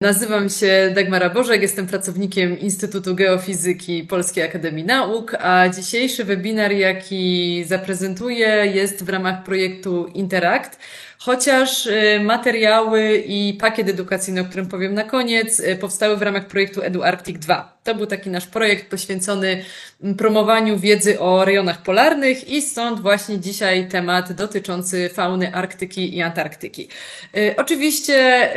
Nazywam 0.00 0.48
się 0.48 0.92
Dagmara 0.94 1.30
Bożek, 1.30 1.62
jestem 1.62 1.86
pracownikiem 1.86 2.58
Instytutu 2.58 3.14
Geofizyki 3.14 4.02
Polskiej 4.04 4.44
Akademii 4.44 4.84
Nauk, 4.84 5.34
a 5.34 5.68
dzisiejszy 5.68 6.24
webinar, 6.24 6.72
jaki 6.72 7.64
zaprezentuję, 7.66 8.48
jest 8.74 9.04
w 9.04 9.08
ramach 9.08 9.44
projektu 9.44 10.06
Interact. 10.06 10.78
Chociaż 11.18 11.86
y, 11.86 12.20
materiały 12.22 13.24
i 13.26 13.54
pakiet 13.60 13.88
edukacyjny, 13.88 14.40
o 14.40 14.44
którym 14.44 14.66
powiem 14.66 14.94
na 14.94 15.04
koniec, 15.04 15.60
y, 15.60 15.76
powstały 15.76 16.16
w 16.16 16.22
ramach 16.22 16.46
projektu 16.46 16.82
EduArctic 16.82 17.38
2. 17.38 17.78
To 17.84 17.94
był 17.94 18.06
taki 18.06 18.30
nasz 18.30 18.46
projekt 18.46 18.90
poświęcony 18.90 19.64
mm, 20.02 20.16
promowaniu 20.16 20.78
wiedzy 20.78 21.20
o 21.20 21.44
rejonach 21.44 21.82
polarnych 21.82 22.48
i 22.48 22.62
stąd 22.62 23.00
właśnie 23.00 23.38
dzisiaj 23.38 23.88
temat 23.88 24.32
dotyczący 24.32 25.08
fauny 25.08 25.54
Arktyki 25.54 26.16
i 26.16 26.22
Antarktyki. 26.22 26.88
Y, 27.36 27.54
oczywiście 27.56 28.48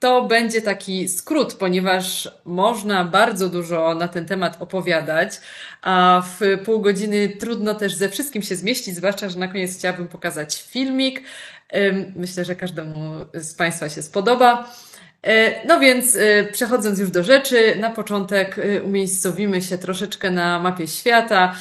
to 0.00 0.24
będzie 0.24 0.62
taki 0.62 1.08
skrót, 1.08 1.54
ponieważ 1.54 2.28
można 2.44 3.04
bardzo 3.04 3.48
dużo 3.48 3.94
na 3.94 4.08
ten 4.08 4.26
temat 4.26 4.56
opowiadać, 4.62 5.40
a 5.82 6.22
w 6.26 6.64
pół 6.64 6.80
godziny 6.80 7.28
trudno 7.28 7.74
też 7.74 7.94
ze 7.94 8.08
wszystkim 8.08 8.42
się 8.42 8.56
zmieścić, 8.56 8.96
zwłaszcza, 8.96 9.28
że 9.28 9.38
na 9.38 9.48
koniec 9.48 9.78
chciałabym 9.78 10.08
pokazać 10.08 10.62
filmik. 10.62 11.22
Myślę, 12.16 12.44
że 12.44 12.56
każdemu 12.56 13.14
z 13.34 13.54
Państwa 13.54 13.88
się 13.88 14.02
spodoba. 14.02 14.70
E, 15.22 15.66
no 15.66 15.80
więc 15.80 16.16
e, 16.16 16.44
przechodząc 16.44 16.98
już 16.98 17.10
do 17.10 17.22
rzeczy, 17.22 17.76
na 17.76 17.90
początek 17.90 18.58
e, 18.58 18.82
umiejscowimy 18.82 19.62
się 19.62 19.78
troszeczkę 19.78 20.30
na 20.30 20.58
mapie 20.58 20.88
świata. 20.88 21.54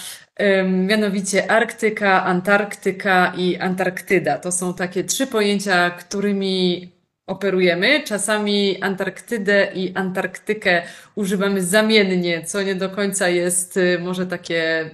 Mianowicie 0.65 1.51
Arktyka, 1.51 2.23
Antarktyka 2.23 3.33
i 3.37 3.57
Antarktyda. 3.57 4.37
To 4.37 4.51
są 4.51 4.73
takie 4.73 5.03
trzy 5.03 5.27
pojęcia, 5.27 5.89
którymi 5.89 6.91
operujemy. 7.29 8.03
Czasami 8.03 8.81
Antarktydę 8.81 9.71
i 9.75 9.95
Antarktykę 9.95 10.81
używamy 11.15 11.63
zamiennie, 11.63 12.45
co 12.45 12.61
nie 12.61 12.75
do 12.75 12.89
końca 12.89 13.29
jest 13.29 13.77
y, 13.77 13.99
może 13.99 14.25
takie 14.25 14.89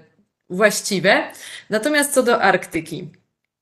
właściwe. 0.49 1.23
Natomiast 1.69 2.13
co 2.13 2.23
do 2.23 2.41
Arktyki. 2.41 3.09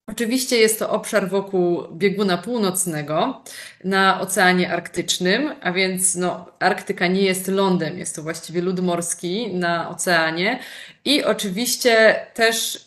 Oczywiście 0.07 0.57
jest 0.57 0.79
to 0.79 0.89
obszar 0.89 1.29
wokół 1.29 1.83
bieguna 1.91 2.37
północnego 2.37 3.43
na 3.83 4.21
Oceanie 4.21 4.73
Arktycznym, 4.73 5.55
a 5.61 5.71
więc 5.71 6.15
no, 6.15 6.45
Arktyka 6.59 7.07
nie 7.07 7.21
jest 7.21 7.47
lądem, 7.47 7.97
jest 7.97 8.15
to 8.15 8.23
właściwie 8.23 8.61
lód 8.61 8.79
morski 8.79 9.53
na 9.53 9.89
oceanie. 9.89 10.59
I 11.05 11.23
oczywiście 11.23 12.25
też 12.33 12.85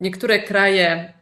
niektóre 0.00 0.38
kraje 0.38 1.12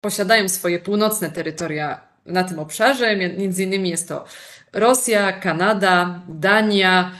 posiadają 0.00 0.48
swoje 0.48 0.78
północne 0.78 1.30
terytoria 1.30 2.00
na 2.26 2.44
tym 2.44 2.58
obszarze. 2.58 3.16
Między 3.16 3.62
innymi 3.62 3.90
jest 3.90 4.08
to 4.08 4.24
Rosja, 4.72 5.32
Kanada, 5.32 6.22
Dania 6.28 7.12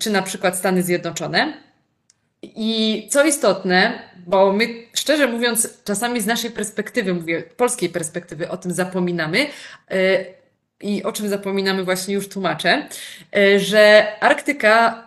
czy 0.00 0.10
na 0.10 0.22
przykład 0.22 0.56
Stany 0.56 0.82
Zjednoczone. 0.82 1.52
I 2.42 3.08
co 3.10 3.24
istotne, 3.24 3.98
bo 4.26 4.52
my 4.52 4.68
szczerze 4.94 5.26
mówiąc, 5.26 5.82
czasami 5.84 6.20
z 6.20 6.26
naszej 6.26 6.50
perspektywy, 6.50 7.14
mówię 7.14 7.42
polskiej 7.42 7.88
perspektywy, 7.88 8.48
o 8.48 8.56
tym 8.56 8.72
zapominamy. 8.72 9.46
E, 9.90 10.24
I 10.80 11.02
o 11.02 11.12
czym 11.12 11.28
zapominamy, 11.28 11.84
właśnie 11.84 12.14
już 12.14 12.28
tłumaczę, 12.28 12.88
e, 13.36 13.58
że 13.58 14.06
Arktyka 14.20 15.06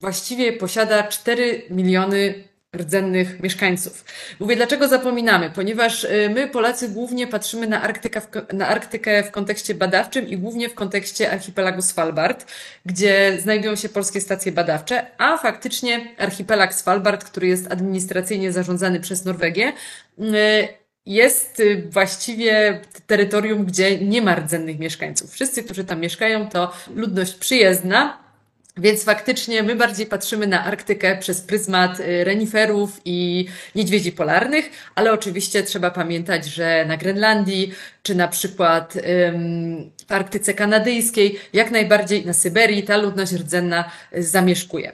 właściwie 0.00 0.52
posiada 0.52 1.02
4 1.02 1.62
miliony 1.70 2.34
rdzennych 2.76 3.40
mieszkańców. 3.40 4.04
Mówię, 4.40 4.56
dlaczego 4.56 4.88
zapominamy? 4.88 5.50
Ponieważ 5.50 6.04
y, 6.04 6.30
my, 6.34 6.48
Polacy, 6.48 6.88
głównie 6.88 7.26
patrzymy 7.26 7.66
na, 7.66 7.82
Arktykę 7.82 8.20
w, 8.20 8.28
na 8.52 8.68
Arktykę 8.68 9.22
w 9.22 9.30
kontekście 9.30 9.74
badawczym 9.74 10.28
i 10.28 10.36
głównie 10.36 10.68
w 10.68 10.74
kontekście 10.74 11.30
archipelagu 11.30 11.82
Svalbard, 11.82 12.52
gdzie 12.86 13.38
znajdują 13.40 13.76
się 13.76 13.88
polskie 13.88 14.20
stacje 14.20 14.52
badawcze, 14.52 15.06
a 15.18 15.38
faktycznie 15.38 16.14
archipelag 16.18 16.74
Svalbard, 16.74 17.24
który 17.24 17.46
jest 17.46 17.72
administracyjnie 17.72 18.52
zarządzany 18.52 19.00
przez 19.00 19.24
Norwegię, 19.24 19.72
y, 20.18 20.22
jest 21.06 21.60
y, 21.60 21.88
właściwie 21.90 22.80
terytorium, 23.06 23.64
gdzie 23.64 23.98
nie 23.98 24.22
ma 24.22 24.34
rdzennych 24.34 24.78
mieszkańców. 24.78 25.32
Wszyscy, 25.32 25.62
którzy 25.62 25.84
tam 25.84 26.00
mieszkają, 26.00 26.48
to 26.48 26.72
ludność 26.94 27.34
przyjezdna, 27.34 28.21
więc 28.76 29.04
faktycznie 29.04 29.62
my 29.62 29.76
bardziej 29.76 30.06
patrzymy 30.06 30.46
na 30.46 30.64
Arktykę 30.64 31.16
przez 31.16 31.40
pryzmat 31.40 32.00
y, 32.00 32.24
reniferów 32.24 33.00
i 33.04 33.46
niedźwiedzi 33.74 34.12
polarnych, 34.12 34.70
ale 34.94 35.12
oczywiście 35.12 35.62
trzeba 35.62 35.90
pamiętać, 35.90 36.46
że 36.46 36.84
na 36.88 36.96
Grenlandii, 36.96 37.72
czy 38.02 38.14
na 38.14 38.28
przykład 38.28 38.94
w 40.08 40.12
Arktyce 40.12 40.54
Kanadyjskiej, 40.54 41.38
jak 41.52 41.70
najbardziej 41.70 42.26
na 42.26 42.32
Syberii 42.32 42.82
ta 42.82 42.96
ludność 42.96 43.32
rdzenna 43.32 43.90
y, 44.16 44.22
zamieszkuje. 44.22 44.92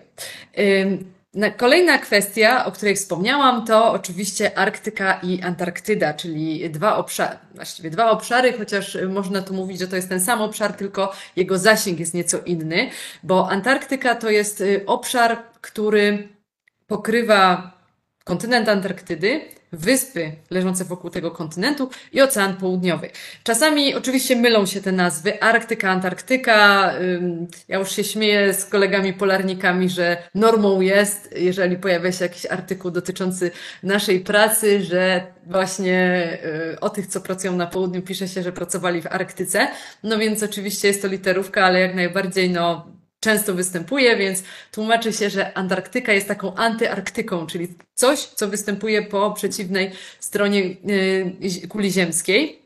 Kolejna 1.56 1.98
kwestia, 1.98 2.64
o 2.64 2.72
której 2.72 2.96
wspomniałam, 2.96 3.66
to 3.66 3.92
oczywiście 3.92 4.58
Arktyka 4.58 5.20
i 5.22 5.42
Antarktyda, 5.42 6.14
czyli 6.14 6.70
dwa 6.70 6.96
obszary, 6.96 7.38
właściwie 7.54 7.90
dwa 7.90 8.10
obszary, 8.10 8.52
chociaż 8.52 8.98
można 9.08 9.42
tu 9.42 9.54
mówić, 9.54 9.78
że 9.78 9.88
to 9.88 9.96
jest 9.96 10.08
ten 10.08 10.20
sam 10.20 10.42
obszar, 10.42 10.72
tylko 10.72 11.12
jego 11.36 11.58
zasięg 11.58 12.00
jest 12.00 12.14
nieco 12.14 12.38
inny, 12.38 12.90
bo 13.22 13.50
Antarktyka 13.50 14.14
to 14.14 14.30
jest 14.30 14.60
y, 14.60 14.86
obszar, 14.86 15.38
który 15.60 16.28
pokrywa 16.86 17.72
kontynent 18.24 18.68
Antarktydy, 18.68 19.40
wyspy 19.72 20.32
leżące 20.50 20.84
wokół 20.84 21.10
tego 21.10 21.30
kontynentu 21.30 21.90
i 22.12 22.20
Ocean 22.20 22.56
Południowy. 22.56 23.10
Czasami 23.44 23.94
oczywiście 23.94 24.36
mylą 24.36 24.66
się 24.66 24.80
te 24.80 24.92
nazwy, 24.92 25.42
Arktyka, 25.42 25.90
Antarktyka. 25.90 26.92
Ja 27.68 27.78
już 27.78 27.90
się 27.90 28.04
śmieję 28.04 28.54
z 28.54 28.64
kolegami 28.64 29.12
polarnikami, 29.12 29.88
że 29.88 30.16
normą 30.34 30.80
jest, 30.80 31.34
jeżeli 31.36 31.76
pojawia 31.76 32.12
się 32.12 32.24
jakiś 32.24 32.46
artykuł 32.46 32.90
dotyczący 32.90 33.50
naszej 33.82 34.20
pracy, 34.20 34.82
że 34.82 35.26
właśnie 35.46 36.28
y, 36.74 36.80
o 36.80 36.90
tych, 36.90 37.06
co 37.06 37.20
pracują 37.20 37.56
na 37.56 37.66
południu, 37.66 38.02
pisze 38.02 38.28
się, 38.28 38.42
że 38.42 38.52
pracowali 38.52 39.02
w 39.02 39.06
Arktyce. 39.06 39.68
No 40.02 40.18
więc 40.18 40.42
oczywiście 40.42 40.88
jest 40.88 41.02
to 41.02 41.08
literówka, 41.08 41.64
ale 41.64 41.80
jak 41.80 41.94
najbardziej 41.94 42.50
no 42.50 42.97
często 43.28 43.54
występuje, 43.54 44.16
więc 44.16 44.42
tłumaczy 44.72 45.12
się, 45.12 45.30
że 45.30 45.56
Antarktyka 45.56 46.12
jest 46.12 46.28
taką 46.28 46.54
antyarktyką, 46.54 47.46
czyli 47.46 47.68
coś, 47.94 48.18
co 48.18 48.48
występuje 48.48 49.02
po 49.02 49.32
przeciwnej 49.32 49.90
stronie 50.20 50.62
y, 50.62 51.68
kuli 51.68 51.92
ziemskiej. 51.92 52.62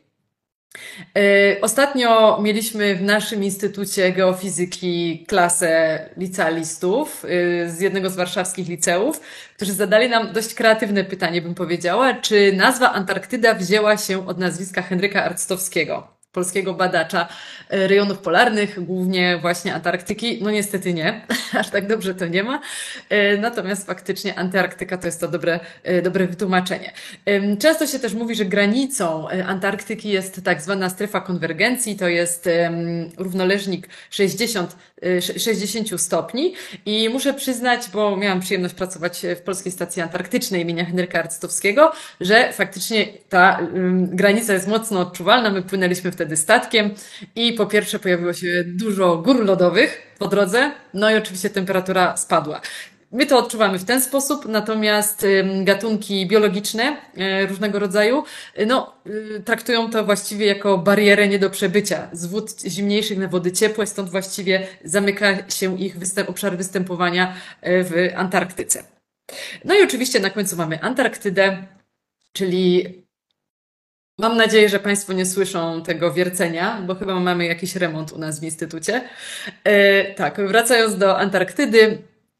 Y, 1.17 1.61
ostatnio 1.61 2.39
mieliśmy 2.41 2.95
w 2.95 3.01
naszym 3.01 3.43
Instytucie 3.43 4.11
Geofizyki 4.11 5.25
klasę 5.27 5.99
licealistów 6.17 7.25
y, 7.25 7.69
z 7.69 7.81
jednego 7.81 8.09
z 8.09 8.15
warszawskich 8.15 8.67
liceów, 8.67 9.21
którzy 9.55 9.73
zadali 9.73 10.09
nam 10.09 10.33
dość 10.33 10.53
kreatywne 10.53 11.03
pytanie, 11.03 11.41
bym 11.41 11.55
powiedziała, 11.55 12.13
czy 12.13 12.53
nazwa 12.53 12.91
Antarktyda 12.93 13.53
wzięła 13.53 13.97
się 13.97 14.27
od 14.27 14.37
nazwiska 14.37 14.81
Henryka 14.81 15.23
Arctowskiego 15.23 16.12
polskiego 16.33 16.73
badacza 16.73 17.27
e, 17.69 17.87
rejonów 17.87 18.19
polarnych, 18.19 18.85
głównie 18.85 19.37
właśnie 19.41 19.73
Antarktyki. 19.73 20.39
No 20.41 20.51
niestety 20.51 20.93
nie, 20.93 21.21
aż 21.59 21.69
tak 21.69 21.87
dobrze 21.87 22.15
to 22.15 22.27
nie 22.27 22.43
ma. 22.43 22.61
E, 23.09 23.37
natomiast 23.37 23.85
faktycznie 23.85 24.35
Antarktyka 24.39 24.97
to 24.97 25.07
jest 25.07 25.19
to 25.19 25.27
dobre, 25.27 25.59
e, 25.83 26.01
dobre 26.01 26.27
wytłumaczenie. 26.27 26.93
Często 27.59 27.87
się 27.87 27.99
też 27.99 28.13
mówi, 28.13 28.35
że 28.35 28.45
granicą 28.45 29.27
Antarktyki 29.29 30.09
jest 30.09 30.43
tak 30.43 30.61
zwana 30.61 30.89
strefa 30.89 31.21
konwergencji, 31.21 31.95
to 31.95 32.07
jest 32.07 32.49
równoleżnik 33.17 33.89
60, 34.09 34.75
60 35.37 36.01
stopni 36.01 36.53
i 36.85 37.09
muszę 37.09 37.33
przyznać, 37.33 37.81
bo 37.93 38.17
miałam 38.17 38.39
przyjemność 38.39 38.73
pracować 38.75 39.21
w 39.37 39.41
Polskiej 39.41 39.71
Stacji 39.71 40.01
Antarktycznej 40.01 40.61
imienia 40.61 40.85
Henryka 40.85 41.19
Arctowskiego, 41.19 41.91
że 42.21 42.53
faktycznie 42.53 43.07
ta 43.29 43.59
granica 43.93 44.53
jest 44.53 44.67
mocno 44.67 44.99
odczuwalna. 44.99 45.49
My 45.49 45.61
płynęliśmy 45.61 46.11
wtedy 46.11 46.22
wtedy 46.23 46.37
statkiem 46.37 46.89
i 47.35 47.53
po 47.53 47.65
pierwsze 47.65 47.99
pojawiło 47.99 48.33
się 48.33 48.63
dużo 48.67 49.17
gór 49.17 49.45
lodowych 49.45 50.15
po 50.19 50.27
drodze, 50.27 50.71
no 50.93 51.11
i 51.11 51.15
oczywiście 51.15 51.49
temperatura 51.49 52.17
spadła. 52.17 52.61
My 53.11 53.25
to 53.25 53.37
odczuwamy 53.37 53.79
w 53.79 53.83
ten 53.83 54.01
sposób, 54.01 54.45
natomiast 54.45 55.25
gatunki 55.63 56.27
biologiczne 56.27 56.97
e, 57.17 57.45
różnego 57.45 57.79
rodzaju 57.79 58.23
y, 58.59 58.65
no, 58.65 58.95
y, 59.07 59.41
traktują 59.45 59.89
to 59.89 60.05
właściwie 60.05 60.45
jako 60.45 60.77
barierę 60.77 61.27
nie 61.27 61.39
do 61.39 61.49
przebycia 61.49 62.07
z 62.11 62.25
wód 62.25 62.61
zimniejszych 62.67 63.17
na 63.17 63.27
wody 63.27 63.51
ciepłe, 63.51 63.87
stąd 63.87 64.09
właściwie 64.09 64.67
zamyka 64.83 65.49
się 65.49 65.79
ich 65.79 65.99
występ, 65.99 66.29
obszar 66.29 66.57
występowania 66.57 67.35
e, 67.61 67.83
w 67.83 67.93
Antarktyce. 68.15 68.83
No 69.65 69.75
i 69.75 69.83
oczywiście 69.83 70.19
na 70.19 70.29
końcu 70.29 70.55
mamy 70.55 70.81
Antarktydę, 70.81 71.67
czyli 72.33 73.02
Mam 74.17 74.37
nadzieję, 74.37 74.69
że 74.69 74.79
Państwo 74.79 75.13
nie 75.13 75.25
słyszą 75.25 75.83
tego 75.83 76.13
wiercenia, 76.13 76.81
bo 76.81 76.95
chyba 76.95 77.19
mamy 77.19 77.45
jakiś 77.45 77.75
remont 77.75 78.11
u 78.11 78.17
nas 78.17 78.39
w 78.39 78.43
Instytucie. 78.43 79.01
E, 79.63 80.13
tak, 80.13 80.47
wracając 80.47 80.97
do 80.97 81.19
Antarktydy, 81.19 81.97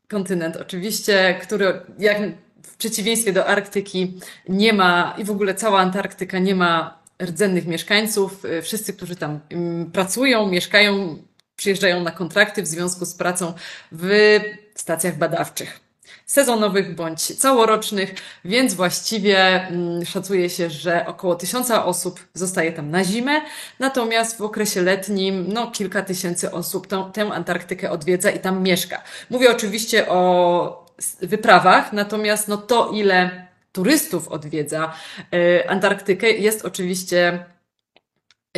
kontynent 0.08 0.56
oczywiście, 0.56 1.40
który 1.42 1.82
jak 2.00 2.18
w 2.64 2.78
przeciwieństwie 2.78 3.34
do 3.34 3.46
Arktyki 3.46 4.20
nie 4.50 4.74
ma 4.74 5.16
i 5.18 5.24
w 5.24 5.32
ogóle 5.32 5.56
cała 5.56 5.80
Antarktyka 5.80 6.40
nie 6.40 6.56
ma 6.56 7.00
rdzennych 7.22 7.68
mieszkańców. 7.68 8.46
E, 8.46 8.62
wszyscy, 8.62 8.94
którzy 8.94 9.16
tam 9.16 9.40
mm, 9.50 9.92
pracują, 9.92 10.48
mieszkają, 10.48 11.18
przyjeżdżają 11.56 12.04
na 12.04 12.12
kontrakty 12.12 12.64
w 12.64 12.68
związku 12.68 13.06
z 13.06 13.14
pracą 13.14 13.54
w 13.92 14.40
stacjach 14.76 15.18
badawczych 15.18 15.83
sezonowych 16.26 16.96
bądź 16.96 17.22
całorocznych, 17.22 18.16
więc 18.46 18.74
właściwie 18.74 19.68
mm, 19.68 20.06
szacuje 20.06 20.50
się, 20.50 20.70
że 20.70 21.06
około 21.06 21.36
tysiąca 21.36 21.86
osób 21.86 22.20
zostaje 22.34 22.72
tam 22.72 22.92
na 22.92 23.04
zimę, 23.04 23.42
natomiast 23.80 24.38
w 24.38 24.42
okresie 24.42 24.82
letnim 24.82 25.54
no, 25.54 25.72
kilka 25.72 26.02
tysięcy 26.02 26.52
osób 26.52 26.88
tę, 26.88 27.10
tę 27.14 27.22
Antarktykę 27.22 27.92
odwiedza 27.92 28.32
i 28.32 28.40
tam 28.40 28.64
mieszka. 28.64 29.02
Mówię 29.30 29.52
oczywiście 29.52 30.10
o 30.10 30.86
wyprawach, 31.22 31.94
natomiast 31.94 32.48
no, 32.48 32.58
to 32.58 32.90
ile 32.94 33.48
turystów 33.72 34.28
odwiedza 34.28 34.94
y, 35.34 35.70
Antarktykę 35.70 36.30
jest 36.30 36.66
oczywiście 36.66 37.46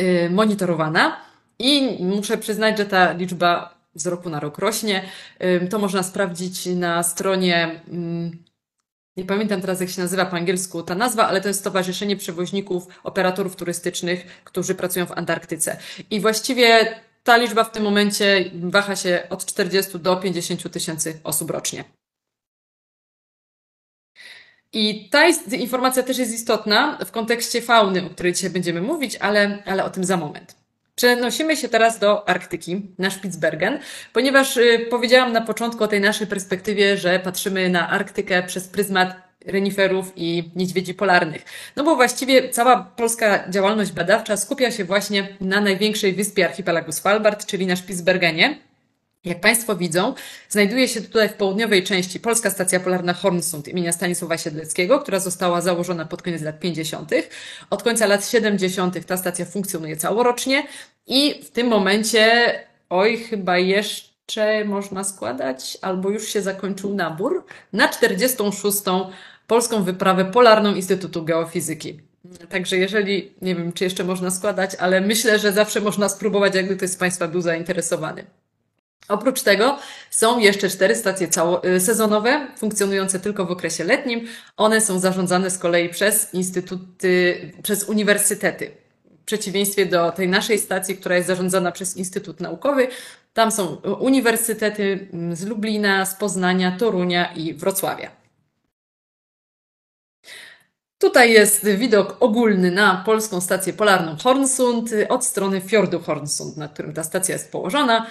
y, 0.00 0.30
monitorowana 0.30 1.16
i 1.58 1.98
muszę 2.04 2.38
przyznać, 2.38 2.78
że 2.78 2.86
ta 2.86 3.12
liczba 3.12 3.75
z 3.96 4.06
roku 4.06 4.30
na 4.30 4.40
rok 4.40 4.58
rośnie. 4.58 5.02
To 5.70 5.78
można 5.78 6.02
sprawdzić 6.02 6.66
na 6.66 7.02
stronie, 7.02 7.80
nie 9.16 9.24
pamiętam 9.24 9.60
teraz 9.60 9.80
jak 9.80 9.90
się 9.90 10.02
nazywa 10.02 10.26
po 10.26 10.36
angielsku 10.36 10.82
ta 10.82 10.94
nazwa, 10.94 11.28
ale 11.28 11.40
to 11.40 11.48
jest 11.48 11.60
Stowarzyszenie 11.60 12.16
Przewoźników 12.16 12.86
Operatorów 13.04 13.56
Turystycznych, 13.56 14.42
którzy 14.44 14.74
pracują 14.74 15.06
w 15.06 15.12
Antarktyce. 15.12 15.76
I 16.10 16.20
właściwie 16.20 16.94
ta 17.24 17.36
liczba 17.36 17.64
w 17.64 17.72
tym 17.72 17.82
momencie 17.82 18.50
waha 18.54 18.96
się 18.96 19.26
od 19.30 19.46
40 19.46 19.98
do 19.98 20.16
50 20.16 20.72
tysięcy 20.72 21.20
osób 21.24 21.50
rocznie. 21.50 21.84
I 24.72 25.10
ta 25.10 25.28
informacja 25.58 26.02
też 26.02 26.18
jest 26.18 26.34
istotna 26.34 26.98
w 27.04 27.10
kontekście 27.10 27.62
fauny, 27.62 28.06
o 28.06 28.10
której 28.10 28.32
dzisiaj 28.32 28.50
będziemy 28.50 28.80
mówić, 28.80 29.16
ale, 29.16 29.62
ale 29.66 29.84
o 29.84 29.90
tym 29.90 30.04
za 30.04 30.16
moment. 30.16 30.55
Przenosimy 30.96 31.56
się 31.56 31.68
teraz 31.68 31.98
do 31.98 32.28
Arktyki, 32.28 32.82
na 32.98 33.10
Spitsbergen, 33.10 33.78
ponieważ 34.12 34.56
y, 34.56 34.86
powiedziałam 34.90 35.32
na 35.32 35.40
początku 35.40 35.84
o 35.84 35.88
tej 35.88 36.00
naszej 36.00 36.26
perspektywie, 36.26 36.96
że 36.96 37.18
patrzymy 37.18 37.68
na 37.68 37.90
Arktykę 37.90 38.42
przez 38.42 38.68
pryzmat 38.68 39.16
reniferów 39.46 40.12
i 40.16 40.50
niedźwiedzi 40.56 40.94
polarnych. 40.94 41.44
No 41.76 41.84
bo 41.84 41.96
właściwie 41.96 42.50
cała 42.50 42.92
polska 42.96 43.50
działalność 43.50 43.92
badawcza 43.92 44.36
skupia 44.36 44.70
się 44.70 44.84
właśnie 44.84 45.28
na 45.40 45.60
największej 45.60 46.12
wyspie 46.12 46.44
archipelagu 46.44 46.92
Svalbard, 46.92 47.46
czyli 47.46 47.66
na 47.66 47.76
Spitsbergenie. 47.76 48.58
Jak 49.26 49.40
Państwo 49.40 49.76
widzą, 49.76 50.14
znajduje 50.48 50.88
się 50.88 51.00
tutaj 51.00 51.28
w 51.28 51.32
południowej 51.32 51.84
części 51.84 52.20
Polska 52.20 52.50
Stacja 52.50 52.80
Polarna 52.80 53.12
Hornsund 53.12 53.68
imienia 53.68 53.92
Stanisława 53.92 54.38
Siedleckiego, 54.38 54.98
która 54.98 55.20
została 55.20 55.60
założona 55.60 56.04
pod 56.04 56.22
koniec 56.22 56.42
lat 56.42 56.60
50. 56.60 57.10
Od 57.70 57.82
końca 57.82 58.06
lat 58.06 58.28
70. 58.28 59.06
ta 59.06 59.16
stacja 59.16 59.44
funkcjonuje 59.44 59.96
całorocznie 59.96 60.66
i 61.06 61.42
w 61.44 61.50
tym 61.50 61.66
momencie, 61.66 62.52
oj, 62.90 63.16
chyba 63.16 63.58
jeszcze 63.58 64.64
można 64.64 65.04
składać, 65.04 65.78
albo 65.82 66.10
już 66.10 66.28
się 66.28 66.42
zakończył 66.42 66.94
nabór, 66.94 67.44
na 67.72 67.88
46. 67.88 68.78
Polską 69.46 69.82
Wyprawę 69.82 70.24
Polarną 70.24 70.74
Instytutu 70.74 71.24
Geofizyki. 71.24 72.00
Także 72.48 72.76
jeżeli, 72.76 73.34
nie 73.42 73.54
wiem, 73.54 73.72
czy 73.72 73.84
jeszcze 73.84 74.04
można 74.04 74.30
składać, 74.30 74.74
ale 74.74 75.00
myślę, 75.00 75.38
że 75.38 75.52
zawsze 75.52 75.80
można 75.80 76.08
spróbować, 76.08 76.54
jakby 76.54 76.76
ktoś 76.76 76.90
z 76.90 76.96
Państwa 76.96 77.28
był 77.28 77.40
zainteresowany. 77.40 78.24
Oprócz 79.08 79.42
tego 79.42 79.78
są 80.10 80.38
jeszcze 80.38 80.68
cztery 80.68 80.96
stacje 80.96 81.28
y, 81.76 81.80
sezonowe, 81.80 82.46
funkcjonujące 82.58 83.20
tylko 83.20 83.46
w 83.46 83.50
okresie 83.50 83.84
letnim. 83.84 84.28
One 84.56 84.80
są 84.80 84.98
zarządzane 84.98 85.50
z 85.50 85.58
kolei 85.58 85.88
przez 85.88 86.34
instytuty, 86.34 87.40
przez 87.62 87.84
uniwersytety. 87.84 88.70
W 89.22 89.24
przeciwieństwie 89.26 89.86
do 89.86 90.12
tej 90.12 90.28
naszej 90.28 90.58
stacji, 90.58 90.96
która 90.96 91.16
jest 91.16 91.28
zarządzana 91.28 91.72
przez 91.72 91.96
Instytut 91.96 92.40
Naukowy, 92.40 92.88
tam 93.34 93.52
są 93.52 93.76
uniwersytety 94.00 95.08
mm, 95.12 95.36
z 95.36 95.46
Lublina, 95.46 96.06
z 96.06 96.14
Poznania, 96.14 96.76
Torunia 96.78 97.32
i 97.34 97.54
Wrocławia. 97.54 98.10
Tutaj 100.98 101.32
jest 101.32 101.68
widok 101.68 102.16
ogólny 102.20 102.70
na 102.70 103.02
polską 103.06 103.40
stację 103.40 103.72
polarną 103.72 104.16
Hornsund 104.16 104.90
od 105.08 105.24
strony 105.24 105.60
fiordu 105.60 106.00
Hornsund, 106.00 106.56
na 106.56 106.68
którym 106.68 106.92
ta 106.92 107.04
stacja 107.04 107.32
jest 107.32 107.52
położona. 107.52 108.06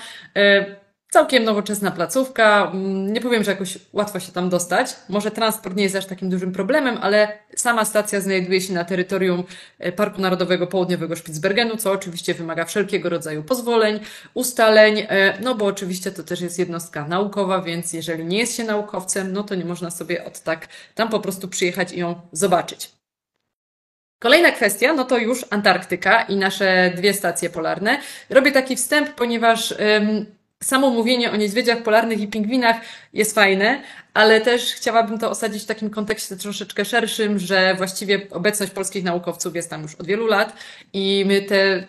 Całkiem 1.15 1.43
nowoczesna 1.43 1.91
placówka. 1.91 2.71
Mm, 2.73 3.13
nie 3.13 3.21
powiem, 3.21 3.43
że 3.43 3.51
jakoś 3.51 3.77
łatwo 3.93 4.19
się 4.19 4.31
tam 4.31 4.49
dostać. 4.49 4.95
Może 5.09 5.31
transport 5.31 5.75
nie 5.75 5.83
jest 5.83 5.95
aż 5.95 6.05
takim 6.05 6.29
dużym 6.29 6.51
problemem, 6.51 6.97
ale 7.01 7.37
sama 7.55 7.85
stacja 7.85 8.21
znajduje 8.21 8.61
się 8.61 8.73
na 8.73 8.85
terytorium 8.85 9.43
e, 9.79 9.91
Parku 9.91 10.21
Narodowego 10.21 10.67
Południowego 10.67 11.15
Spitsbergenu, 11.15 11.77
co 11.77 11.91
oczywiście 11.91 12.33
wymaga 12.33 12.65
wszelkiego 12.65 13.09
rodzaju 13.09 13.43
pozwoleń, 13.43 13.99
ustaleń, 14.33 14.99
e, 14.99 15.37
no 15.41 15.55
bo 15.55 15.65
oczywiście 15.65 16.11
to 16.11 16.23
też 16.23 16.41
jest 16.41 16.59
jednostka 16.59 17.07
naukowa, 17.07 17.61
więc 17.61 17.93
jeżeli 17.93 18.25
nie 18.25 18.37
jest 18.37 18.55
się 18.55 18.63
naukowcem, 18.63 19.33
no 19.33 19.43
to 19.43 19.55
nie 19.55 19.65
można 19.65 19.91
sobie 19.91 20.25
od 20.25 20.39
tak 20.39 20.67
tam 20.95 21.09
po 21.09 21.19
prostu 21.19 21.47
przyjechać 21.47 21.91
i 21.91 21.99
ją 21.99 22.15
zobaczyć. 22.31 22.91
Kolejna 24.19 24.51
kwestia, 24.51 24.93
no 24.93 25.03
to 25.03 25.17
już 25.17 25.45
Antarktyka 25.49 26.21
i 26.21 26.35
nasze 26.35 26.91
dwie 26.95 27.13
stacje 27.13 27.49
polarne. 27.49 27.99
Robię 28.29 28.51
taki 28.51 28.75
wstęp, 28.75 29.09
ponieważ 29.09 29.73
samo 30.63 30.89
mówienie 30.89 31.31
o 31.31 31.35
niedźwiedziach 31.35 31.83
polarnych 31.83 32.19
i 32.19 32.27
pingwinach 32.27 32.75
jest 33.13 33.35
fajne, 33.35 33.81
ale 34.13 34.41
też 34.41 34.73
chciałabym 34.73 35.19
to 35.19 35.29
osadzić 35.29 35.63
w 35.63 35.65
takim 35.65 35.89
kontekście 35.89 36.35
troszeczkę 36.35 36.85
szerszym, 36.85 37.39
że 37.39 37.75
właściwie 37.77 38.27
obecność 38.31 38.71
polskich 38.71 39.03
naukowców 39.03 39.55
jest 39.55 39.69
tam 39.69 39.81
już 39.81 39.95
od 39.95 40.07
wielu 40.07 40.27
lat 40.27 40.55
i 40.93 41.23
my 41.27 41.41
te 41.41 41.87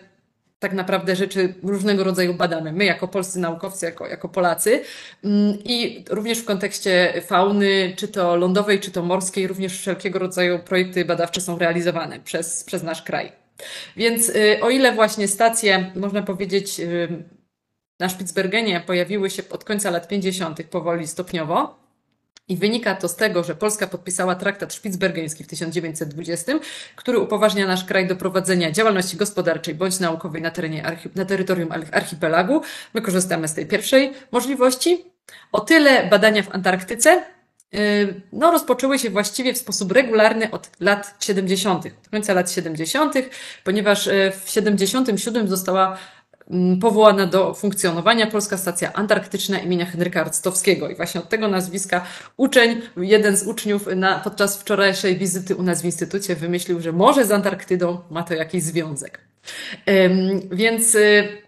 tak 0.59 0.73
naprawdę 0.73 1.15
rzeczy 1.15 1.53
różnego 1.63 2.03
rodzaju 2.03 2.33
badamy. 2.33 2.71
My 2.71 2.85
jako 2.85 3.07
polscy 3.07 3.39
naukowcy, 3.39 3.85
jako, 3.85 4.07
jako 4.07 4.29
Polacy 4.29 4.81
mm, 5.23 5.57
i 5.63 6.05
również 6.09 6.39
w 6.39 6.45
kontekście 6.45 7.21
fauny, 7.25 7.93
czy 7.97 8.07
to 8.07 8.35
lądowej, 8.35 8.79
czy 8.79 8.91
to 8.91 9.03
morskiej, 9.03 9.47
również 9.47 9.79
wszelkiego 9.79 10.19
rodzaju 10.19 10.59
projekty 10.59 11.05
badawcze 11.05 11.41
są 11.41 11.57
realizowane 11.57 12.19
przez, 12.19 12.63
przez 12.63 12.83
nasz 12.83 13.01
kraj. 13.01 13.31
Więc 13.97 14.29
y, 14.29 14.59
o 14.61 14.69
ile 14.69 14.91
właśnie 14.91 15.27
stacje, 15.27 15.91
można 15.95 16.21
powiedzieć, 16.21 16.79
y, 16.79 17.23
na 17.99 18.09
Spitsbergenie 18.09 18.79
pojawiły 18.79 19.29
się 19.29 19.43
od 19.49 19.63
końca 19.63 19.91
lat 19.91 20.07
50. 20.07 20.63
powoli 20.63 21.07
stopniowo. 21.07 21.87
I 22.49 22.57
wynika 22.57 22.95
to 22.95 23.07
z 23.07 23.15
tego, 23.15 23.43
że 23.43 23.55
Polska 23.55 23.87
podpisała 23.87 24.35
traktat 24.35 24.73
szpicbergeński 24.73 25.43
w 25.43 25.47
1920, 25.47 26.53
który 26.95 27.19
upoważnia 27.19 27.67
nasz 27.67 27.85
kraj 27.85 28.07
do 28.07 28.15
prowadzenia 28.15 28.71
działalności 28.71 29.17
gospodarczej 29.17 29.75
bądź 29.75 29.99
naukowej 29.99 30.41
na, 30.41 30.51
terenie 30.51 30.97
na 31.15 31.25
terytorium 31.25 31.71
archipelagu. 31.91 32.61
My 32.93 33.01
korzystamy 33.01 33.47
z 33.47 33.53
tej 33.53 33.65
pierwszej 33.65 34.13
możliwości. 34.31 35.05
O 35.51 35.59
tyle 35.59 36.07
badania 36.09 36.43
w 36.43 36.55
Antarktyce 36.55 37.23
y, 37.75 38.21
no, 38.33 38.51
rozpoczęły 38.51 38.99
się 38.99 39.09
właściwie 39.09 39.53
w 39.53 39.57
sposób 39.57 39.91
regularny 39.91 40.51
od 40.51 40.69
lat 40.79 41.15
70., 41.19 41.85
od 41.85 42.09
końca 42.11 42.33
lat 42.33 42.51
70., 42.51 43.13
ponieważ 43.63 44.07
y, 44.07 44.31
w 44.45 44.49
77 44.49 45.47
została 45.47 45.97
powołana 46.81 47.25
do 47.25 47.53
funkcjonowania 47.53 48.27
Polska 48.27 48.57
Stacja 48.57 48.93
Antarktyczna 48.93 49.59
imienia 49.59 49.85
Henryka 49.85 50.21
Arctowskiego. 50.21 50.89
I 50.89 50.95
właśnie 50.95 51.21
od 51.21 51.29
tego 51.29 51.47
nazwiska 51.47 52.05
uczeń, 52.37 52.81
jeden 52.97 53.37
z 53.37 53.47
uczniów 53.47 53.87
na, 53.95 54.19
podczas 54.19 54.57
wczorajszej 54.57 55.17
wizyty 55.17 55.55
u 55.55 55.63
nas 55.63 55.81
w 55.81 55.85
Instytucie 55.85 56.35
wymyślił, 56.35 56.81
że 56.81 56.91
może 56.91 57.25
z 57.25 57.31
Antarktydą 57.31 57.99
ma 58.09 58.23
to 58.23 58.33
jakiś 58.33 58.63
związek. 58.63 59.19
Więc 60.51 60.95
y, 60.95 61.46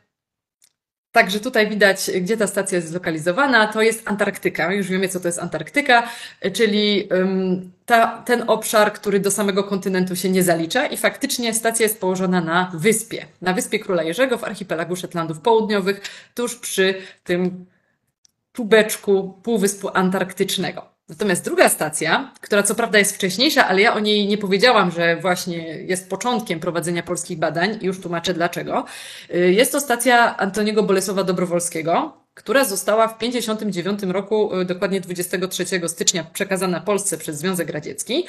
Także 1.11 1.39
tutaj 1.39 1.69
widać, 1.69 2.11
gdzie 2.21 2.37
ta 2.37 2.47
stacja 2.47 2.75
jest 2.75 2.89
zlokalizowana. 2.89 3.67
To 3.67 3.81
jest 3.81 4.07
Antarktyka. 4.07 4.73
Już 4.73 4.87
wiemy, 4.87 5.09
co 5.09 5.19
to 5.19 5.27
jest 5.27 5.39
Antarktyka, 5.39 6.09
czyli 6.53 7.09
ta, 7.85 8.23
ten 8.25 8.43
obszar, 8.47 8.93
który 8.93 9.19
do 9.19 9.31
samego 9.31 9.63
kontynentu 9.63 10.15
się 10.15 10.29
nie 10.29 10.43
zalicza. 10.43 10.85
I 10.85 10.97
faktycznie 10.97 11.53
stacja 11.53 11.83
jest 11.83 12.01
położona 12.01 12.41
na 12.41 12.71
wyspie. 12.73 13.25
Na 13.41 13.53
wyspie 13.53 13.79
Króla 13.79 14.03
Jerzego 14.03 14.37
w 14.37 14.43
archipelagu 14.43 14.95
Szetlandów 14.95 15.39
Południowych, 15.39 16.01
tuż 16.35 16.55
przy 16.55 16.95
tym 17.23 17.65
tubeczku 18.51 19.39
Półwyspu 19.43 19.89
Antarktycznego. 19.93 20.98
Natomiast 21.09 21.45
druga 21.45 21.69
stacja, 21.69 22.33
która 22.41 22.63
co 22.63 22.75
prawda 22.75 22.99
jest 22.99 23.15
wcześniejsza, 23.15 23.67
ale 23.67 23.81
ja 23.81 23.93
o 23.93 23.99
niej 23.99 24.27
nie 24.27 24.37
powiedziałam, 24.37 24.91
że 24.91 25.17
właśnie 25.21 25.57
jest 25.81 26.09
początkiem 26.09 26.59
prowadzenia 26.59 27.03
polskich 27.03 27.39
badań 27.39 27.77
i 27.81 27.85
już 27.85 28.01
tłumaczę 28.01 28.33
dlaczego. 28.33 28.85
Y, 29.35 29.53
jest 29.53 29.71
to 29.71 29.79
stacja 29.79 30.37
Antoniego 30.37 30.83
Bolesława 30.83 31.23
Dobrowolskiego, 31.23 32.17
która 32.33 32.65
została 32.65 33.07
w 33.07 33.17
1959 33.17 34.03
roku, 34.13 34.59
y, 34.59 34.65
dokładnie 34.65 35.01
23 35.01 35.89
stycznia, 35.89 36.23
przekazana 36.23 36.79
Polsce 36.79 37.17
przez 37.17 37.37
Związek 37.37 37.69
Radziecki. 37.69 38.25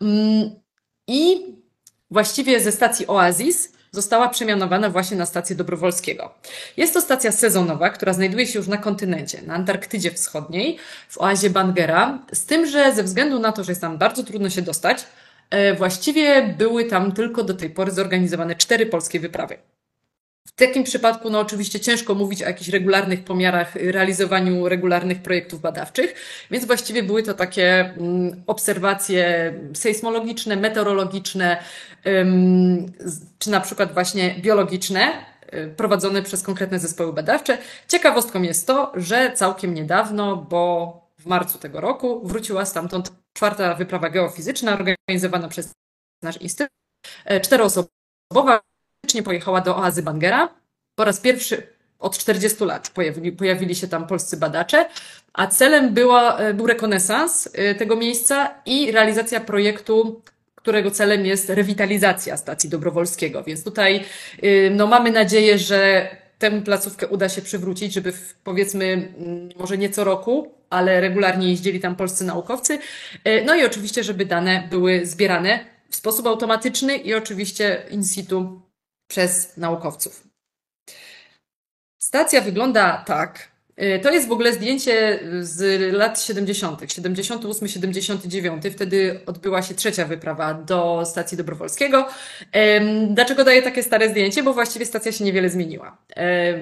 Mm, 0.00 0.50
I 1.06 1.46
właściwie 2.10 2.60
ze 2.60 2.72
stacji 2.72 3.06
Oasis 3.06 3.72
została 3.92 4.28
przemianowana 4.28 4.90
właśnie 4.90 5.16
na 5.16 5.26
stację 5.26 5.56
Dobrowolskiego. 5.56 6.34
Jest 6.76 6.94
to 6.94 7.00
stacja 7.00 7.32
sezonowa, 7.32 7.90
która 7.90 8.12
znajduje 8.12 8.46
się 8.46 8.58
już 8.58 8.68
na 8.68 8.76
kontynencie, 8.76 9.42
na 9.42 9.54
Antarktydzie 9.54 10.10
Wschodniej, 10.10 10.78
w 11.08 11.18
oazie 11.18 11.50
Bangera, 11.50 12.18
z 12.32 12.46
tym, 12.46 12.66
że 12.66 12.94
ze 12.94 13.02
względu 13.02 13.38
na 13.38 13.52
to, 13.52 13.64
że 13.64 13.72
jest 13.72 13.80
tam 13.80 13.98
bardzo 13.98 14.24
trudno 14.24 14.50
się 14.50 14.62
dostać, 14.62 15.06
e, 15.50 15.74
właściwie 15.74 16.54
były 16.58 16.84
tam 16.84 17.12
tylko 17.12 17.44
do 17.44 17.54
tej 17.54 17.70
pory 17.70 17.92
zorganizowane 17.92 18.56
cztery 18.56 18.86
polskie 18.86 19.20
wyprawy. 19.20 19.58
W 20.46 20.52
takim 20.52 20.84
przypadku, 20.84 21.30
no 21.30 21.40
oczywiście 21.40 21.80
ciężko 21.80 22.14
mówić 22.14 22.42
o 22.42 22.46
jakichś 22.46 22.68
regularnych 22.68 23.24
pomiarach, 23.24 23.74
realizowaniu 23.74 24.68
regularnych 24.68 25.22
projektów 25.22 25.60
badawczych, 25.60 26.14
więc 26.50 26.64
właściwie 26.64 27.02
były 27.02 27.22
to 27.22 27.34
takie 27.34 27.80
mm, 27.80 28.42
obserwacje 28.46 29.54
sejsmologiczne, 29.74 30.56
meteorologiczne, 30.56 31.62
czy 33.38 33.50
na 33.50 33.60
przykład 33.60 33.94
właśnie 33.94 34.34
biologiczne, 34.38 35.12
y, 35.54 35.74
prowadzone 35.76 36.22
przez 36.22 36.42
konkretne 36.42 36.78
zespoły 36.78 37.12
badawcze. 37.12 37.58
Ciekawostką 37.88 38.42
jest 38.42 38.66
to, 38.66 38.92
że 38.94 39.32
całkiem 39.34 39.74
niedawno, 39.74 40.36
bo 40.36 40.92
w 41.18 41.26
marcu 41.26 41.58
tego 41.58 41.80
roku 41.80 42.26
wróciła 42.28 42.64
stamtąd 42.64 43.12
czwarta 43.32 43.74
wyprawa 43.74 44.10
geofizyczna 44.10 44.78
organizowana 44.78 45.48
przez 45.48 45.72
nasz 46.22 46.36
instytut. 46.36 46.72
E, 47.24 47.40
czteroosobowa 49.06 49.24
pojechała 49.24 49.60
do 49.60 49.76
oazy 49.76 50.02
Bangera. 50.02 50.48
Po 50.94 51.04
raz 51.04 51.20
pierwszy 51.20 51.66
od 51.98 52.18
40 52.18 52.64
lat 52.64 52.90
pojawili, 52.90 53.32
pojawili 53.32 53.74
się 53.74 53.88
tam 53.88 54.06
polscy 54.06 54.36
badacze, 54.36 54.88
a 55.32 55.46
celem 55.46 55.94
była, 55.94 56.38
e, 56.38 56.54
był 56.54 56.66
rekonesans 56.66 57.48
e, 57.52 57.74
tego 57.74 57.96
miejsca 57.96 58.54
i 58.66 58.92
realizacja 58.92 59.40
projektu 59.40 60.22
którego 60.54 60.90
celem 60.90 61.26
jest 61.26 61.50
rewitalizacja 61.50 62.36
stacji 62.36 62.70
Dobrowolskiego. 62.70 63.44
Więc 63.44 63.64
tutaj 63.64 64.04
no, 64.70 64.86
mamy 64.86 65.10
nadzieję, 65.10 65.58
że 65.58 66.08
tę 66.38 66.62
placówkę 66.62 67.08
uda 67.08 67.28
się 67.28 67.42
przywrócić, 67.42 67.92
żeby 67.92 68.12
w, 68.12 68.34
powiedzmy 68.34 68.84
mm, 68.86 69.48
może 69.56 69.78
nie 69.78 69.90
co 69.90 70.04
roku, 70.04 70.54
ale 70.70 71.00
regularnie 71.00 71.48
jeździli 71.48 71.80
tam 71.80 71.96
polscy 71.96 72.24
naukowcy. 72.24 72.78
E, 73.24 73.44
no 73.44 73.54
i 73.54 73.64
oczywiście, 73.64 74.04
żeby 74.04 74.26
dane 74.26 74.68
były 74.70 75.06
zbierane 75.06 75.64
w 75.90 75.96
sposób 75.96 76.26
automatyczny 76.26 76.96
i 76.96 77.14
oczywiście 77.14 77.82
in 77.90 78.04
situ 78.04 78.60
przez 79.10 79.56
naukowców. 79.56 80.26
Stacja 81.98 82.40
wygląda 82.40 83.04
tak, 83.06 83.50
Y, 83.82 83.98
to 83.98 84.10
jest 84.10 84.28
w 84.28 84.32
ogóle 84.32 84.52
zdjęcie 84.52 85.20
z 85.40 85.92
lat 85.92 86.22
70., 86.22 86.92
78, 86.92 87.68
79. 87.68 88.62
Wtedy 88.72 89.20
odbyła 89.26 89.62
się 89.62 89.74
trzecia 89.74 90.04
wyprawa 90.04 90.54
do 90.54 91.02
stacji 91.06 91.36
Dobrowolskiego. 91.36 92.08
Dlaczego 93.08 93.44
daję 93.44 93.62
takie 93.62 93.82
stare 93.82 94.08
zdjęcie? 94.08 94.42
Bo 94.42 94.54
właściwie 94.54 94.86
stacja 94.86 95.12
się 95.12 95.24
niewiele 95.24 95.50
zmieniła. 95.50 95.96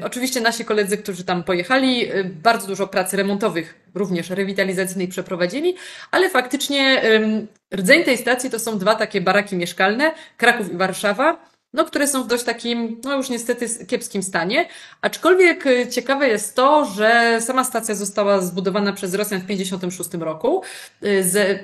Oczywiście 0.02 0.40
nasi 0.40 0.64
koledzy, 0.64 0.98
którzy 0.98 1.24
tam 1.24 1.44
pojechali, 1.44 2.12
y, 2.14 2.24
bardzo 2.24 2.66
dużo 2.66 2.86
pracy 2.86 3.16
remontowych, 3.16 3.74
również 3.94 4.30
rewitalizacyjnych 4.30 5.10
przeprowadzili, 5.10 5.74
ale 6.10 6.30
faktycznie 6.30 7.02
rdzeń 7.74 8.04
tej 8.04 8.18
stacji 8.18 8.50
to 8.50 8.58
są 8.58 8.78
dwa 8.78 8.94
takie 8.94 9.20
baraki 9.20 9.56
mieszkalne, 9.56 10.12
Kraków 10.36 10.72
i 10.72 10.76
Warszawa 10.76 11.47
no, 11.72 11.84
które 11.84 12.08
są 12.08 12.22
w 12.22 12.26
dość 12.26 12.44
takim, 12.44 13.00
no 13.04 13.16
już 13.16 13.30
niestety 13.30 13.86
kiepskim 13.86 14.22
stanie. 14.22 14.68
Aczkolwiek 15.00 15.66
y, 15.66 15.86
ciekawe 15.86 16.28
jest 16.28 16.56
to, 16.56 16.84
że 16.84 17.38
sama 17.40 17.64
stacja 17.64 17.94
została 17.94 18.40
zbudowana 18.40 18.92
przez 18.92 19.14
Rosjan 19.14 19.40
w 19.40 19.46
1956 19.46 20.24
roku. 20.24 20.62
Y, 21.04 21.24
z, 21.24 21.60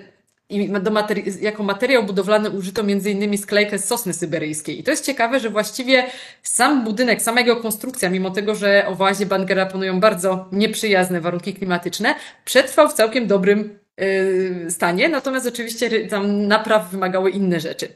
i 0.48 0.70
do 0.70 0.90
materi 0.90 1.24
jako 1.40 1.62
materiał 1.62 2.04
budowlany 2.04 2.50
użyto 2.50 2.82
m.in. 2.82 3.38
sklejkę 3.38 3.78
z 3.78 3.84
sosny 3.84 4.12
syberyjskiej. 4.12 4.80
I 4.80 4.82
to 4.82 4.90
jest 4.90 5.06
ciekawe, 5.06 5.40
że 5.40 5.50
właściwie 5.50 6.06
sam 6.42 6.84
budynek, 6.84 7.22
sama 7.22 7.40
jego 7.40 7.56
konstrukcja, 7.56 8.10
mimo 8.10 8.30
tego, 8.30 8.54
że 8.54 8.86
oazie 8.98 9.26
Bangera 9.26 9.66
panują 9.66 10.00
bardzo 10.00 10.48
nieprzyjazne 10.52 11.20
warunki 11.20 11.54
klimatyczne, 11.54 12.14
przetrwał 12.44 12.88
w 12.88 12.92
całkiem 12.92 13.26
dobrym 13.26 13.78
yy, 13.98 14.70
stanie, 14.70 15.08
natomiast 15.08 15.46
oczywiście 15.46 16.08
tam 16.08 16.46
napraw 16.46 16.90
wymagały 16.90 17.30
inne 17.30 17.60
rzeczy. 17.60 17.88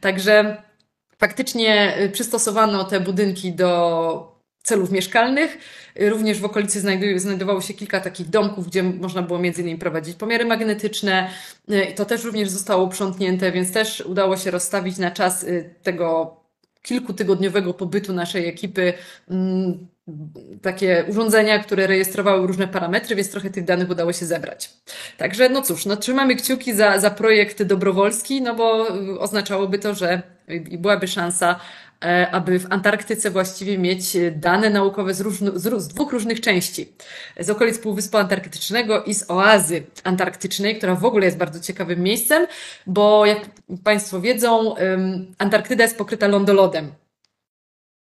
Także 0.00 0.62
faktycznie 1.20 1.98
y, 2.00 2.10
przystosowano 2.10 2.84
te 2.84 3.00
budynki 3.00 3.52
do 3.52 4.40
celów 4.62 4.90
mieszkalnych. 4.90 5.58
Y, 6.00 6.10
również 6.10 6.40
w 6.40 6.44
okolicy 6.44 6.80
znajdowało 7.16 7.60
się 7.60 7.74
kilka 7.74 8.00
takich 8.00 8.28
domków, 8.28 8.66
gdzie 8.66 8.82
można 8.82 9.22
było 9.22 9.38
między 9.38 9.62
innymi 9.62 9.78
prowadzić 9.78 10.16
pomiary 10.16 10.44
magnetyczne. 10.44 11.30
Y, 11.70 11.84
I 11.84 11.94
to 11.94 12.04
też 12.04 12.24
również 12.24 12.48
zostało 12.48 12.84
uprzątnięte, 12.84 13.52
więc 13.52 13.72
też 13.72 14.00
udało 14.00 14.36
się 14.36 14.50
rozstawić 14.50 14.98
na 14.98 15.10
czas 15.10 15.46
tego 15.82 16.36
kilkutygodniowego 16.82 17.74
pobytu 17.74 18.12
naszej 18.12 18.48
ekipy 18.48 18.92
mm, 19.30 19.86
takie 20.62 21.04
urządzenia, 21.08 21.58
które 21.58 21.86
rejestrowały 21.86 22.46
różne 22.46 22.68
parametry, 22.68 23.16
więc 23.16 23.30
trochę 23.30 23.50
tych 23.50 23.64
danych 23.64 23.90
udało 23.90 24.12
się 24.12 24.26
zebrać. 24.26 24.70
Także 25.16 25.48
no 25.48 25.62
cóż, 25.62 25.86
no 25.86 25.96
trzymamy 25.96 26.36
kciuki 26.36 26.74
za, 26.74 26.98
za 26.98 27.10
projekt 27.10 27.62
dobrowolski, 27.62 28.42
no 28.42 28.54
bo 28.54 28.88
oznaczałoby 29.18 29.78
to, 29.78 29.94
że 29.94 30.22
byłaby 30.78 31.08
szansa, 31.08 31.60
e, 32.04 32.30
aby 32.30 32.58
w 32.58 32.72
Antarktyce 32.72 33.30
właściwie 33.30 33.78
mieć 33.78 34.16
dane 34.36 34.70
naukowe 34.70 35.14
z, 35.14 35.20
różno, 35.20 35.58
z, 35.58 35.82
z, 35.82 35.88
dwóch 35.88 36.12
różnych 36.12 36.40
części. 36.40 36.92
Z 37.40 37.50
okolic 37.50 37.78
Półwyspu 37.78 38.16
Antarktycznego 38.16 39.04
i 39.04 39.14
z 39.14 39.30
oazy 39.30 39.82
antarktycznej, 40.04 40.76
która 40.78 40.94
w 40.94 41.04
ogóle 41.04 41.24
jest 41.26 41.38
bardzo 41.38 41.60
ciekawym 41.60 42.00
miejscem, 42.00 42.46
bo 42.86 43.26
jak 43.26 43.38
Państwo 43.84 44.20
wiedzą, 44.20 44.74
Antarktyda 45.38 45.84
jest 45.84 45.98
pokryta 45.98 46.26
lądolodem. 46.26 46.92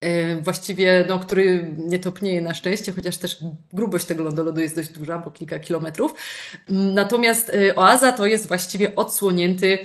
E, 0.02 0.36
właściwie, 0.36 1.06
no, 1.10 1.20
który 1.20 1.76
nie 1.78 2.00
topnieje 2.00 2.42
na 2.42 2.54
szczęście, 2.54 2.92
chociaż 2.92 3.18
też 3.18 3.38
grubość 3.74 4.06
tego 4.06 4.24
lądolodu 4.24 4.62
jest 4.62 4.76
dość 4.76 4.90
duża, 4.90 5.18
bo 5.18 5.32
kilka 5.32 5.60
kilometrów. 5.60 6.14
Natomiast 6.70 7.50
e, 7.50 7.76
oaza 7.76 8.12
to 8.12 8.26
jest 8.26 8.48
właściwie 8.48 8.96
odsłonięty 8.96 9.78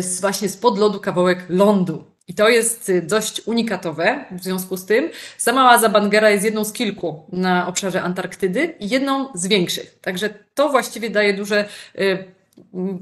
z, 0.00 0.20
właśnie 0.20 0.48
spod 0.48 0.78
lodu 0.78 1.00
kawałek 1.00 1.46
lądu. 1.48 2.04
I 2.28 2.34
to 2.34 2.48
jest 2.48 2.92
dość 3.02 3.42
unikatowe 3.46 4.24
w 4.30 4.42
związku 4.42 4.76
z 4.76 4.86
tym. 4.86 5.10
Sama 5.38 5.70
oaza 5.70 5.88
Bangera 5.88 6.30
jest 6.30 6.44
jedną 6.44 6.64
z 6.64 6.72
kilku 6.72 7.26
na 7.32 7.66
obszarze 7.66 8.02
Antarktydy 8.02 8.74
i 8.80 8.88
jedną 8.88 9.28
z 9.34 9.46
większych. 9.46 9.98
Także 10.00 10.30
to 10.54 10.68
właściwie 10.68 11.10
daje 11.10 11.34
duże 11.34 11.68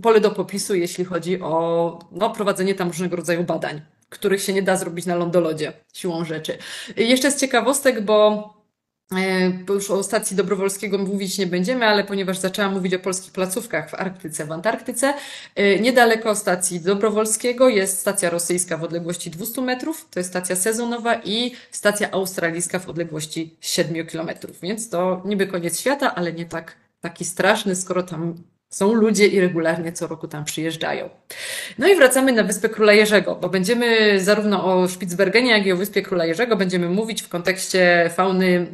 pole 0.03 0.21
do 0.21 0.31
popisu, 0.31 0.75
jeśli 0.75 1.05
chodzi 1.05 1.41
o 1.41 1.99
no, 2.13 2.31
prowadzenie 2.31 2.75
tam 2.75 2.89
różnego 2.89 3.17
rodzaju 3.17 3.45
badań, 3.45 3.81
których 4.11 4.43
się 4.43 4.53
nie 4.53 4.63
da 4.63 4.77
zrobić 4.77 5.07
na 5.07 5.15
lądolodzie 5.15 5.73
siłą 5.95 6.25
rzeczy. 6.25 6.59
Jeszcze 6.97 7.31
z 7.31 7.41
ciekawostek, 7.41 8.01
bo 8.01 8.51
E, 9.17 9.51
bo 9.51 9.75
już 9.75 9.91
o 9.91 10.03
stacji 10.03 10.37
Dobrowolskiego 10.37 10.99
mówić 10.99 11.39
nie 11.39 11.47
będziemy, 11.47 11.87
ale 11.87 12.05
ponieważ 12.05 12.39
zaczęłam 12.39 12.75
mówić 12.75 12.95
o 12.95 12.99
polskich 12.99 13.33
placówkach 13.33 13.91
w 13.91 13.95
Arktyce, 13.95 14.45
w 14.45 14.53
Antarktyce, 14.53 15.15
e, 15.55 15.81
niedaleko 15.81 16.37
stacji 16.37 16.81
Dobrowolskiego 16.81 17.69
jest 17.69 17.99
stacja 17.99 18.31
rosyjska 18.31 18.77
w 18.77 18.85
odległości 18.85 19.31
200 19.31 19.61
metrów, 19.61 20.07
to 20.11 20.21
jest 20.21 20.31
stacja 20.31 20.57
sezonowa 20.57 21.15
i 21.25 21.55
stacja 21.71 22.11
australijska 22.11 22.79
w 22.79 22.89
odległości 22.89 23.57
7 23.61 24.07
kilometrów. 24.07 24.61
Więc 24.61 24.89
to 24.89 25.23
niby 25.25 25.47
koniec 25.47 25.81
świata, 25.81 26.15
ale 26.15 26.33
nie 26.33 26.47
tak 26.47 26.77
taki 27.01 27.25
straszny, 27.25 27.77
skoro 27.77 28.03
tam 28.03 28.35
są 28.71 28.93
ludzie 28.93 29.27
i 29.27 29.41
regularnie 29.41 29.93
co 29.93 30.07
roku 30.07 30.29
tam 30.29 30.45
przyjeżdżają. 30.45 31.11
No 31.79 31.89
i 31.89 31.97
wracamy 31.97 32.33
na 32.33 32.43
Wyspę 32.43 32.69
Króla 32.69 32.93
Jerzego, 32.93 33.37
bo 33.37 33.49
będziemy 33.49 34.21
zarówno 34.21 34.65
o 34.65 34.89
Spitsbergenie, 34.89 35.51
jak 35.51 35.67
i 35.67 35.73
o 35.73 35.77
Wyspie 35.77 36.03
Króla 36.03 36.25
Jerzego 36.25 36.57
będziemy 36.57 36.89
mówić 36.89 37.23
w 37.23 37.29
kontekście 37.29 38.11
fauny, 38.15 38.67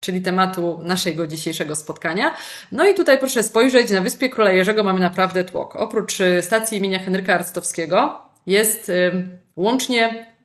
czyli 0.00 0.22
tematu 0.22 0.80
naszego 0.82 1.26
dzisiejszego 1.26 1.76
spotkania. 1.76 2.34
No 2.72 2.88
i 2.88 2.94
tutaj 2.94 3.18
proszę 3.18 3.42
spojrzeć, 3.42 3.90
na 3.90 4.00
Wyspie 4.00 4.28
Króla 4.28 4.52
Jerzego 4.52 4.84
mamy 4.84 5.00
naprawdę 5.00 5.44
tłok. 5.44 5.76
Oprócz 5.76 6.20
y, 6.20 6.42
stacji 6.42 6.78
imienia 6.78 6.98
Henryka 6.98 7.34
Arstowskiego 7.34 8.22
jest 8.46 8.92
łącznie 9.56 10.35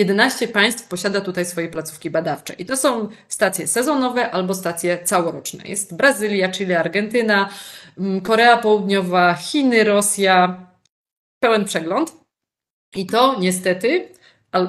11 0.00 0.48
państw 0.48 0.88
posiada 0.88 1.20
tutaj 1.20 1.44
swoje 1.44 1.68
placówki 1.68 2.10
badawcze. 2.10 2.54
I 2.54 2.66
to 2.66 2.76
są 2.76 3.08
stacje 3.28 3.66
sezonowe 3.66 4.30
albo 4.30 4.54
stacje 4.54 5.04
całoroczne. 5.04 5.68
Jest 5.68 5.96
Brazylia, 5.96 6.48
Chile, 6.48 6.80
Argentyna, 6.80 7.48
mm, 7.98 8.20
Korea 8.20 8.56
Południowa, 8.56 9.34
Chiny, 9.34 9.84
Rosja. 9.84 10.66
Pełen 11.40 11.64
przegląd. 11.64 12.12
I 12.94 13.06
to 13.06 13.36
niestety 13.40 14.08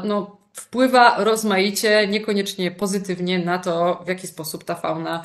no, 0.03 0.37
wpływa 0.53 1.23
rozmaicie, 1.23 2.07
niekoniecznie 2.07 2.71
pozytywnie 2.71 3.39
na 3.39 3.59
to, 3.59 4.01
w 4.05 4.07
jaki 4.07 4.27
sposób 4.27 4.63
ta 4.63 4.75
fauna 4.75 5.21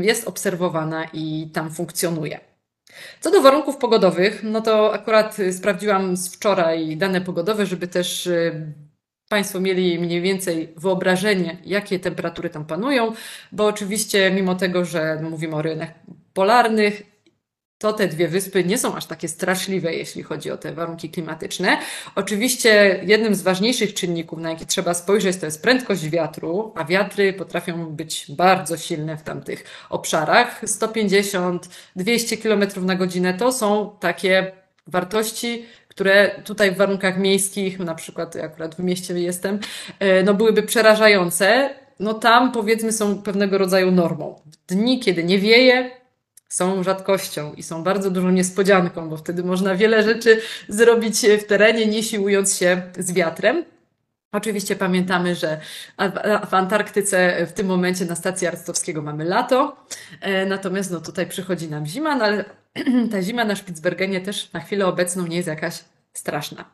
jest 0.00 0.28
obserwowana 0.28 1.04
i 1.12 1.50
tam 1.52 1.70
funkcjonuje. 1.70 2.40
Co 3.20 3.30
do 3.30 3.40
warunków 3.40 3.76
pogodowych, 3.76 4.42
no 4.42 4.60
to 4.60 4.94
akurat 4.94 5.36
sprawdziłam 5.52 6.16
z 6.16 6.34
wczoraj 6.34 6.96
dane 6.96 7.20
pogodowe, 7.20 7.66
żeby 7.66 7.88
też 7.88 8.28
Państwo 9.28 9.60
mieli 9.60 9.98
mniej 9.98 10.20
więcej 10.20 10.74
wyobrażenie, 10.76 11.58
jakie 11.64 11.98
temperatury 11.98 12.50
tam 12.50 12.64
panują, 12.64 13.12
bo 13.52 13.66
oczywiście, 13.66 14.30
mimo 14.30 14.54
tego, 14.54 14.84
że 14.84 15.20
mówimy 15.22 15.56
o 15.56 15.62
rejonach 15.62 15.90
polarnych, 16.32 17.02
to 17.78 17.92
te 17.92 18.08
dwie 18.08 18.28
wyspy 18.28 18.64
nie 18.64 18.78
są 18.78 18.94
aż 18.96 19.06
takie 19.06 19.28
straszliwe, 19.28 19.94
jeśli 19.94 20.22
chodzi 20.22 20.50
o 20.50 20.56
te 20.56 20.72
warunki 20.72 21.10
klimatyczne. 21.10 21.78
Oczywiście 22.14 23.00
jednym 23.06 23.34
z 23.34 23.42
ważniejszych 23.42 23.94
czynników, 23.94 24.38
na 24.38 24.50
jaki 24.50 24.66
trzeba 24.66 24.94
spojrzeć, 24.94 25.36
to 25.36 25.46
jest 25.46 25.62
prędkość 25.62 26.08
wiatru, 26.08 26.72
a 26.76 26.84
wiatry 26.84 27.32
potrafią 27.32 27.86
być 27.86 28.26
bardzo 28.28 28.76
silne 28.76 29.16
w 29.16 29.22
tamtych 29.22 29.64
obszarach. 29.90 30.62
150-200 30.64 32.42
km 32.42 32.86
na 32.86 32.94
godzinę 32.94 33.34
to 33.34 33.52
są 33.52 33.96
takie 34.00 34.52
wartości, 34.86 35.66
które 35.94 36.42
tutaj 36.44 36.70
w 36.70 36.76
warunkach 36.76 37.18
miejskich, 37.18 37.78
na 37.78 37.94
przykład 37.94 38.36
akurat 38.36 38.74
w 38.74 38.78
mieście 38.78 39.20
jestem, 39.20 39.58
e, 39.98 40.22
no 40.22 40.34
byłyby 40.34 40.62
przerażające, 40.62 41.70
no 42.00 42.14
tam 42.14 42.52
powiedzmy 42.52 42.92
są 42.92 43.22
pewnego 43.22 43.58
rodzaju 43.58 43.90
normą. 43.90 44.40
Dni, 44.68 45.00
kiedy 45.00 45.24
nie 45.24 45.38
wieje, 45.38 45.90
są 46.48 46.82
rzadkością 46.82 47.52
i 47.52 47.62
są 47.62 47.82
bardzo 47.82 48.10
dużą 48.10 48.30
niespodzianką, 48.30 49.08
bo 49.08 49.16
wtedy 49.16 49.44
można 49.44 49.74
wiele 49.74 50.02
rzeczy 50.02 50.40
zrobić 50.68 51.20
w 51.40 51.44
terenie, 51.44 51.86
nie 51.86 52.02
siłując 52.02 52.56
się 52.56 52.82
z 52.98 53.12
wiatrem. 53.12 53.64
Oczywiście 54.34 54.76
pamiętamy, 54.76 55.34
że 55.34 55.60
w 56.48 56.54
Antarktyce 56.54 57.46
w 57.46 57.52
tym 57.52 57.66
momencie 57.66 58.04
na 58.04 58.14
stacji 58.14 58.46
Arstowskiego 58.46 59.02
mamy 59.02 59.24
lato, 59.24 59.76
e, 60.20 60.46
natomiast 60.46 60.90
no 60.90 61.00
tutaj 61.00 61.26
przychodzi 61.26 61.68
nam 61.68 61.86
zima, 61.86 62.16
no 62.16 62.24
ale 62.24 62.44
ta 63.12 63.22
zima 63.22 63.44
na 63.44 63.56
Spitsbergenie 63.56 64.20
też 64.20 64.52
na 64.52 64.60
chwilę 64.60 64.86
obecną 64.86 65.26
nie 65.26 65.36
jest 65.36 65.48
jakaś 65.48 65.84
straszna. 66.12 66.64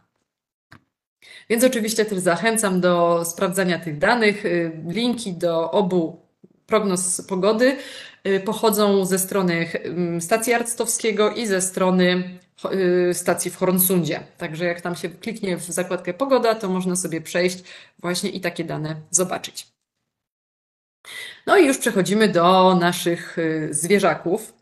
Więc 1.50 1.64
oczywiście 1.64 2.04
też 2.04 2.18
zachęcam 2.18 2.80
do 2.80 3.24
sprawdzania 3.24 3.78
tych 3.78 3.98
danych. 3.98 4.44
Y, 4.46 4.72
linki 4.88 5.32
do 5.32 5.70
obu 5.70 6.20
prognoz 6.66 7.20
pogody 7.28 7.76
y, 8.26 8.40
pochodzą 8.40 9.04
ze 9.04 9.18
strony 9.18 9.68
stacji 10.20 10.54
Arctowskiego 10.54 11.30
i 11.30 11.46
ze 11.46 11.60
strony 11.60 12.38
stacji 13.12 13.50
w 13.50 13.56
Hornsundzie. 13.56 14.20
Także 14.38 14.64
jak 14.64 14.80
tam 14.80 14.96
się 14.96 15.08
kliknie 15.08 15.56
w 15.56 15.64
zakładkę 15.64 16.14
pogoda, 16.14 16.54
to 16.54 16.68
można 16.68 16.96
sobie 16.96 17.20
przejść 17.20 17.64
właśnie 17.98 18.30
i 18.30 18.40
takie 18.40 18.64
dane 18.64 18.96
zobaczyć. 19.10 19.66
No 21.46 21.58
i 21.58 21.66
już 21.66 21.78
przechodzimy 21.78 22.28
do 22.28 22.74
naszych 22.74 23.36
zwierzaków. 23.70 24.52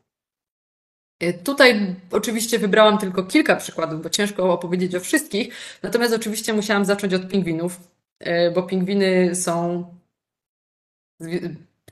E, 1.21 1.33
tutaj 1.33 1.97
oczywiście 2.11 2.59
wybrałam 2.59 2.99
tylko 2.99 3.25
kilka 3.25 3.57
przykładów, 3.57 4.03
bo 4.03 4.11
ciężko 4.11 4.53
opowiedzieć 4.53 4.95
o 4.95 5.01
wszystkich. 5.01 5.55
Natomiast 5.83 6.15
oczywiście 6.15 6.53
musiałam 6.53 6.85
zacząć 6.85 7.15
od 7.15 7.29
pingwinów, 7.29 7.81
bo 8.55 8.63
pingwiny 8.63 9.35
są 9.35 9.85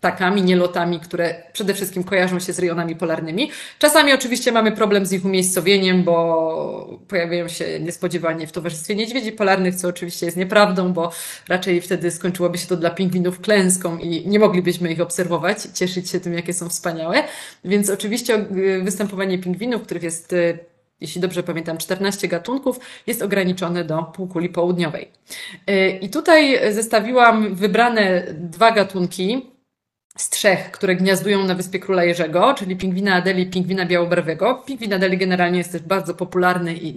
ptakami, 0.06 0.42
nielotami, 0.42 1.00
które 1.00 1.34
przede 1.52 1.74
wszystkim 1.74 2.04
kojarzą 2.04 2.40
się 2.40 2.52
z 2.52 2.58
rejonami 2.58 2.96
polarnymi. 2.96 3.50
Czasami 3.78 4.12
oczywiście 4.12 4.52
mamy 4.52 4.72
problem 4.72 5.06
z 5.06 5.12
ich 5.12 5.24
umiejscowieniem, 5.24 6.04
bo 6.04 6.98
pojawiają 7.08 7.48
się 7.48 7.80
niespodziewanie 7.80 8.46
w 8.46 8.52
towarzystwie 8.52 8.94
niedźwiedzi 8.94 9.32
polarnych, 9.32 9.74
co 9.74 9.88
oczywiście 9.88 10.26
jest 10.26 10.38
nieprawdą, 10.38 10.92
bo 10.92 11.12
raczej 11.48 11.80
wtedy 11.80 12.10
skończyłoby 12.10 12.58
się 12.58 12.66
to 12.66 12.76
dla 12.76 12.90
pingwinów 12.90 13.40
klęską 13.40 13.98
i 13.98 14.28
nie 14.28 14.38
moglibyśmy 14.38 14.92
ich 14.92 15.00
obserwować, 15.00 15.58
cieszyć 15.74 16.10
się 16.10 16.20
tym, 16.20 16.34
jakie 16.34 16.52
są 16.52 16.68
wspaniałe. 16.68 17.22
Więc 17.64 17.90
oczywiście 17.90 18.46
występowanie 18.82 19.38
pingwinów, 19.38 19.82
których 19.82 20.02
jest 20.02 20.32
e, 20.32 20.58
jeśli 21.00 21.20
dobrze 21.20 21.42
pamiętam, 21.42 21.78
14 21.78 22.28
gatunków, 22.28 22.80
jest 23.06 23.22
ograniczone 23.22 23.84
do 23.84 24.02
półkuli 24.02 24.48
południowej. 24.48 25.08
E, 25.66 25.90
I 25.90 26.10
tutaj 26.10 26.58
zestawiłam 26.74 27.54
wybrane 27.54 28.24
dwa 28.34 28.70
gatunki, 28.70 29.55
z 30.16 30.30
trzech, 30.30 30.70
które 30.70 30.96
gniazdują 30.96 31.44
na 31.44 31.54
wyspie 31.54 31.78
Króla 31.78 32.04
Jerzego, 32.04 32.54
czyli 32.54 32.76
pingwina 32.76 33.14
Adeli 33.14 33.42
i 33.42 33.50
pingwina 33.50 33.86
białobarwego. 33.86 34.54
Pingwin 34.66 34.94
Adeli 34.94 35.18
generalnie 35.18 35.58
jest 35.58 35.72
też 35.72 35.82
bardzo 35.82 36.14
popularny 36.14 36.74
i 36.74 36.94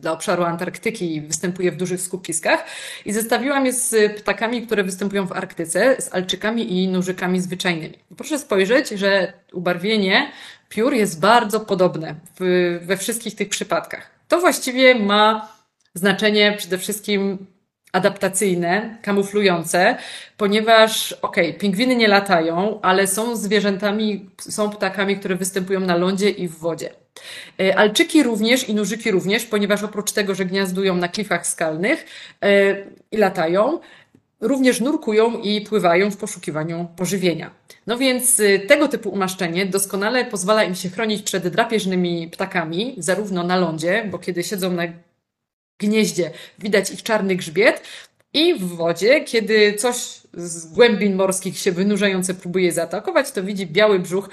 dla 0.00 0.12
obszaru 0.12 0.44
Antarktyki 0.44 1.20
występuje 1.20 1.72
w 1.72 1.76
dużych 1.76 2.00
skupiskach. 2.00 2.64
I 3.04 3.12
zestawiłam 3.12 3.66
je 3.66 3.72
z 3.72 4.16
ptakami, 4.20 4.66
które 4.66 4.84
występują 4.84 5.26
w 5.26 5.32
Arktyce, 5.32 5.96
z 6.02 6.14
alczykami 6.14 6.72
i 6.72 6.88
nużykami 6.88 7.40
zwyczajnymi. 7.40 7.98
Proszę 8.16 8.38
spojrzeć, 8.38 8.88
że 8.88 9.32
ubarwienie 9.52 10.32
piór 10.68 10.94
jest 10.94 11.20
bardzo 11.20 11.60
podobne 11.60 12.14
w, 12.40 12.78
we 12.82 12.96
wszystkich 12.96 13.34
tych 13.34 13.48
przypadkach. 13.48 14.10
To 14.28 14.40
właściwie 14.40 14.94
ma 14.94 15.48
znaczenie 15.94 16.54
przede 16.58 16.78
wszystkim 16.78 17.46
adaptacyjne, 17.92 18.98
kamuflujące, 19.02 19.96
ponieważ, 20.36 21.12
okej, 21.12 21.48
okay, 21.48 21.60
pingwiny 21.60 21.96
nie 21.96 22.08
latają, 22.08 22.80
ale 22.82 23.06
są 23.06 23.36
zwierzętami, 23.36 24.30
są 24.38 24.70
ptakami, 24.70 25.16
które 25.16 25.36
występują 25.36 25.80
na 25.80 25.96
lądzie 25.96 26.30
i 26.30 26.48
w 26.48 26.58
wodzie. 26.58 26.90
E, 27.60 27.78
alczyki 27.78 28.22
również 28.22 28.68
i 28.68 28.74
nużyki 28.74 29.10
również, 29.10 29.44
ponieważ 29.44 29.82
oprócz 29.82 30.12
tego, 30.12 30.34
że 30.34 30.44
gniazdują 30.44 30.96
na 30.96 31.08
klifach 31.08 31.46
skalnych 31.46 32.06
yy, 32.42 32.48
i 33.10 33.16
latają, 33.16 33.80
również 34.40 34.80
nurkują 34.80 35.38
i 35.38 35.60
pływają 35.60 36.10
w 36.10 36.16
poszukiwaniu 36.16 36.88
pożywienia. 36.96 37.50
No 37.86 37.98
więc 37.98 38.40
e, 38.40 38.58
tego 38.58 38.88
typu 38.88 39.10
umaszczenie 39.10 39.66
doskonale 39.66 40.24
pozwala 40.24 40.64
im 40.64 40.74
się 40.74 40.88
chronić 40.88 41.22
przed 41.22 41.48
drapieżnymi 41.48 42.28
ptakami, 42.28 42.94
zarówno 42.98 43.42
na 43.42 43.56
lądzie, 43.56 44.08
bo 44.10 44.18
kiedy 44.18 44.42
siedzą 44.42 44.70
na 44.70 44.82
gnieździe 45.80 46.30
widać 46.58 46.90
ich 46.90 47.02
czarny 47.02 47.36
grzbiet 47.36 47.82
i 48.32 48.54
w 48.54 48.68
wodzie, 48.68 49.24
kiedy 49.24 49.74
coś 49.74 50.20
z 50.34 50.66
głębin 50.66 51.14
morskich 51.14 51.58
się 51.58 51.72
wynurzające 51.72 52.34
próbuje 52.34 52.72
zaatakować, 52.72 53.32
to 53.32 53.42
widzi 53.42 53.66
biały 53.66 53.98
brzuch 53.98 54.30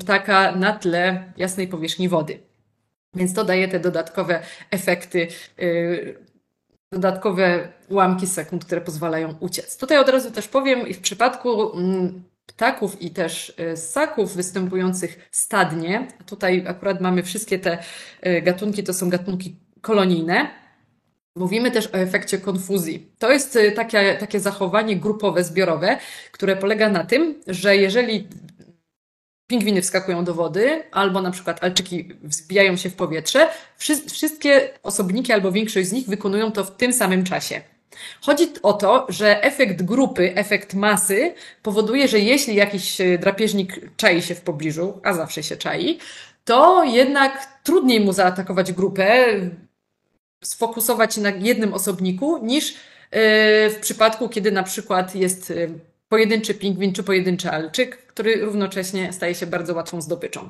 ptaka 0.00 0.56
na 0.56 0.72
tle 0.72 1.32
jasnej 1.36 1.68
powierzchni 1.68 2.08
wody. 2.08 2.38
Więc 3.14 3.34
to 3.34 3.44
daje 3.44 3.68
te 3.68 3.80
dodatkowe 3.80 4.42
efekty, 4.70 5.28
y, 5.62 6.18
dodatkowe 6.92 7.68
ułamki 7.88 8.26
sekund, 8.26 8.64
które 8.64 8.80
pozwalają 8.80 9.34
uciec. 9.40 9.78
Tutaj 9.78 9.98
od 9.98 10.08
razu 10.08 10.30
też 10.30 10.48
powiem, 10.48 10.92
w 10.92 11.00
przypadku 11.00 11.78
mm, 11.78 12.24
ptaków 12.46 13.02
i 13.02 13.10
też 13.10 13.54
y, 13.72 13.76
ssaków 13.76 14.36
występujących 14.36 15.28
stadnie, 15.30 16.08
tutaj 16.26 16.64
akurat 16.66 17.00
mamy 17.00 17.22
wszystkie 17.22 17.58
te 17.58 17.78
y, 18.26 18.42
gatunki, 18.42 18.84
to 18.84 18.94
są 18.94 19.10
gatunki 19.10 19.56
kolonijne. 19.84 20.48
Mówimy 21.36 21.70
też 21.70 21.86
o 21.86 21.98
efekcie 21.98 22.38
konfuzji. 22.38 23.10
To 23.18 23.32
jest 23.32 23.56
y, 23.56 23.72
takie, 23.72 24.14
takie 24.14 24.40
zachowanie 24.40 24.96
grupowe, 24.96 25.44
zbiorowe, 25.44 25.98
które 26.32 26.56
polega 26.56 26.88
na 26.88 27.04
tym, 27.04 27.42
że 27.46 27.76
jeżeli 27.76 28.28
pingwiny 29.46 29.82
wskakują 29.82 30.24
do 30.24 30.34
wody, 30.34 30.82
albo 30.92 31.22
na 31.22 31.30
przykład 31.30 31.64
alczyki 31.64 32.08
wzbijają 32.22 32.76
się 32.76 32.90
w 32.90 32.94
powietrze, 32.94 33.48
wszystkie 34.12 34.70
osobniki 34.82 35.32
albo 35.32 35.52
większość 35.52 35.88
z 35.88 35.92
nich 35.92 36.06
wykonują 36.06 36.52
to 36.52 36.64
w 36.64 36.76
tym 36.76 36.92
samym 36.92 37.24
czasie. 37.24 37.60
Chodzi 38.20 38.48
o 38.62 38.72
to, 38.72 39.06
że 39.08 39.42
efekt 39.42 39.82
grupy, 39.82 40.34
efekt 40.34 40.74
masy 40.74 41.34
powoduje, 41.62 42.08
że 42.08 42.18
jeśli 42.18 42.54
jakiś 42.54 43.00
y, 43.00 43.18
drapieżnik 43.18 43.96
czai 43.96 44.22
się 44.22 44.34
w 44.34 44.40
pobliżu, 44.40 45.00
a 45.02 45.12
zawsze 45.12 45.42
się 45.42 45.56
czai, 45.56 45.98
to 46.44 46.84
jednak 46.84 47.60
trudniej 47.62 48.00
mu 48.00 48.12
zaatakować 48.12 48.72
grupę, 48.72 49.26
sfokusować 50.46 51.14
się 51.14 51.20
na 51.20 51.30
jednym 51.30 51.74
osobniku, 51.74 52.44
niż 52.46 52.74
e, 52.74 52.76
w 53.70 53.78
przypadku, 53.80 54.28
kiedy 54.28 54.52
na 54.52 54.62
przykład 54.62 55.14
jest 55.14 55.50
e, 55.50 55.54
pojedynczy 56.08 56.54
pingwin 56.54 56.92
czy 56.92 57.02
pojedynczy 57.02 57.50
alczyk, 57.50 57.96
który 57.96 58.36
równocześnie 58.36 59.12
staje 59.12 59.34
się 59.34 59.46
bardzo 59.46 59.74
łatwą 59.74 60.00
zdobyczą. 60.00 60.48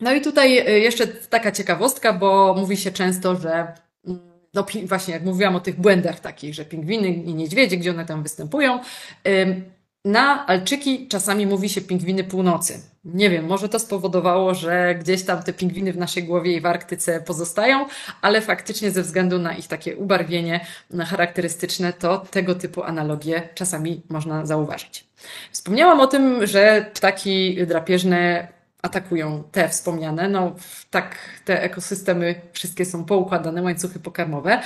No 0.00 0.14
i 0.14 0.20
tutaj 0.20 0.58
e, 0.58 0.78
jeszcze 0.78 1.06
taka 1.06 1.52
ciekawostka, 1.52 2.12
bo 2.12 2.54
mówi 2.58 2.76
się 2.76 2.90
często, 2.90 3.36
że 3.36 3.72
mm, 4.06 4.20
no 4.54 4.66
właśnie 4.86 5.14
jak 5.14 5.24
mówiłam 5.24 5.56
o 5.56 5.60
tych 5.60 5.80
błędach 5.80 6.20
takich, 6.20 6.54
że 6.54 6.64
pingwiny 6.64 7.08
i 7.08 7.34
niedźwiedzie, 7.34 7.76
gdzie 7.76 7.90
one 7.90 8.06
tam 8.06 8.22
występują, 8.22 8.80
na 10.06 10.46
alczyki 10.46 11.08
czasami 11.08 11.46
mówi 11.46 11.68
się 11.68 11.80
pingwiny 11.80 12.24
północy. 12.24 12.80
Nie 13.04 13.30
wiem, 13.30 13.46
może 13.46 13.68
to 13.68 13.78
spowodowało, 13.78 14.54
że 14.54 14.94
gdzieś 14.94 15.22
tam 15.22 15.42
te 15.42 15.52
pingwiny 15.52 15.92
w 15.92 15.98
naszej 15.98 16.24
głowie 16.24 16.56
i 16.56 16.60
w 16.60 16.66
Arktyce 16.66 17.20
pozostają, 17.20 17.86
ale 18.22 18.40
faktycznie 18.40 18.90
ze 18.90 19.02
względu 19.02 19.38
na 19.38 19.54
ich 19.54 19.68
takie 19.68 19.96
ubarwienie 19.96 20.60
charakterystyczne, 21.06 21.92
to 21.92 22.18
tego 22.18 22.54
typu 22.54 22.82
analogie 22.82 23.48
czasami 23.54 24.02
można 24.08 24.46
zauważyć. 24.46 25.04
Wspomniałam 25.52 26.00
o 26.00 26.06
tym, 26.06 26.46
że 26.46 26.90
ptaki 26.94 27.66
drapieżne 27.66 28.48
atakują 28.82 29.42
te 29.52 29.68
wspomniane. 29.68 30.28
No, 30.28 30.54
tak 30.90 31.16
te 31.44 31.62
ekosystemy 31.62 32.34
wszystkie 32.52 32.84
są 32.84 33.04
poukładane, 33.04 33.62
łańcuchy 33.62 34.00
pokarmowe. 34.00 34.62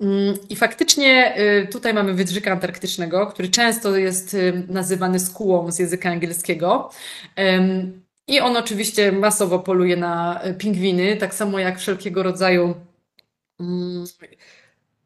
Mm, 0.00 0.34
I 0.48 0.56
faktycznie 0.56 1.38
y, 1.38 1.66
tutaj 1.66 1.94
mamy 1.94 2.14
wydrzyka 2.14 2.52
antarktycznego, 2.52 3.26
który 3.26 3.48
często 3.48 3.96
jest 3.96 4.34
y, 4.34 4.62
nazywany 4.68 5.20
skułą 5.20 5.72
z 5.72 5.78
języka 5.78 6.10
angielskiego. 6.10 6.90
I 8.26 8.40
on 8.40 8.56
oczywiście 8.56 9.12
masowo 9.12 9.58
poluje 9.58 9.96
na 9.96 10.40
y, 10.46 10.54
pingwiny, 10.54 11.16
tak 11.16 11.34
samo 11.34 11.58
jak 11.58 11.78
wszelkiego 11.78 12.22
rodzaju 12.22 12.74
mm, 13.60 14.04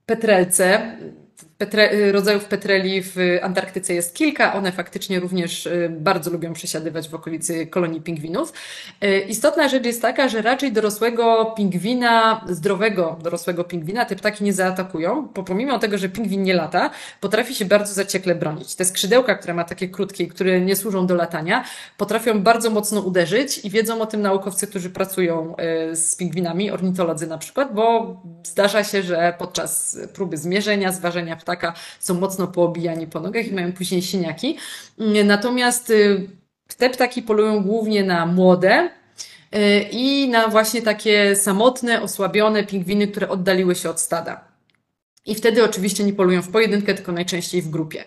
petrelce. 0.06 0.96
Petre, 1.58 2.12
rodzajów 2.12 2.44
petreli 2.44 3.02
w 3.02 3.16
Antarktyce 3.42 3.94
jest 3.94 4.14
kilka. 4.14 4.54
One 4.54 4.72
faktycznie 4.72 5.20
również 5.20 5.68
bardzo 5.90 6.30
lubią 6.30 6.52
przesiadywać 6.52 7.08
w 7.08 7.14
okolicy 7.14 7.66
kolonii 7.66 8.00
pingwinów. 8.00 8.52
Istotna 9.28 9.68
rzecz 9.68 9.84
jest 9.84 10.02
taka, 10.02 10.28
że 10.28 10.42
raczej 10.42 10.72
dorosłego 10.72 11.44
pingwina, 11.56 12.44
zdrowego 12.48 13.18
dorosłego 13.22 13.64
pingwina 13.64 14.04
te 14.04 14.16
ptaki 14.16 14.44
nie 14.44 14.52
zaatakują, 14.52 15.28
bo 15.34 15.42
pomimo 15.42 15.78
tego, 15.78 15.98
że 15.98 16.08
pingwin 16.08 16.42
nie 16.42 16.54
lata, 16.54 16.90
potrafi 17.20 17.54
się 17.54 17.64
bardzo 17.64 17.94
zaciekle 17.94 18.34
bronić. 18.34 18.74
Te 18.74 18.84
skrzydełka, 18.84 19.34
które 19.34 19.54
ma 19.54 19.64
takie 19.64 19.88
krótkie, 19.88 20.26
które 20.26 20.60
nie 20.60 20.76
służą 20.76 21.06
do 21.06 21.14
latania, 21.14 21.64
potrafią 21.96 22.42
bardzo 22.42 22.70
mocno 22.70 23.00
uderzyć 23.00 23.64
i 23.64 23.70
wiedzą 23.70 24.00
o 24.00 24.06
tym 24.06 24.22
naukowcy, 24.22 24.66
którzy 24.66 24.90
pracują 24.90 25.54
z 25.92 26.16
pingwinami, 26.16 26.70
ornitolodzy 26.70 27.26
na 27.26 27.38
przykład, 27.38 27.74
bo 27.74 28.16
zdarza 28.44 28.84
się, 28.84 29.02
że 29.02 29.34
podczas 29.38 29.98
próby 30.14 30.36
zmierzenia, 30.36 30.92
zważenia 30.92 31.36
ptaka 31.44 31.74
są 31.98 32.14
mocno 32.14 32.46
poobijani 32.46 33.06
po 33.06 33.20
nogach 33.20 33.46
i 33.46 33.52
mają 33.52 33.72
później 33.72 34.02
siniaki. 34.02 34.56
Natomiast 35.24 35.90
y, 35.90 36.28
te 36.76 36.90
ptaki 36.90 37.22
polują 37.22 37.62
głównie 37.62 38.04
na 38.04 38.26
młode, 38.26 38.90
y, 39.54 39.88
i 39.90 40.28
na 40.28 40.48
właśnie 40.48 40.82
takie 40.82 41.36
samotne, 41.36 42.02
osłabione 42.02 42.64
pingwiny, 42.64 43.08
które 43.08 43.28
oddaliły 43.28 43.74
się 43.74 43.90
od 43.90 44.00
stada. 44.00 44.53
I 45.26 45.34
wtedy 45.34 45.64
oczywiście 45.64 46.04
nie 46.04 46.12
polują 46.12 46.42
w 46.42 46.48
pojedynkę, 46.48 46.94
tylko 46.94 47.12
najczęściej 47.12 47.62
w 47.62 47.70
grupie. 47.70 48.04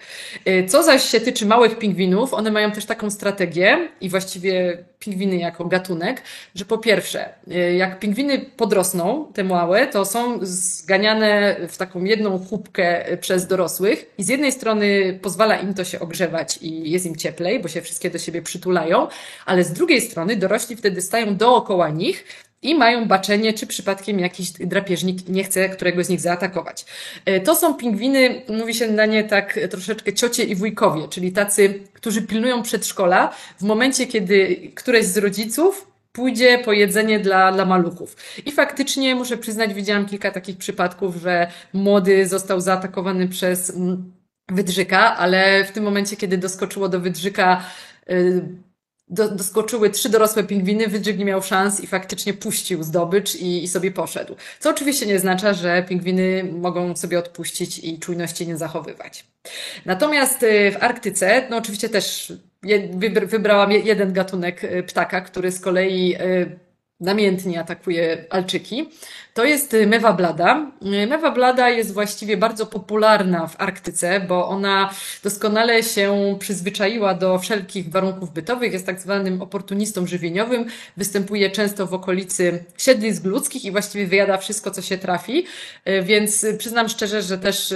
Y, 0.47 0.65
co 0.67 0.83
zaś 0.83 1.03
się 1.03 1.19
tyczy 1.19 1.45
małych 1.45 1.77
pingwinów, 1.77 2.33
one 2.33 2.51
mają 2.51 2.71
też 2.71 2.85
taką 2.85 3.09
strategię 3.09 3.89
i 4.01 4.09
właściwie 4.09 4.83
pingwiny 4.99 5.37
jako 5.37 5.65
gatunek, 5.65 6.21
że 6.55 6.65
po 6.65 6.77
pierwsze, 6.77 7.29
y, 7.51 7.75
jak 7.75 7.99
pingwiny 7.99 8.45
podrosną, 8.57 9.31
te 9.33 9.43
małe, 9.43 9.87
to 9.87 10.05
są 10.05 10.39
zganiane 10.41 11.55
w 11.69 11.77
taką 11.77 12.03
jedną 12.03 12.39
chubkę 12.39 13.17
przez 13.21 13.47
dorosłych 13.47 14.13
i 14.17 14.23
z 14.23 14.27
jednej 14.27 14.51
strony 14.51 15.19
pozwala 15.21 15.57
im 15.57 15.73
to 15.73 15.83
się 15.83 15.99
ogrzewać 15.99 16.59
i 16.61 16.91
jest 16.91 17.05
im 17.05 17.15
cieplej, 17.15 17.59
bo 17.59 17.67
się 17.67 17.81
wszystkie 17.81 18.09
do 18.09 18.19
siebie 18.19 18.41
przytulają, 18.41 19.07
ale 19.45 19.63
z 19.63 19.73
drugiej 19.73 20.01
strony 20.01 20.35
dorośli 20.35 20.75
wtedy 20.75 21.01
stają 21.01 21.35
dookoła 21.35 21.89
nich 21.89 22.46
i 22.61 22.75
mają 22.75 23.07
baczenie, 23.07 23.53
czy 23.53 23.67
przypadkiem 23.67 24.19
jakiś 24.19 24.51
drapieżnik 24.51 25.29
nie 25.29 25.43
chce 25.43 25.69
którego 25.69 26.03
z 26.03 26.09
nich 26.09 26.21
zaatakować. 26.21 26.85
E, 27.25 27.39
to 27.39 27.55
są 27.55 27.73
pingwiny, 27.73 28.41
mówi 28.49 28.73
się 28.73 28.91
na 28.91 29.05
nie 29.05 29.23
tak 29.23 29.59
troszeczkę 29.69 30.13
ciocie 30.13 30.43
i 30.43 30.55
wujkowie, 30.55 31.07
czyli 31.07 31.31
tacy, 31.31 31.79
którzy 31.93 32.21
pilnują 32.21 32.63
przedszkola 32.63 33.35
w 33.59 33.63
momencie, 33.63 34.07
kiedy 34.07 34.71
któreś 34.75 35.05
z 35.05 35.17
rodziców 35.17 35.87
pójdzie 36.11 36.59
po 36.65 36.73
jedzenie 36.73 37.19
dla, 37.19 37.51
dla 37.51 37.65
maluchów. 37.65 38.15
I 38.45 38.51
faktycznie 38.51 39.15
muszę 39.15 39.37
przyznać, 39.37 39.73
widziałam 39.73 40.05
kilka 40.05 40.31
takich 40.31 40.57
przypadków, 40.57 41.15
że 41.15 41.47
młody 41.73 42.27
został 42.27 42.61
zaatakowany 42.61 43.27
przez 43.27 43.69
mm, 43.69 44.13
wydrzyka, 44.49 45.17
ale 45.17 45.65
w 45.65 45.71
tym 45.71 45.83
momencie, 45.83 46.15
kiedy 46.15 46.37
doskoczyło 46.37 46.89
do 46.89 46.99
wydrzyka 46.99 47.63
y, 48.09 48.41
do, 49.09 49.29
doskoczyły 49.29 49.89
trzy 49.89 50.09
dorosłe 50.09 50.43
pingwiny, 50.43 50.87
Wydrzyk 50.87 51.17
nie 51.17 51.25
miał 51.25 51.41
szans 51.41 51.79
i 51.79 51.87
faktycznie 51.87 52.33
puścił 52.33 52.83
zdobycz 52.83 53.35
i, 53.35 53.63
i 53.63 53.67
sobie 53.67 53.91
poszedł. 53.91 54.35
Co 54.59 54.69
oczywiście 54.69 55.05
nie 55.05 55.15
oznacza, 55.15 55.53
że 55.53 55.83
pingwiny 55.83 56.43
mogą 56.43 56.95
sobie 56.95 57.19
odpuścić 57.19 57.79
i 57.79 57.99
czujności 57.99 58.47
nie 58.47 58.57
zachowywać. 58.57 59.25
Natomiast 59.85 60.43
y, 60.43 60.71
w 60.71 60.83
Arktyce, 60.83 61.47
no 61.49 61.57
oczywiście 61.57 61.89
też 61.89 62.33
wybrałam 63.25 63.71
jeden 63.71 64.13
gatunek 64.13 64.63
y, 64.63 64.83
ptaka, 64.83 65.21
który 65.21 65.51
z 65.51 65.59
kolei 65.59 66.15
y, 66.15 66.59
namiętnie 66.99 67.59
atakuje 67.59 68.25
alczyki. 68.29 68.89
To 69.37 69.45
jest 69.45 69.73
y, 69.73 69.87
mewa 69.87 70.13
blada. 70.13 70.71
Y, 71.03 71.07
mewa 71.07 71.31
blada 71.31 71.69
jest 71.69 71.93
właściwie 71.93 72.37
bardzo 72.37 72.65
popularna 72.65 73.47
w 73.47 73.61
Arktyce, 73.61 74.19
bo 74.19 74.47
ona 74.47 74.89
doskonale 75.23 75.83
się 75.83 76.35
przyzwyczaiła 76.39 77.13
do 77.13 77.39
wszelkich 77.39 77.89
warunków 77.89 78.33
bytowych, 78.33 78.73
jest 78.73 78.85
tak 78.85 78.99
zwanym 78.99 79.41
oportunistą 79.41 80.07
żywieniowym, 80.07 80.65
występuje 80.97 81.51
często 81.51 81.87
w 81.87 81.93
okolicy 81.93 82.63
siedlisk 82.77 83.23
ludzkich 83.23 83.65
i 83.65 83.71
właściwie 83.71 84.07
wyjada 84.07 84.37
wszystko, 84.37 84.71
co 84.71 84.81
się 84.81 84.97
trafi, 84.97 85.45
y, 85.87 86.03
więc 86.03 86.45
przyznam 86.57 86.89
szczerze, 86.89 87.21
że 87.21 87.37
też 87.37 87.73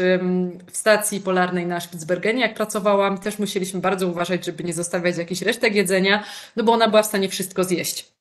w 0.72 0.78
stacji 0.78 1.20
polarnej 1.20 1.66
na 1.66 1.80
Spitsbergenie, 1.80 2.42
jak 2.42 2.54
pracowałam, 2.54 3.18
też 3.18 3.40
musieliśmy 3.40 3.80
bardzo 3.80 4.08
uważać, 4.08 4.46
żeby 4.46 4.64
nie 4.64 4.74
zostawiać 4.74 5.18
jakichś 5.18 5.42
resztek 5.42 5.76
jedzenia, 5.76 6.24
no 6.56 6.64
bo 6.64 6.72
ona 6.74 6.88
była 6.88 7.04
w 7.04 7.06
stanie 7.06 7.30
wszystko 7.30 7.64
zjeść. 7.64 8.21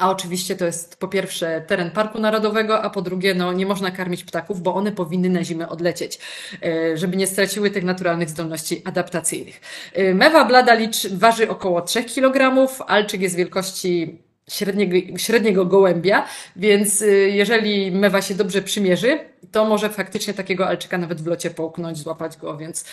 A 0.00 0.10
oczywiście 0.10 0.56
to 0.56 0.64
jest 0.66 0.96
po 0.96 1.08
pierwsze 1.08 1.64
teren 1.66 1.90
Parku 1.90 2.20
Narodowego, 2.20 2.82
a 2.82 2.90
po 2.90 3.02
drugie 3.02 3.34
no, 3.34 3.52
nie 3.52 3.66
można 3.66 3.90
karmić 3.90 4.24
ptaków, 4.24 4.62
bo 4.62 4.74
one 4.74 4.92
powinny 4.92 5.30
na 5.30 5.44
zimę 5.44 5.68
odlecieć, 5.68 6.18
e, 6.62 6.96
żeby 6.96 7.16
nie 7.16 7.26
straciły 7.26 7.70
tych 7.70 7.84
naturalnych 7.84 8.30
zdolności 8.30 8.82
adaptacyjnych. 8.84 9.60
E, 9.94 10.14
mewa 10.14 10.44
blada 10.44 10.74
licz, 10.74 11.06
waży 11.12 11.48
około 11.48 11.82
3 11.82 12.04
kg, 12.04 12.68
alczyk 12.86 13.20
jest 13.20 13.36
wielkości 13.36 14.18
średniego, 14.50 15.18
średniego 15.18 15.66
gołębia, 15.66 16.26
więc 16.56 17.02
e, 17.02 17.06
jeżeli 17.10 17.92
mewa 17.92 18.22
się 18.22 18.34
dobrze 18.34 18.62
przymierzy, 18.62 19.18
to 19.52 19.64
może 19.64 19.88
faktycznie 19.88 20.34
takiego 20.34 20.68
alczyka 20.68 20.98
nawet 20.98 21.20
w 21.20 21.26
locie 21.26 21.50
połknąć, 21.50 21.98
złapać 21.98 22.36
go, 22.36 22.56
więc 22.56 22.84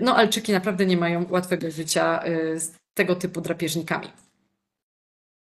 no 0.00 0.16
alczyki 0.16 0.52
naprawdę 0.52 0.86
nie 0.86 0.96
mają 0.96 1.24
łatwego 1.30 1.70
życia 1.70 2.22
z 2.56 2.72
tego 2.94 3.14
typu 3.14 3.40
drapieżnikami. 3.40 4.08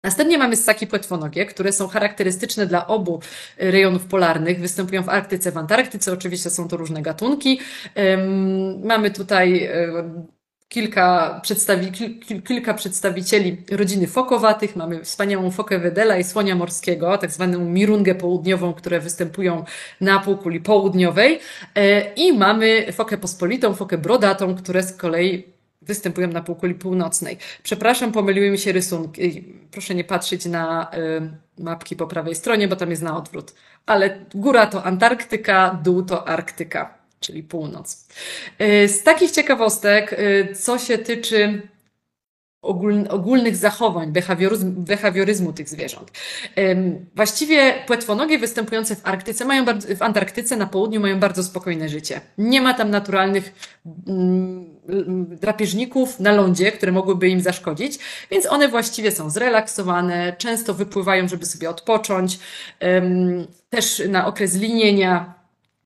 Następnie 0.05 0.39
mamy 0.39 0.57
ssaki 0.57 0.87
płetwonogie, 0.87 1.47
które 1.47 1.73
są 1.73 1.89
charakterystyczne 1.89 2.67
dla 2.67 2.87
obu 2.87 3.21
rejonów 3.59 4.05
polarnych. 4.05 4.61
Występują 4.61 5.03
w 5.03 5.09
Arktyce, 5.09 5.53
w 5.53 5.57
Antarktyce. 5.57 6.13
Oczywiście 6.13 6.51
są 6.51 6.69
to 6.69 6.77
różne 6.77 7.03
gatunki. 7.03 7.61
Mamy 8.85 9.11
tutaj 9.11 9.71
kilka, 10.69 11.41
przedstawi, 11.43 11.93
kilka 12.45 12.75
przedstawicieli 12.75 13.57
rodziny 13.71 14.07
fokowatych. 14.07 14.77
Mamy 14.77 15.05
wspaniałą 15.05 15.51
fokę 15.51 15.79
wedela 15.79 16.19
i 16.19 16.25
słonia 16.25 16.55
morskiego, 16.55 17.19
tak 17.19 17.31
zwaną 17.31 17.59
mirungę 17.59 18.15
południową, 18.15 18.75
które 18.75 19.01
występują 19.01 19.65
na 20.01 20.19
półkuli 20.19 20.61
południowej. 20.61 21.41
E, 21.75 22.15
I 22.15 22.33
mamy 22.33 22.93
fokę 22.93 23.19
pospolitą, 23.19 23.75
fokę 23.75 23.99
brodatą, 23.99 24.55
które 24.55 24.83
z 24.83 24.97
kolei 24.97 25.54
występują 25.87 26.29
na 26.29 26.43
półkuli 26.43 26.75
północnej. 26.75 27.39
Przepraszam, 27.63 28.13
pomyliły 28.13 28.51
mi 28.51 28.59
się 28.59 28.73
rysunki. 28.73 29.45
Proszę 29.71 29.95
nie 29.95 30.05
patrzeć 30.05 30.47
na 30.47 30.91
y, 31.59 31.63
mapki 31.63 31.97
po 31.97 32.07
prawej 32.07 32.35
stronie, 32.35 32.69
bo 32.69 32.77
tam 32.77 32.91
jest 32.91 33.03
na 33.03 33.17
odwrót. 33.17 33.55
Ale 33.87 34.19
góra 34.35 34.67
to 34.67 34.85
Antarktyka, 34.85 35.81
dół 35.83 36.03
to 36.03 36.29
Arktyka, 36.29 36.99
czyli 37.21 37.43
północ. 37.43 38.09
Y, 38.61 38.89
z 38.89 39.03
takich 39.03 39.31
ciekawostek, 39.31 40.13
y, 40.13 40.55
co 40.55 40.79
się 40.79 40.99
tyczy 40.99 41.63
ogólnych 43.09 43.57
zachowań, 43.57 44.13
behawioryzmu, 44.13 44.71
behawioryzmu 44.71 45.53
tych 45.53 45.69
zwierząt. 45.69 46.11
Właściwie 47.15 47.75
płetwonogie 47.87 48.39
występujące 48.39 48.97
w 48.97 49.07
Arktyce 49.07 49.45
mają 49.45 49.65
bardzo, 49.65 49.97
w 49.97 50.03
Antarktyce 50.03 50.57
na 50.57 50.67
południu 50.67 51.01
mają 51.01 51.21
bardzo 51.21 51.43
spokojne 51.43 51.89
życie. 51.89 52.21
Nie 52.39 52.61
ma 52.61 52.75
tam 52.75 52.91
naturalnych 52.91 53.55
mm, 54.07 54.75
drapieżników 55.41 56.21
na 56.21 56.33
lądzie, 56.33 56.73
które 56.73 56.93
mogłyby 56.93 57.29
im 57.29 57.41
zaszkodzić, 57.41 57.99
więc 58.31 58.47
one 58.47 58.69
właściwie 58.69 59.13
są 59.13 59.31
zrelaksowane, 59.31 60.33
często 60.39 60.75
wypływają, 60.75 61.29
żeby 61.29 61.47
sobie 61.47 61.71
odpocząć, 61.71 62.39
też 63.71 64.03
na 64.09 64.27
okres 64.27 64.55
linienia 64.55 65.35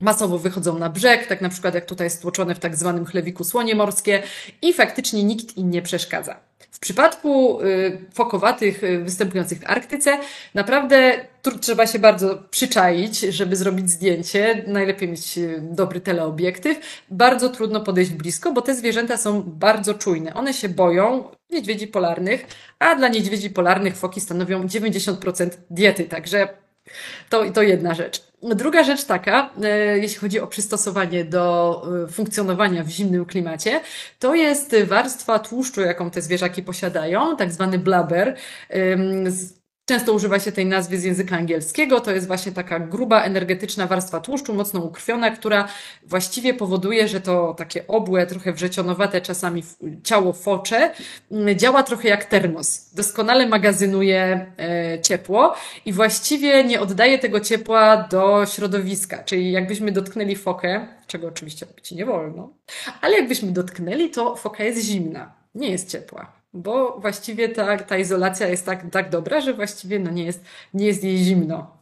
masowo 0.00 0.38
wychodzą 0.38 0.78
na 0.78 0.90
brzeg, 0.90 1.26
tak 1.26 1.40
na 1.40 1.48
przykład 1.48 1.74
jak 1.74 1.86
tutaj 1.86 2.06
jest 2.06 2.22
tłoczone 2.22 2.54
w 2.54 2.58
tak 2.58 2.76
zwanym 2.76 3.04
chlewiku 3.04 3.44
słonie 3.44 3.74
morskie 3.74 4.22
i 4.62 4.72
faktycznie 4.72 5.24
nikt 5.24 5.56
im 5.56 5.70
nie 5.70 5.82
przeszkadza. 5.82 6.47
W 6.70 6.78
przypadku 6.78 7.60
y, 7.62 7.98
fokowatych 8.14 8.84
y, 8.84 8.98
występujących 8.98 9.58
w 9.58 9.70
Arktyce 9.70 10.18
naprawdę 10.54 11.24
trzeba 11.60 11.86
się 11.86 11.98
bardzo 11.98 12.42
przyczaić, 12.50 13.20
żeby 13.20 13.56
zrobić 13.56 13.90
zdjęcie. 13.90 14.64
Najlepiej 14.66 15.08
mieć 15.08 15.38
y, 15.38 15.60
dobry 15.62 16.00
teleobiektyw. 16.00 16.78
Bardzo 17.10 17.48
trudno 17.48 17.80
podejść 17.80 18.10
blisko, 18.10 18.52
bo 18.52 18.62
te 18.62 18.74
zwierzęta 18.74 19.16
są 19.16 19.42
bardzo 19.42 19.94
czujne. 19.94 20.34
One 20.34 20.54
się 20.54 20.68
boją 20.68 21.24
niedźwiedzi 21.50 21.86
polarnych, 21.86 22.46
a 22.78 22.94
dla 22.94 23.08
niedźwiedzi 23.08 23.50
polarnych 23.50 23.96
foki 23.96 24.20
stanowią 24.20 24.66
90% 24.66 25.50
diety, 25.70 26.04
także 26.04 26.48
to, 27.28 27.50
to 27.50 27.62
jedna 27.62 27.94
rzecz. 27.94 28.22
Druga 28.42 28.84
rzecz 28.84 29.04
taka, 29.04 29.50
e, 29.62 29.98
jeśli 29.98 30.18
chodzi 30.18 30.40
o 30.40 30.46
przystosowanie 30.46 31.24
do 31.24 31.82
e, 32.04 32.12
funkcjonowania 32.12 32.84
w 32.84 32.88
zimnym 32.88 33.26
klimacie, 33.26 33.80
to 34.18 34.34
jest 34.34 34.76
warstwa 34.84 35.38
tłuszczu, 35.38 35.80
jaką 35.80 36.10
te 36.10 36.22
zwierzaki 36.22 36.62
posiadają, 36.62 37.36
tak 37.36 37.52
zwany 37.52 37.78
blubber. 37.78 38.36
Często 39.88 40.12
używa 40.12 40.38
się 40.38 40.52
tej 40.52 40.66
nazwy 40.66 40.98
z 40.98 41.04
języka 41.04 41.36
angielskiego. 41.36 42.00
To 42.00 42.10
jest 42.10 42.26
właśnie 42.26 42.52
taka 42.52 42.80
gruba, 42.80 43.22
energetyczna 43.22 43.86
warstwa 43.86 44.20
tłuszczu, 44.20 44.54
mocno 44.54 44.80
ukrwiona, 44.80 45.30
która 45.30 45.68
właściwie 46.02 46.54
powoduje, 46.54 47.08
że 47.08 47.20
to 47.20 47.54
takie 47.54 47.86
obłe, 47.86 48.26
trochę 48.26 48.52
wrzecionowate 48.52 49.20
czasami 49.20 49.62
ciało 50.04 50.32
focze 50.32 50.92
mm, 51.30 51.58
działa 51.58 51.82
trochę 51.82 52.08
jak 52.08 52.24
termos. 52.24 52.94
Doskonale 52.94 53.46
magazynuje 53.46 54.46
e, 54.58 55.00
ciepło 55.00 55.54
i 55.84 55.92
właściwie 55.92 56.64
nie 56.64 56.80
oddaje 56.80 57.18
tego 57.18 57.40
ciepła 57.40 57.96
do 57.96 58.46
środowiska. 58.46 59.22
Czyli 59.24 59.52
jakbyśmy 59.52 59.92
dotknęli 59.92 60.36
fokę, 60.36 60.88
czego 61.06 61.28
oczywiście 61.28 61.66
robić 61.66 61.92
nie 61.92 62.06
wolno, 62.06 62.52
ale 63.00 63.16
jakbyśmy 63.16 63.52
dotknęli, 63.52 64.10
to 64.10 64.36
foka 64.36 64.64
jest 64.64 64.82
zimna, 64.82 65.34
nie 65.54 65.70
jest 65.70 65.90
ciepła 65.90 66.37
bo 66.52 67.00
właściwie 67.00 67.48
ta, 67.48 67.78
ta 67.78 67.98
izolacja 67.98 68.46
jest 68.46 68.66
tak, 68.66 68.90
tak 68.90 69.10
dobra, 69.10 69.40
że 69.40 69.54
właściwie 69.54 69.98
no 69.98 70.10
nie, 70.10 70.24
jest, 70.24 70.44
nie 70.74 70.86
jest 70.86 71.04
jej 71.04 71.18
zimno. 71.18 71.77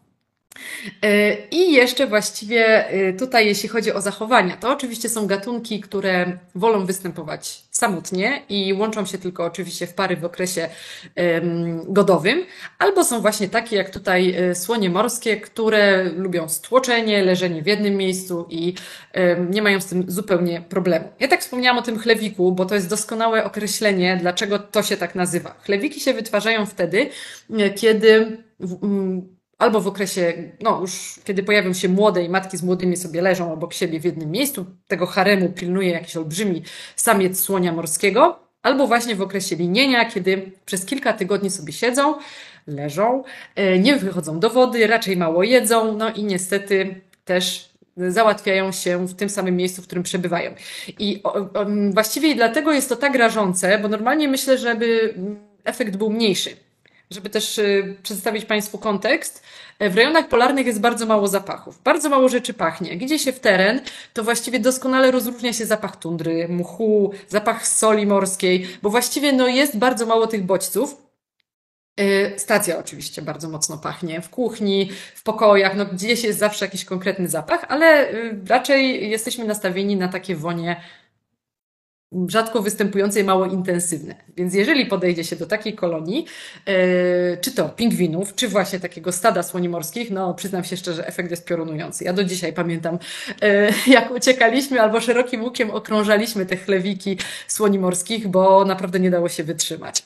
E, 1.02 1.36
I 1.50 1.72
jeszcze 1.72 2.06
właściwie 2.06 2.88
e, 2.88 3.12
tutaj, 3.12 3.46
jeśli 3.46 3.68
chodzi 3.68 3.92
o 3.92 4.00
zachowania, 4.00 4.56
to 4.56 4.72
oczywiście 4.72 5.08
są 5.08 5.26
gatunki, 5.26 5.80
które 5.80 6.38
wolą 6.54 6.86
występować 6.86 7.62
samotnie 7.70 8.42
i 8.48 8.74
łączą 8.74 9.06
się 9.06 9.18
tylko 9.18 9.44
oczywiście 9.44 9.86
w 9.86 9.94
pary 9.94 10.16
w 10.16 10.24
okresie 10.24 10.68
godowym, 11.88 12.44
albo 12.78 13.04
są 13.04 13.20
właśnie 13.20 13.48
takie 13.48 13.76
jak 13.76 13.90
tutaj 13.90 14.34
e, 14.34 14.54
słonie 14.54 14.90
morskie, 14.90 15.36
które 15.36 16.04
lubią 16.04 16.48
stłoczenie, 16.48 17.24
leżenie 17.24 17.62
w 17.62 17.66
jednym 17.66 17.96
miejscu 17.96 18.46
i 18.50 18.74
nie 19.50 19.62
mają 19.62 19.80
z 19.80 19.86
tym 19.86 20.04
zupełnie 20.08 20.60
problemu. 20.60 21.08
Ja 21.20 21.28
tak 21.28 21.40
wspomniałam 21.40 21.78
o 21.78 21.82
tym 21.82 21.98
chlewiku, 21.98 22.52
bo 22.52 22.64
to 22.66 22.74
jest 22.74 22.88
doskonałe 22.88 23.44
określenie, 23.44 24.18
dlaczego 24.20 24.58
to 24.58 24.82
się 24.82 24.96
tak 24.96 25.14
nazywa. 25.14 25.54
Chlewiki 25.64 26.00
się 26.00 26.14
wytwarzają 26.14 26.66
wtedy, 26.66 27.10
kiedy 27.76 28.38
albo 29.58 29.80
w 29.80 29.86
okresie, 29.86 30.52
no 30.60 30.80
już 30.80 31.20
kiedy 31.24 31.42
pojawią 31.42 31.72
się 31.72 31.88
młode 31.88 32.24
i 32.24 32.28
matki 32.28 32.56
z 32.56 32.62
młodymi 32.62 32.96
sobie 32.96 33.22
leżą 33.22 33.52
obok 33.52 33.74
siebie 33.74 34.00
w 34.00 34.04
jednym 34.04 34.30
miejscu, 34.30 34.66
tego 34.88 35.06
haremu 35.06 35.48
pilnuje 35.48 35.90
jakiś 35.90 36.16
olbrzymi 36.16 36.62
samiec 36.96 37.40
słonia 37.40 37.72
morskiego, 37.72 38.38
albo 38.62 38.86
właśnie 38.86 39.16
w 39.16 39.22
okresie 39.22 39.56
linienia, 39.56 40.04
kiedy 40.04 40.52
przez 40.66 40.84
kilka 40.84 41.12
tygodni 41.12 41.50
sobie 41.50 41.72
siedzą, 41.72 42.14
leżą, 42.66 43.24
e, 43.54 43.78
nie 43.78 43.96
wychodzą 43.96 44.40
do 44.40 44.50
wody, 44.50 44.86
raczej 44.86 45.16
mało 45.16 45.42
jedzą, 45.42 45.96
no 45.96 46.10
i 46.10 46.24
niestety 46.24 47.00
też 47.24 47.70
załatwiają 47.96 48.72
się 48.72 49.06
w 49.06 49.14
tym 49.14 49.28
samym 49.28 49.56
miejscu, 49.56 49.82
w 49.82 49.86
którym 49.86 50.04
przebywają. 50.04 50.54
I 50.98 51.22
właściwie 51.90 52.34
dlatego 52.34 52.72
jest 52.72 52.88
to 52.88 52.96
tak 52.96 53.14
rażące, 53.14 53.78
bo 53.78 53.88
normalnie 53.88 54.28
myślę, 54.28 54.58
żeby 54.58 55.14
efekt 55.64 55.96
był 55.96 56.10
mniejszy. 56.10 56.65
Żeby 57.10 57.30
też 57.30 57.58
y, 57.58 57.96
przedstawić 58.02 58.44
Państwu 58.44 58.78
kontekst, 58.78 59.42
e, 59.78 59.90
w 59.90 59.96
rejonach 59.96 60.28
polarnych 60.28 60.66
jest 60.66 60.80
bardzo 60.80 61.06
mało 61.06 61.28
zapachów, 61.28 61.82
bardzo 61.82 62.08
mało 62.08 62.28
rzeczy 62.28 62.54
pachnie. 62.54 62.90
Jak 62.90 63.02
idzie 63.02 63.18
się 63.18 63.32
w 63.32 63.40
teren, 63.40 63.80
to 64.12 64.24
właściwie 64.24 64.60
doskonale 64.60 65.10
rozróżnia 65.10 65.52
się 65.52 65.66
zapach 65.66 65.96
tundry, 65.96 66.48
mchu, 66.48 67.12
zapach 67.28 67.66
soli 67.66 68.06
morskiej, 68.06 68.66
bo 68.82 68.90
właściwie 68.90 69.32
no, 69.32 69.48
jest 69.48 69.78
bardzo 69.78 70.06
mało 70.06 70.26
tych 70.26 70.44
bodźców. 70.44 71.06
E, 71.96 72.38
stacja 72.38 72.78
oczywiście 72.78 73.22
bardzo 73.22 73.48
mocno 73.48 73.78
pachnie, 73.78 74.20
w 74.20 74.30
kuchni, 74.30 74.90
w 75.14 75.22
pokojach, 75.22 75.76
no 75.76 75.86
gdzieś 75.86 76.24
jest 76.24 76.38
zawsze 76.38 76.64
jakiś 76.64 76.84
konkretny 76.84 77.28
zapach, 77.28 77.64
ale 77.68 78.10
y, 78.10 78.40
raczej 78.48 79.10
jesteśmy 79.10 79.44
nastawieni 79.44 79.96
na 79.96 80.08
takie 80.08 80.36
wonie 80.36 80.80
rzadko 82.28 82.62
występujące 82.62 83.20
i 83.20 83.24
mało 83.24 83.46
intensywne. 83.46 84.14
Więc 84.36 84.54
jeżeli 84.54 84.86
podejdzie 84.86 85.24
się 85.24 85.36
do 85.36 85.46
takiej 85.46 85.74
kolonii, 85.74 86.26
yy, 86.66 86.74
czy 87.40 87.52
to 87.52 87.68
pingwinów, 87.68 88.34
czy 88.34 88.48
właśnie 88.48 88.80
takiego 88.80 89.12
stada 89.12 89.42
słoni 89.42 89.68
morskich, 89.68 90.10
no 90.10 90.34
przyznam 90.34 90.64
się 90.64 90.76
szczerze, 90.76 91.06
efekt 91.06 91.30
jest 91.30 91.44
piorunujący. 91.44 92.04
Ja 92.04 92.12
do 92.12 92.24
dzisiaj 92.24 92.52
pamiętam, 92.52 92.98
yy, 93.42 93.68
jak 93.94 94.10
uciekaliśmy 94.10 94.80
albo 94.80 95.00
szerokim 95.00 95.44
łukiem 95.44 95.70
okrążaliśmy 95.70 96.46
te 96.46 96.56
chlewiki 96.56 97.18
słoni 97.46 97.78
morskich, 97.78 98.28
bo 98.28 98.64
naprawdę 98.64 99.00
nie 99.00 99.10
dało 99.10 99.28
się 99.28 99.44
wytrzymać. 99.44 100.02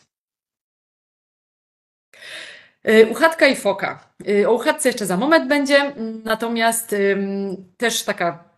Yy, 2.84 3.06
uchatka 3.10 3.46
i 3.46 3.56
foka. 3.56 4.10
O 4.46 4.52
uchatce 4.52 4.88
jeszcze 4.88 5.06
za 5.06 5.16
moment 5.16 5.48
będzie, 5.48 5.94
natomiast 6.24 6.94
też 7.76 8.02
taka 8.02 8.49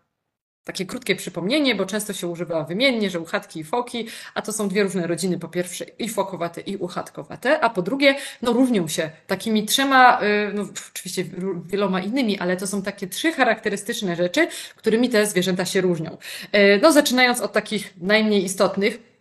takie 0.64 0.87
krótkie 0.87 1.16
przypomnienie, 1.16 1.75
bo 1.75 1.87
często 1.87 2.12
się 2.12 2.27
używa 2.27 2.64
wymiennie, 2.64 3.11
że 3.11 3.20
uchatki 3.20 3.61
i 3.61 3.64
foki, 3.64 4.09
a 4.35 4.42
to 4.42 4.53
są 4.53 4.68
dwie 4.68 4.83
różne 4.83 5.07
rodziny, 5.07 5.38
po 5.38 5.48
pierwsze 5.48 5.85
i 5.98 6.09
fokowate 6.09 6.61
i 6.61 6.77
uchatkowate, 6.77 7.61
a 7.61 7.70
po 7.70 7.83
drugie, 7.83 8.14
no 8.42 8.53
różnią 8.53 8.88
się 8.88 9.11
takimi 9.27 9.64
trzema, 9.64 10.22
y, 10.22 10.53
no 10.55 10.66
oczywiście 10.90 11.25
wieloma 11.66 12.01
innymi, 12.01 12.38
ale 12.38 12.57
to 12.57 12.66
są 12.66 12.83
takie 12.83 13.07
trzy 13.07 13.33
charakterystyczne 13.33 14.16
rzeczy, 14.16 14.48
którymi 14.77 15.09
te 15.09 15.27
zwierzęta 15.27 15.64
się 15.64 15.81
różnią. 15.81 16.16
Y, 16.55 16.81
no 16.83 16.92
zaczynając 16.92 17.40
od 17.40 17.53
takich 17.53 17.94
najmniej 18.01 18.44
istotnych, 18.44 19.12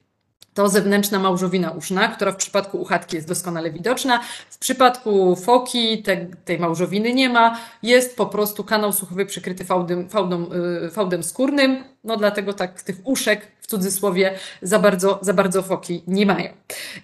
to 0.54 0.70
zewnętrzna 0.70 1.20
małżowina 1.20 1.72
uszna, 1.72 2.08
która 2.08 2.32
w 2.32 2.36
przypadku 2.36 2.82
uchatki 2.82 3.16
jest 3.16 3.28
doskonale 3.28 3.72
widoczna. 3.72 4.22
W 4.50 4.58
przypadku 4.58 5.36
foki 5.36 6.04
te, 6.04 6.26
tej 6.46 6.60
małżowiny 6.60 7.14
nie 7.14 7.30
ma. 7.30 7.58
Jest 7.84 8.18
po 8.18 8.26
prostu 8.26 8.64
kanał 8.64 8.94
słuchowy 8.94 9.26
przykryty 9.26 9.66
fałdem, 9.66 10.10
fałdem, 10.10 10.48
fałdem 10.92 11.24
skórnym. 11.24 11.84
No 12.04 12.18
dlatego 12.18 12.54
tak 12.54 12.82
tych 12.82 12.96
uszek 13.04 13.48
w 13.62 13.68
cudzysłowie 13.68 14.34
za 14.62 14.80
bardzo, 14.80 15.20
za 15.22 15.34
bardzo 15.34 15.62
foki 15.62 16.04
nie 16.08 16.26
mają. 16.26 16.50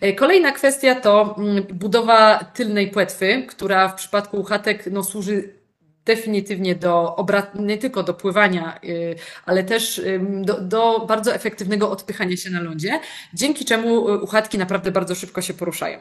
E, 0.02 0.14
kolejna 0.14 0.52
kwestia 0.52 0.96
to 0.96 1.36
mm, 1.38 1.64
budowa 1.64 2.40
tylnej 2.54 2.88
płetwy, 2.88 3.44
która 3.48 3.90
w 3.90 3.96
przypadku 3.96 4.38
uchatek 4.38 4.84
no, 4.92 5.04
służy 5.04 5.57
definitywnie 6.08 6.76
do 6.76 7.16
obrat, 7.16 7.56
nie 7.56 7.78
tylko 7.78 8.04
do 8.04 8.14
pływania, 8.14 8.80
y, 8.84 9.16
ale 9.46 9.64
też 9.64 10.02
do, 10.30 10.62
do, 10.62 11.06
bardzo 11.08 11.36
efektywnego 11.36 11.92
odpychania 11.92 12.38
się 12.38 12.50
na 12.50 12.62
lądzie, 12.62 13.00
dzięki 13.34 13.66
czemu 13.66 14.10
y, 14.10 14.22
uchatki 14.22 14.58
naprawdę 14.58 14.92
bardzo 14.92 15.16
szybko 15.16 15.42
się 15.42 15.54
poruszają. 15.54 15.98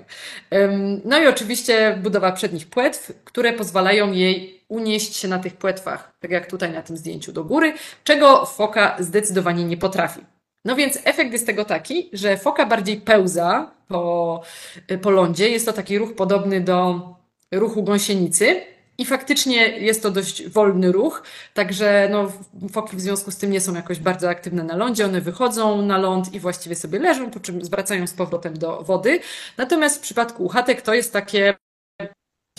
No 1.05 1.19
i 1.19 1.27
oczywiście 1.27 1.99
budowa 2.03 2.33
przednich 2.33 2.66
płetw, 2.66 3.12
które 3.25 3.53
pozwalają 3.53 4.12
jej 4.12 4.64
unieść 4.69 5.16
się 5.16 5.29
na 5.29 5.38
tych 5.38 5.57
płetwach, 5.57 6.12
tak 6.21 6.31
jak 6.31 6.51
tutaj 6.51 6.73
na 6.73 6.83
tym 6.83 6.97
zdjęciu 6.97 7.33
do 7.33 7.45
góry, 7.45 7.73
czego 8.05 8.47
foka 8.47 8.97
zdecydowanie 8.99 9.64
nie 9.64 9.77
potrafi. 9.77 10.21
No 10.64 10.77
więc 10.77 10.99
efekt 11.05 11.33
jest 11.33 11.47
tego 11.47 11.64
taki, 11.64 12.11
że 12.12 12.37
foka 12.37 12.66
bardziej 12.66 12.97
pełza 12.97 13.71
po, 13.88 14.42
y, 14.90 14.99
po 14.99 15.11
lądzie. 15.11 15.49
Jest 15.49 15.66
to 15.66 15.73
taki 15.73 15.99
ruch 15.99 16.14
podobny 16.14 16.61
do 16.61 17.01
ruchu 17.53 17.83
gąsienicy, 17.83 18.62
i 18.98 19.04
faktycznie 19.04 19.78
jest 19.78 20.02
to 20.02 20.11
dość 20.11 20.48
wolny 20.48 20.92
ruch, 20.92 21.22
także 21.54 22.09
no, 22.12 22.32
foki 22.72 22.96
w 22.96 23.00
związku 23.00 23.30
z 23.30 23.37
tym 23.37 23.50
nie 23.50 23.61
są 23.61 23.74
jakoś 23.74 23.98
bardzo 23.98 24.28
aktywne 24.28 24.64
na 24.64 24.76
lądzie, 24.76 25.04
one 25.04 25.20
wychodzą 25.20 25.82
na 25.82 25.98
ląd 25.98 26.35
i 26.35 26.40
właściwie 26.40 26.76
sobie 26.76 26.98
leżą, 26.98 27.30
po 27.30 27.40
czym 27.40 27.64
zwracają 27.64 28.06
z 28.06 28.14
powrotem 28.14 28.59
do 28.59 28.82
wody. 28.82 29.20
Natomiast 29.56 29.96
w 29.96 30.00
przypadku 30.00 30.44
uchatek 30.44 30.82
to 30.82 30.94
jest 30.94 31.12
takie 31.12 31.54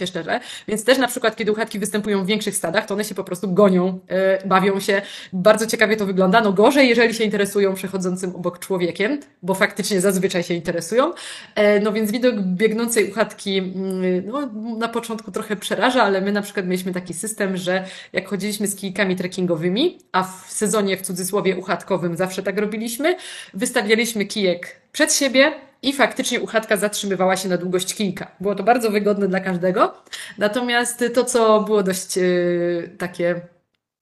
szczerze. 0.05 0.39
Więc 0.67 0.83
też 0.83 0.97
na 0.97 1.07
przykład, 1.07 1.35
kiedy 1.35 1.51
uchatki 1.51 1.79
występują 1.79 2.23
w 2.23 2.27
większych 2.27 2.55
stadach, 2.55 2.85
to 2.85 2.93
one 2.93 3.03
się 3.03 3.15
po 3.15 3.23
prostu 3.23 3.53
gonią, 3.53 3.99
yy, 4.09 4.47
bawią 4.47 4.79
się. 4.79 5.01
Bardzo 5.33 5.67
ciekawie 5.67 5.97
to 5.97 6.05
wygląda. 6.05 6.41
No 6.41 6.53
gorzej, 6.53 6.89
jeżeli 6.89 7.13
się 7.13 7.23
interesują 7.23 7.73
przechodzącym 7.73 8.35
obok 8.35 8.59
człowiekiem, 8.59 9.19
bo 9.43 9.53
faktycznie 9.53 10.01
zazwyczaj 10.01 10.43
się 10.43 10.53
interesują. 10.53 11.07
Yy, 11.07 11.79
no 11.81 11.91
więc 11.91 12.11
widok 12.11 12.35
biegnącej 12.39 13.11
uchatki 13.11 13.55
yy, 13.55 14.23
no, 14.25 14.49
na 14.77 14.87
początku 14.87 15.31
trochę 15.31 15.55
przeraża, 15.55 16.03
ale 16.03 16.21
my 16.21 16.31
na 16.31 16.41
przykład 16.41 16.65
mieliśmy 16.65 16.93
taki 16.93 17.13
system, 17.13 17.57
że 17.57 17.85
jak 18.13 18.27
chodziliśmy 18.27 18.67
z 18.67 18.75
kijkami 18.75 19.15
trekkingowymi, 19.15 19.99
a 20.11 20.23
w 20.23 20.45
sezonie 20.47 20.97
w 20.97 21.01
cudzysłowie 21.01 21.57
uchatkowym 21.57 22.17
zawsze 22.17 22.43
tak 22.43 22.57
robiliśmy, 22.57 23.15
wystawialiśmy 23.53 24.25
kijek 24.25 24.81
przed 24.91 25.13
siebie, 25.13 25.66
i 25.81 25.93
faktycznie 25.93 26.41
uchatka 26.41 26.77
zatrzymywała 26.77 27.37
się 27.37 27.49
na 27.49 27.57
długość 27.57 27.93
kilka. 27.93 28.31
Było 28.39 28.55
to 28.55 28.63
bardzo 28.63 28.91
wygodne 28.91 29.27
dla 29.27 29.39
każdego. 29.39 29.93
Natomiast 30.37 31.03
to, 31.13 31.23
co 31.23 31.61
było 31.61 31.83
dość 31.83 32.17
yy, 32.17 32.95
takie 32.97 33.41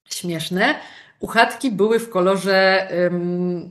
śmieszne, 0.10 0.76
uchatki 1.20 1.72
były 1.72 2.00
w 2.00 2.10
kolorze 2.10 2.88
yy, 2.92 3.70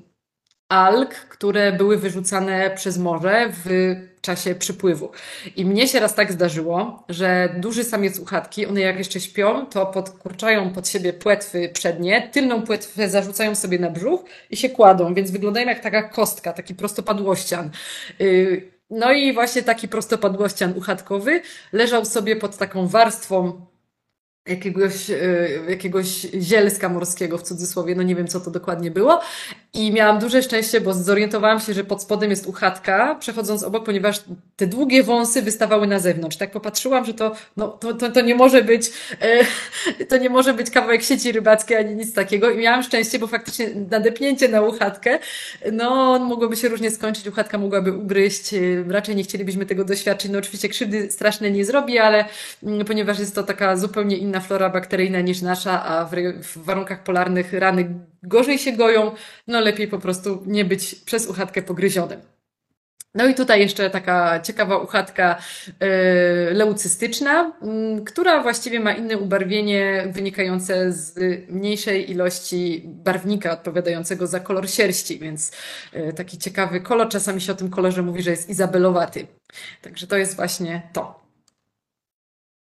alg, 0.69 1.15
które 1.15 1.73
były 1.73 1.97
wyrzucane 1.97 2.71
przez 2.71 2.99
morze 2.99 3.53
w 3.65 3.95
czasie 4.25 4.55
przypływu. 4.55 5.11
I 5.57 5.65
mnie 5.65 5.89
się 5.89 6.01
raz 6.01 6.15
tak 6.15 6.33
zdarzyło, 6.33 7.05
że 7.09 7.55
duży 7.57 7.85
samiec 7.85 8.19
uchatki, 8.19 8.67
one 8.67 8.81
jak 8.81 8.99
jeszcze 8.99 9.21
śpią, 9.21 9.67
to 9.67 9.87
podkurczają 9.87 10.73
pod 10.73 10.89
siebie 10.89 11.13
płetwy 11.13 11.69
przednie, 11.69 12.29
tylną 12.33 12.63
płetwę 12.63 13.09
zarzucają 13.09 13.55
sobie 13.55 13.79
na 13.79 13.91
brzuch 13.91 14.25
i 14.51 14.57
się 14.57 14.69
kładą, 14.69 15.15
więc 15.15 15.31
wyglądają 15.31 15.67
jak 15.67 15.81
taka 15.81 16.03
kostka, 16.03 16.53
taki 16.53 16.75
prostopadłościan. 16.75 17.71
Y, 18.21 18.71
no 18.91 19.13
i 19.13 19.33
właśnie 19.33 19.63
taki 19.63 19.89
prostopadłościan 19.89 20.75
uchatkowy 20.77 21.43
leżał 21.73 22.05
sobie 22.05 22.37
pod 22.37 22.57
taką 22.57 22.89
warstwą 22.89 23.67
jakiegoś, 24.47 25.11
e, 25.11 25.49
jakiegoś 25.69 26.09
zielska 26.41 26.89
morskiego 26.89 27.39
w 27.39 27.43
cudzysłowie, 27.43 27.95
no 27.95 28.03
nie 28.03 28.15
wiem 28.15 28.29
co 28.29 28.41
to 28.41 28.51
dokładnie 28.51 28.91
było. 28.91 29.21
I 29.75 29.93
miałam 29.93 30.19
duże 30.19 30.43
szczęście, 30.43 30.81
bo 30.81 30.95
zorientowałam 30.95 31.61
się, 31.61 31.75
że 31.75 31.85
pod 31.85 32.03
spodem 32.03 32.31
jest 32.31 32.47
uchatka, 32.47 33.15
przechodząc 33.15 33.63
obok, 33.63 33.85
ponieważ 33.85 34.25
te 34.57 34.67
długie 34.67 35.03
wąsy 35.03 35.43
wystawały 35.43 35.87
na 35.87 35.99
zewnątrz. 35.99 36.37
Tak 36.37 36.51
popatrzyłam, 36.51 37.05
że 37.05 37.15
to, 37.15 37.35
no, 37.57 37.69
to, 37.69 37.95
to, 37.95 38.11
to 38.11 38.21
nie 38.21 38.35
może 38.35 38.63
być, 38.63 38.91
e, 40.01 40.05
to 40.05 40.17
nie 40.17 40.31
może 40.31 40.55
być 40.55 40.71
kawałek 40.71 41.03
sieci 41.03 41.33
rybackiej 41.33 41.77
ani 41.77 41.95
nic 41.95 42.15
takiego. 42.15 42.51
I 42.51 42.59
miałam 42.59 42.83
szczęście, 42.83 43.19
bo 43.19 43.27
faktycznie 43.27 43.69
nadepnięcie 43.91 44.49
na 44.49 44.63
uchatkę, 44.63 45.19
no 45.73 46.19
mogłoby 46.19 46.57
się 46.57 46.69
różnie 46.69 46.91
skończyć, 46.91 47.27
uchatka 47.27 47.59
mogłaby 47.59 47.93
ugryźć, 47.93 48.55
raczej 48.89 49.17
nie 49.17 49.23
chcielibyśmy 49.23 49.67
tego 49.67 49.85
doświadczyć. 49.85 50.31
No 50.31 50.39
oczywiście 50.39 50.69
krzywdy 50.69 51.13
straszne 51.13 51.51
nie 51.51 51.65
zrobi, 51.65 51.99
ale 51.99 52.25
mm, 52.63 52.85
ponieważ 52.85 53.19
jest 53.19 53.35
to 53.35 53.43
taka 53.43 53.77
zupełnie 53.77 54.17
inna 54.17 54.34
flora 54.41 54.71
bakteryjna 54.71 55.21
niż 55.21 55.43
nasza, 55.43 55.85
a 55.85 56.05
w, 56.05 56.11
w 56.43 56.65
warunkach 56.65 57.03
polarnych 57.03 57.53
rany 57.53 58.07
gorzej 58.23 58.59
się 58.59 58.73
goją, 58.73 59.13
no 59.47 59.61
lepiej 59.61 59.89
po 59.89 59.99
prostu 59.99 60.43
nie 60.47 60.65
być 60.65 60.95
przez 60.95 61.27
uchatkę 61.27 61.63
pogryzionym. 61.63 62.21
No 63.15 63.27
i 63.27 63.35
tutaj 63.35 63.61
jeszcze 63.61 63.91
taka 63.91 64.41
ciekawa 64.41 64.79
uchatka 64.79 65.39
yy, 65.81 66.55
leucystyczna, 66.55 67.53
która 68.07 68.43
właściwie 68.43 68.81
ma 68.81 68.93
inne 68.93 69.19
ubarwienie 69.19 70.09
wynikające 70.11 70.93
z 70.93 71.19
mniejszej 71.51 72.11
ilości 72.11 72.83
barwnika 72.87 73.53
odpowiadającego 73.53 74.27
za 74.27 74.41
kolor 74.41 74.71
sierści, 74.71 75.19
więc 75.19 75.53
yy, 75.93 76.13
taki 76.13 76.39
ciekawy 76.39 76.81
kolor. 76.81 77.09
Czasami 77.09 77.41
się 77.41 77.53
o 77.53 77.57
tym 77.57 77.71
kolorze 77.71 78.03
mówi, 78.03 78.23
że 78.23 78.31
jest 78.31 78.49
izabelowaty. 78.49 79.27
Także 79.83 80.07
to 80.07 80.17
jest 80.17 80.37
właśnie 80.37 80.83
to. 80.93 81.24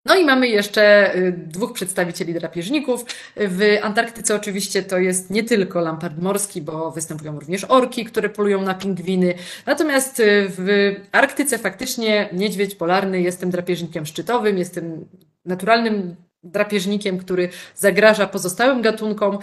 No 0.06 0.16
i 0.16 0.24
mamy 0.24 0.48
jeszcze 0.48 1.14
y, 1.16 1.32
dwóch 1.32 1.72
przedstawicieli 1.72 2.34
drapieżników. 2.34 3.04
W 3.36 3.78
Antarktyce 3.82 4.34
oczywiście 4.34 4.82
to 4.82 4.98
jest 4.98 5.30
nie 5.30 5.44
tylko 5.44 5.80
lampart 5.80 6.18
morski, 6.18 6.62
bo 6.62 6.90
występują 6.90 7.38
również 7.38 7.64
orki, 7.64 8.04
które 8.04 8.28
polują 8.28 8.62
na 8.62 8.74
pingwiny. 8.74 9.34
Natomiast 9.66 10.20
y, 10.20 10.46
w 10.48 10.94
Arktyce 11.12 11.58
faktycznie 11.58 12.28
niedźwiedź 12.32 12.74
polarny 12.74 13.20
jest 13.20 13.40
tym 13.40 13.50
drapieżnikiem 13.50 14.06
szczytowym, 14.06 14.58
jest 14.58 14.74
tym 14.74 15.08
naturalnym 15.44 16.16
drapieżnikiem, 16.42 17.18
który 17.18 17.48
zagraża 17.74 18.26
pozostałym 18.26 18.82
gatunkom. 18.82 19.38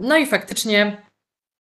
No 0.00 0.16
i 0.16 0.26
faktycznie 0.26 0.96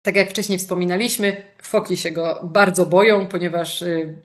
tak 0.06 0.16
jak 0.16 0.30
wcześniej 0.30 0.58
wspominaliśmy, 0.58 1.44
foki 1.62 1.98
się 1.98 2.12
go 2.12 2.40
bardzo 2.44 2.86
boją, 2.86 3.28
ponieważ 3.28 3.82
y, 3.82 4.16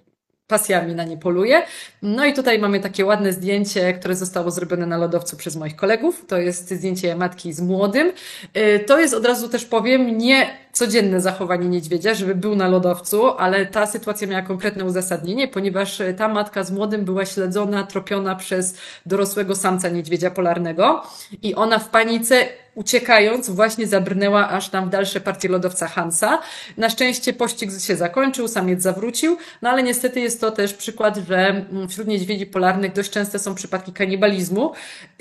pasjami 0.50 0.94
na 0.94 1.04
nie 1.04 1.16
poluje. 1.16 1.62
No 2.02 2.26
i 2.26 2.32
tutaj 2.32 2.58
mamy 2.58 2.80
takie 2.80 3.04
ładne 3.04 3.32
zdjęcie, 3.32 3.92
które 3.92 4.16
zostało 4.16 4.50
zrobione 4.50 4.86
na 4.86 4.96
lodowcu 4.96 5.36
przez 5.36 5.56
moich 5.56 5.76
kolegów. 5.76 6.24
To 6.28 6.38
jest 6.38 6.70
zdjęcie 6.70 7.16
matki 7.16 7.52
z 7.52 7.60
młodym. 7.60 8.12
Y, 8.56 8.84
to 8.86 9.00
jest 9.00 9.14
od 9.14 9.26
razu 9.26 9.48
też 9.48 9.64
powiem, 9.64 10.18
nie 10.18 10.50
codzienne 10.72 11.20
zachowanie 11.20 11.68
niedźwiedzia, 11.68 12.14
żeby 12.14 12.34
był 12.34 12.56
na 12.56 12.68
lodowcu, 12.68 13.28
ale 13.38 13.66
ta 13.66 13.86
sytuacja 13.86 14.26
miała 14.26 14.42
konkretne 14.42 14.84
uzasadnienie, 14.84 15.48
ponieważ 15.48 16.02
ta 16.16 16.28
matka 16.28 16.64
z 16.64 16.70
młodym 16.70 17.04
była 17.04 17.26
śledzona, 17.26 17.82
tropiona 17.82 18.34
przez 18.34 18.74
dorosłego 19.06 19.56
samca 19.56 19.88
niedźwiedzia 19.88 20.30
polarnego 20.30 21.02
i 21.42 21.54
ona 21.54 21.78
w 21.78 21.88
panice 21.88 22.48
uciekając 22.80 23.50
właśnie 23.50 23.86
zabrnęła 23.86 24.48
aż 24.48 24.68
tam 24.68 24.86
w 24.86 24.88
dalsze 24.88 25.20
partie 25.20 25.48
lodowca 25.48 25.88
Hansa. 25.88 26.38
Na 26.76 26.90
szczęście 26.90 27.32
pościg 27.32 27.70
się 27.80 27.96
zakończył, 27.96 28.48
samiec 28.48 28.82
zawrócił, 28.82 29.36
no 29.62 29.70
ale 29.70 29.82
niestety 29.82 30.20
jest 30.20 30.40
to 30.40 30.50
też 30.50 30.74
przykład, 30.74 31.16
że 31.28 31.48
mm, 31.48 31.88
wśród 31.88 32.08
niedźwiedzi 32.08 32.46
polarnych 32.46 32.92
dość 32.92 33.10
częste 33.10 33.38
są 33.38 33.54
przypadki 33.54 33.92
kanibalizmu. 33.92 34.72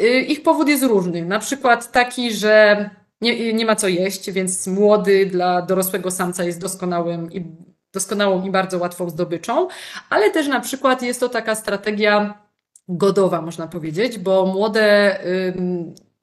Y, 0.01 0.19
ich 0.19 0.43
powód 0.43 0.67
jest 0.67 0.83
różny. 0.83 1.25
Na 1.25 1.39
przykład 1.39 1.91
taki, 1.91 2.33
że 2.33 2.89
nie, 3.21 3.53
nie 3.53 3.65
ma 3.65 3.75
co 3.75 3.87
jeść, 3.87 4.31
więc 4.31 4.67
młody 4.67 5.25
dla 5.25 5.61
dorosłego 5.61 6.11
samca 6.11 6.43
jest 6.43 6.61
doskonałym 6.61 7.31
i 7.31 7.45
doskonałą 7.93 8.45
i 8.45 8.51
bardzo 8.51 8.77
łatwą 8.77 9.09
zdobyczą, 9.09 9.67
ale 10.09 10.31
też 10.31 10.47
na 10.47 10.59
przykład 10.59 11.01
jest 11.01 11.19
to 11.19 11.29
taka 11.29 11.55
strategia 11.55 12.43
godowa, 12.87 13.41
można 13.41 13.67
powiedzieć, 13.67 14.19
bo 14.19 14.45
młode 14.45 15.19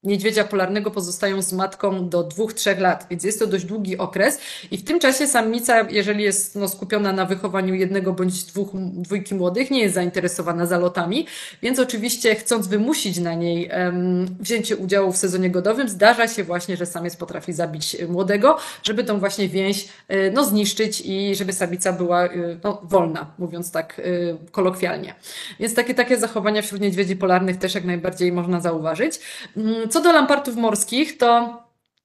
niedźwiedzia 0.07 0.45
polarnego 0.45 0.91
pozostają 0.91 1.43
z 1.43 1.53
matką 1.53 2.09
do 2.09 2.25
dwóch, 2.25 2.53
trzech 2.53 2.81
lat, 2.81 3.07
więc 3.11 3.25
jest 3.25 3.39
to 3.39 3.47
dość 3.47 3.65
długi 3.65 3.99
okres 3.99 4.39
i 4.71 4.79
w 4.79 4.85
tym 4.85 5.01
czasie 5.01 5.27
samica, 5.27 5.87
jeżeli 5.91 6.25
jest 6.25 6.57
no, 6.57 6.69
skupiona 6.69 7.13
na 7.13 7.27
wychowaniu 7.27 7.75
jednego 7.75 8.13
bądź 8.13 8.45
dwóch, 8.45 8.69
dwójki 8.75 9.35
młodych, 9.35 9.71
nie 9.71 9.81
jest 9.81 9.95
zainteresowana 9.95 10.67
zalotami, 10.67 11.27
więc 11.63 11.79
oczywiście 11.79 12.35
chcąc 12.35 12.67
wymusić 12.67 13.19
na 13.19 13.35
niej 13.35 13.71
um, 13.71 14.27
wzięcie 14.41 14.77
udziału 14.77 15.13
w 15.13 15.17
sezonie 15.17 15.51
godowym, 15.51 15.89
zdarza 15.89 16.29
się 16.29 16.45
właśnie, 16.45 16.77
że 16.77 16.87
samiec 16.87 17.17
potrafi 17.17 17.53
zabić 17.53 17.97
młodego, 18.09 18.57
żeby 18.83 19.05
tą 19.05 19.19
właśnie 19.19 19.49
więź 19.49 19.89
e, 20.09 20.31
no, 20.31 20.45
zniszczyć 20.45 21.03
i 21.05 21.35
żeby 21.35 21.53
samica 21.53 21.93
była 21.93 22.25
e, 22.25 22.31
no, 22.65 22.81
wolna, 22.85 23.31
mówiąc 23.39 23.71
tak 23.71 24.01
e, 24.01 24.03
kolokwialnie. 24.51 25.15
Więc 25.61 25.75
takie, 25.75 25.95
takie 25.95 26.17
zachowania 26.17 26.63
wśród 26.63 26.81
niedźwiedzi 26.81 27.17
polarnych 27.17 27.57
też 27.57 27.75
jak 27.75 27.85
najbardziej 27.85 28.33
można 28.33 28.61
zauważyć. 28.61 29.21
Mm, 29.57 29.89
co 29.97 30.03
do 30.03 30.13
lampartów 30.13 30.57
morskich, 30.57 31.19
to 31.19 31.63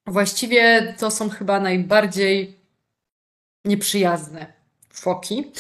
właściwie 0.08 0.94
to 1.00 1.12
są 1.12 1.30
chyba 1.30 1.60
najbardziej 1.60 2.60
nieprzyjazne 3.66 4.54
foki. 4.94 5.52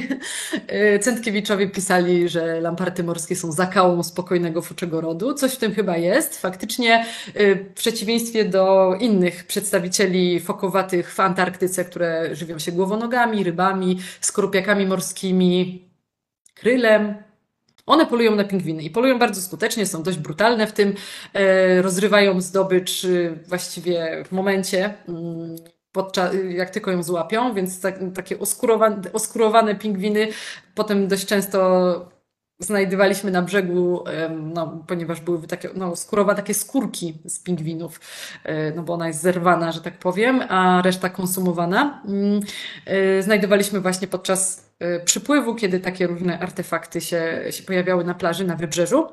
Centkiewiczowie 1.04 1.68
pisali, 1.68 2.28
że 2.28 2.60
lamparty 2.60 3.04
morskie 3.04 3.36
są 3.36 3.52
zakałą 3.52 4.02
spokojnego 4.02 4.62
fuczego 4.62 5.00
rodu. 5.00 5.34
Coś 5.34 5.52
w 5.52 5.56
tym 5.56 5.74
chyba 5.74 5.96
jest. 5.96 6.40
Faktycznie 6.40 7.04
y, 7.40 7.54
w 7.70 7.74
przeciwieństwie 7.74 8.44
do 8.44 8.94
innych 9.00 9.46
przedstawicieli 9.46 10.40
fokowatych 10.40 11.14
w 11.14 11.20
Antarktyce, 11.20 11.84
które 11.84 12.36
żywią 12.36 12.58
się 12.58 12.72
głowonogami, 12.72 13.44
rybami, 13.44 13.98
skorupiakami 14.20 14.86
morskimi, 14.86 15.88
krylem, 16.54 17.29
one 17.90 18.06
polują 18.06 18.34
na 18.34 18.44
pingwiny 18.44 18.82
i 18.82 18.90
polują 18.90 19.18
bardzo 19.18 19.42
skutecznie, 19.42 19.86
są 19.86 20.02
dość 20.02 20.18
brutalne 20.18 20.66
w 20.66 20.72
tym, 20.72 20.94
e, 21.34 21.82
rozrywają 21.82 22.40
zdobycz 22.40 23.04
y, 23.04 23.38
właściwie 23.48 24.24
w 24.24 24.32
momencie, 24.32 24.94
mm, 25.08 25.56
podczas, 25.92 26.34
jak 26.48 26.70
tylko 26.70 26.90
ją 26.90 27.02
złapią, 27.02 27.54
więc 27.54 27.80
tak, 27.80 27.98
takie 28.14 28.38
oskurowane, 28.38 29.12
oskurowane 29.12 29.74
pingwiny 29.74 30.28
potem 30.74 31.08
dość 31.08 31.26
często 31.26 32.19
znajdywaliśmy 32.60 33.30
na 33.30 33.42
brzegu, 33.42 34.04
no, 34.30 34.84
ponieważ 34.86 35.20
były 35.20 35.46
takie, 35.46 35.70
no, 35.74 35.96
skórowa 35.96 36.34
takie 36.34 36.54
skórki 36.54 37.18
z 37.24 37.38
pingwinów, 37.38 38.00
e, 38.44 38.72
no 38.72 38.82
bo 38.82 38.94
ona 38.94 39.08
jest 39.08 39.20
zerwana, 39.20 39.72
że 39.72 39.80
tak 39.80 39.98
powiem, 39.98 40.42
a 40.48 40.82
reszta 40.82 41.08
konsumowana. 41.08 42.02
Mm, 42.08 42.40
e, 42.86 43.22
znajdowaliśmy 43.22 43.80
właśnie 43.80 44.08
podczas 44.08 44.70
Y, 44.82 45.04
przypływu, 45.04 45.54
kiedy 45.54 45.80
takie 45.80 46.06
różne 46.06 46.38
artefakty 46.38 47.00
się, 47.00 47.42
się 47.50 47.62
pojawiały 47.62 48.04
na 48.04 48.14
plaży, 48.14 48.44
na 48.44 48.56
wybrzeżu. 48.56 49.06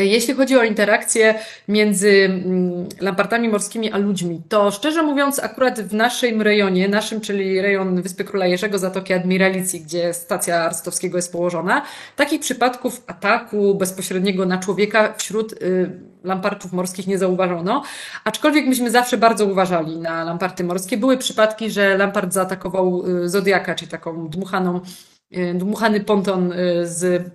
Y, 0.00 0.06
jeśli 0.06 0.34
chodzi 0.34 0.56
o 0.56 0.62
interakcję 0.62 1.34
między 1.68 2.10
mm, 2.24 2.88
lampartami 3.00 3.48
morskimi 3.48 3.92
a 3.92 3.98
ludźmi, 3.98 4.42
to 4.48 4.70
szczerze 4.70 5.02
mówiąc, 5.02 5.38
akurat 5.38 5.80
w 5.80 5.94
naszym 5.94 6.42
rejonie, 6.42 6.88
naszym, 6.88 7.20
czyli 7.20 7.60
rejon 7.60 8.02
Wyspy 8.02 8.24
Króla 8.24 8.46
Jerzego, 8.46 8.78
Zatoki 8.78 9.12
Admiralicji, 9.12 9.80
gdzie 9.80 10.14
stacja 10.14 10.64
Arstowskiego 10.64 11.18
jest 11.18 11.32
położona, 11.32 11.82
takich 12.16 12.40
przypadków 12.40 13.02
ataku 13.06 13.74
bezpośredniego 13.74 14.46
na 14.46 14.58
człowieka 14.58 15.14
wśród 15.16 15.52
y, 15.52 15.90
lampartów 16.24 16.72
morskich 16.72 17.06
nie 17.06 17.18
zauważono, 17.18 17.82
aczkolwiek 18.24 18.66
myśmy 18.66 18.90
zawsze 18.90 19.16
bardzo 19.16 19.46
uważali 19.46 19.98
na 19.98 20.24
lamparty 20.24 20.64
morskie. 20.64 20.96
Były 20.96 21.18
przypadki, 21.18 21.70
że 21.70 21.96
lampart 21.96 22.32
zaatakował 22.32 23.06
y, 23.06 23.28
Zodiaka, 23.28 23.74
czyli 23.74 23.90
taką 23.90 24.28
dmuchaną, 24.28 24.80
y, 25.36 25.54
dmuchany 25.54 26.00
ponton 26.00 26.52
z 26.82 27.30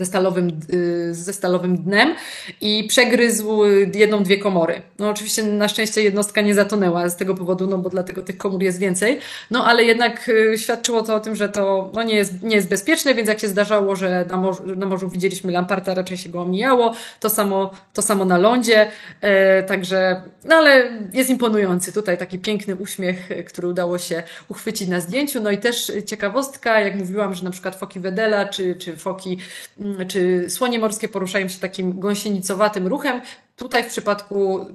ze 0.00 0.06
stalowym, 0.06 0.60
y, 0.72 1.14
ze 1.14 1.32
stalowym 1.32 1.76
dnem 1.76 2.14
i 2.60 2.84
przegryzł 2.84 3.64
jedną, 3.94 4.22
dwie 4.22 4.38
komory. 4.38 4.82
No 4.98 5.10
oczywiście 5.10 5.42
na 5.42 5.68
szczęście 5.68 6.02
jednostka 6.02 6.40
nie 6.40 6.54
zatonęła 6.54 7.08
z 7.08 7.16
tego 7.16 7.34
powodu, 7.34 7.66
no 7.66 7.78
bo 7.78 7.90
dlatego 7.90 8.22
tych 8.22 8.36
komór 8.36 8.62
jest 8.62 8.78
więcej, 8.78 9.18
no 9.50 9.64
ale 9.64 9.84
jednak 9.84 10.28
y, 10.28 10.58
świadczyło 10.58 11.02
to 11.02 11.14
o 11.14 11.20
tym, 11.20 11.36
że 11.36 11.48
to 11.48 11.90
no, 11.94 12.02
nie, 12.02 12.14
jest, 12.14 12.42
nie 12.42 12.56
jest 12.56 12.68
bezpieczne, 12.68 13.14
więc 13.14 13.28
jak 13.28 13.40
się 13.40 13.48
zdarzało, 13.48 13.96
że 13.96 14.24
na 14.30 14.36
morzu, 14.36 14.62
na 14.76 14.86
morzu 14.86 15.08
widzieliśmy 15.08 15.52
lamparta, 15.52 15.94
raczej 15.94 16.16
się 16.16 16.28
go 16.28 16.42
omijało, 16.42 16.94
to 17.20 17.30
samo, 17.30 17.70
to 17.94 18.02
samo 18.02 18.24
na 18.24 18.38
lądzie, 18.38 18.88
e, 19.20 19.62
także, 19.62 20.22
no 20.44 20.56
ale 20.56 20.90
jest 21.12 21.30
imponujący. 21.30 21.92
Tutaj 21.92 22.18
taki 22.18 22.38
piękny 22.38 22.76
uśmiech, 22.76 23.28
który 23.46 23.68
udało 23.68 23.98
się 23.98 24.22
uchwycić 24.48 24.88
na 24.88 25.00
zdjęciu, 25.00 25.40
no 25.40 25.50
i 25.50 25.58
też 25.58 25.92
ciekawostka, 26.06 26.80
jak 26.80 26.96
mówiłam, 26.96 27.34
że 27.34 27.44
na 27.44 27.50
przykład 27.50 27.76
foki 27.76 28.00
Wedela, 28.00 28.44
czy, 28.48 28.74
czy 28.74 28.96
foki 28.96 29.38
Mm, 29.80 29.89
czy 30.08 30.50
słonie 30.50 30.78
morskie 30.78 31.08
poruszają 31.08 31.48
się 31.48 31.60
takim 31.60 32.00
gąsienicowatym 32.00 32.86
ruchem. 32.86 33.20
Tutaj 33.56 33.84
w 33.84 33.86
przypadku 33.86 34.66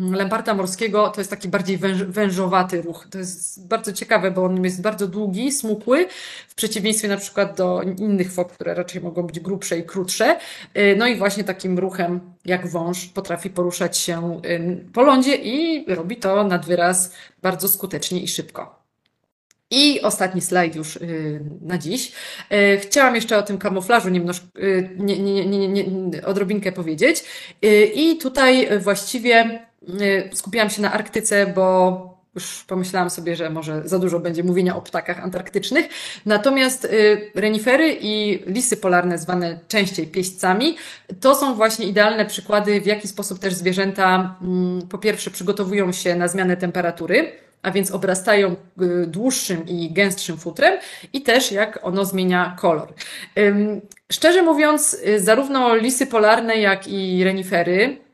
Lemparta 0.00 0.54
morskiego 0.54 1.08
to 1.08 1.20
jest 1.20 1.30
taki 1.30 1.48
bardziej 1.48 1.78
węż, 1.78 2.02
wężowaty 2.02 2.82
ruch. 2.82 3.06
To 3.10 3.18
jest 3.18 3.68
bardzo 3.68 3.92
ciekawe, 3.92 4.30
bo 4.30 4.44
on 4.44 4.64
jest 4.64 4.82
bardzo 4.82 5.08
długi, 5.08 5.52
smukły, 5.52 6.06
w 6.48 6.54
przeciwieństwie 6.54 7.08
na 7.08 7.16
przykład 7.16 7.56
do 7.56 7.82
innych 7.82 8.32
fok, 8.32 8.52
które 8.52 8.74
raczej 8.74 9.02
mogą 9.02 9.22
być 9.22 9.40
grubsze 9.40 9.78
i 9.78 9.84
krótsze. 9.84 10.38
Y, 10.76 10.96
no 10.98 11.06
i 11.06 11.16
właśnie 11.16 11.44
takim 11.44 11.78
ruchem 11.78 12.20
jak 12.44 12.66
wąż 12.66 13.06
potrafi 13.06 13.50
poruszać 13.50 13.98
się 13.98 14.40
po 14.92 15.02
lądzie 15.02 15.36
i 15.36 15.84
robi 15.94 16.16
to 16.16 16.44
nad 16.44 16.66
wyraz 16.66 17.12
bardzo 17.42 17.68
skutecznie 17.68 18.20
i 18.20 18.28
szybko. 18.28 18.83
I 19.74 20.00
ostatni 20.02 20.40
slajd 20.40 20.76
już 20.76 20.96
y, 20.96 21.40
na 21.62 21.78
dziś. 21.78 22.12
Chciałam 22.80 23.14
jeszcze 23.14 23.38
o 23.38 23.42
tym 23.42 23.58
kamuflażu 23.58 24.08
nie, 24.08 24.20
nie, 24.98 25.46
nie, 25.46 25.68
nie, 25.68 25.84
odrobinkę 26.26 26.72
powiedzieć. 26.72 27.24
I 27.94 28.16
tutaj 28.16 28.68
właściwie 28.80 29.60
Y, 29.88 30.30
skupiłam 30.32 30.70
się 30.70 30.82
na 30.82 30.92
Arktyce, 30.92 31.46
bo 31.46 32.14
już 32.34 32.64
pomyślałam 32.64 33.10
sobie, 33.10 33.36
że 33.36 33.50
może 33.50 33.82
za 33.84 33.98
dużo 33.98 34.20
będzie 34.20 34.44
mówienia 34.44 34.76
o 34.76 34.82
ptakach 34.82 35.20
antarktycznych. 35.24 35.88
Natomiast 36.26 36.84
y, 36.84 37.30
renifery 37.34 37.96
i 38.00 38.42
lisy 38.46 38.76
polarne, 38.76 39.18
zwane 39.18 39.58
częściej 39.68 40.06
pieśćcami, 40.06 40.76
to 41.20 41.34
są 41.34 41.54
właśnie 41.54 41.86
idealne 41.86 42.26
przykłady, 42.26 42.80
w 42.80 42.86
jaki 42.86 43.08
sposób 43.08 43.38
też 43.38 43.54
zwierzęta 43.54 44.36
mm, 44.42 44.88
po 44.88 44.98
pierwsze 44.98 45.30
przygotowują 45.30 45.92
się 45.92 46.14
na 46.14 46.28
zmianę 46.28 46.56
temperatury, 46.56 47.32
a 47.64 47.70
więc 47.70 47.90
obrastają 47.90 48.56
y, 48.82 49.06
dłuższym 49.06 49.68
i 49.68 49.92
gęstszym 49.92 50.36
futrem 50.36 50.78
i 51.12 51.22
też 51.22 51.52
jak 51.52 51.78
ono 51.82 52.04
zmienia 52.04 52.56
kolor. 52.60 52.94
Szczerze 54.12 54.42
mówiąc, 54.42 54.96
zarówno 55.18 55.74
lisy 55.74 56.06
polarne, 56.06 56.56
jak 56.56 56.88
i 56.88 57.24
renifery 57.24 58.04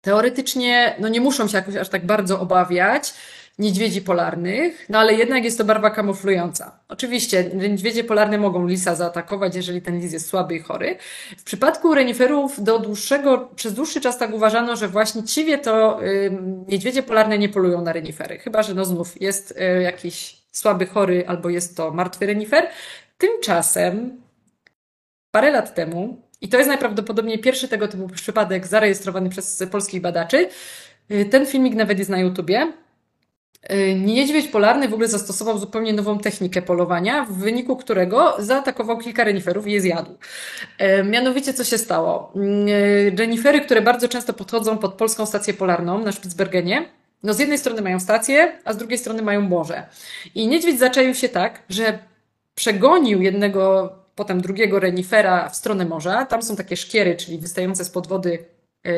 Teoretycznie 0.00 0.94
no 0.98 1.08
nie 1.08 1.20
muszą 1.20 1.48
się 1.48 1.56
jakoś 1.56 1.76
aż 1.76 1.88
tak 1.88 2.06
bardzo 2.06 2.40
obawiać 2.40 3.14
niedźwiedzi 3.60 4.02
polarnych, 4.02 4.86
no 4.88 4.98
ale 4.98 5.14
jednak 5.14 5.44
jest 5.44 5.58
to 5.58 5.64
barwa 5.64 5.90
kamuflująca. 5.90 6.80
Oczywiście 6.88 7.50
niedźwiedzie 7.54 8.04
polarne 8.04 8.38
mogą 8.38 8.66
lisa 8.66 8.94
zaatakować, 8.94 9.56
jeżeli 9.56 9.82
ten 9.82 10.00
lis 10.00 10.12
jest 10.12 10.28
słaby 10.28 10.54
i 10.54 10.60
chory. 10.60 10.96
W 11.38 11.42
przypadku 11.42 11.94
reniferów 11.94 12.64
do 12.64 12.78
dłuższego, 12.78 13.50
przez 13.56 13.74
dłuższy 13.74 14.00
czas 14.00 14.18
tak 14.18 14.34
uważano, 14.34 14.76
że 14.76 14.88
właśnie 14.88 15.22
ciwie 15.22 15.58
to 15.58 16.04
y, 16.04 16.38
niedźwiedzie 16.68 17.02
polarne 17.02 17.38
nie 17.38 17.48
polują 17.48 17.82
na 17.82 17.92
renifery, 17.92 18.38
chyba 18.38 18.62
że 18.62 18.74
no 18.74 18.84
znów 18.84 19.20
jest 19.22 19.50
y, 19.78 19.82
jakiś 19.82 20.42
słaby, 20.52 20.86
chory 20.86 21.24
albo 21.26 21.48
jest 21.48 21.76
to 21.76 21.90
martwy 21.90 22.26
renifer. 22.26 22.68
Tymczasem 23.18 24.20
parę 25.30 25.50
lat 25.50 25.74
temu 25.74 26.22
i 26.40 26.48
to 26.48 26.56
jest 26.56 26.68
najprawdopodobniej 26.68 27.38
pierwszy 27.38 27.68
tego 27.68 27.88
typu 27.88 28.08
przypadek 28.08 28.66
zarejestrowany 28.66 29.30
przez 29.30 29.64
polskich 29.70 30.00
badaczy. 30.00 30.48
Y, 31.10 31.24
ten 31.24 31.46
filmik 31.46 31.74
nawet 31.74 31.98
jest 31.98 32.10
na 32.10 32.18
YouTubie. 32.18 32.72
Y, 33.72 33.94
niedźwiedź 33.94 34.48
polarny 34.48 34.88
w 34.88 34.94
ogóle 34.94 35.08
zastosował 35.08 35.58
zupełnie 35.58 35.92
nową 35.92 36.18
technikę 36.18 36.62
polowania, 36.62 37.24
w 37.24 37.32
wyniku 37.32 37.76
którego 37.76 38.36
zaatakował 38.38 38.98
kilka 38.98 39.24
reniferów 39.24 39.66
i 39.66 39.72
je 39.72 39.80
zjadł. 39.80 40.10
Y, 41.00 41.04
mianowicie 41.04 41.54
co 41.54 41.64
się 41.64 41.78
stało? 41.78 42.32
Renifery, 43.16 43.60
które 43.60 43.82
bardzo 43.82 44.08
często 44.08 44.32
podchodzą 44.32 44.78
pod 44.78 44.94
polską 44.94 45.26
stację 45.26 45.54
polarną 45.54 45.98
na 46.04 46.12
Spitsbergenie, 46.12 46.88
no 47.22 47.34
z 47.34 47.38
jednej 47.38 47.58
strony 47.58 47.82
mają 47.82 48.00
stację, 48.00 48.58
a 48.64 48.72
z 48.72 48.76
drugiej 48.76 48.98
strony 48.98 49.22
mają 49.22 49.40
morze. 49.40 49.86
I 50.34 50.48
niedźwiedź 50.48 50.78
zaczaił 50.78 51.14
się 51.14 51.28
tak, 51.28 51.62
że 51.68 51.98
przegonił 52.54 53.22
jednego 53.22 53.92
potem 54.14 54.40
drugiego 54.40 54.80
renifera 54.80 55.48
w 55.48 55.56
stronę 55.56 55.84
morza. 55.84 56.26
Tam 56.26 56.42
są 56.42 56.56
takie 56.56 56.76
szkiery, 56.76 57.16
czyli 57.16 57.38
wystające 57.38 57.84
z 57.84 57.90
pod 57.90 58.06
wody 58.06 58.44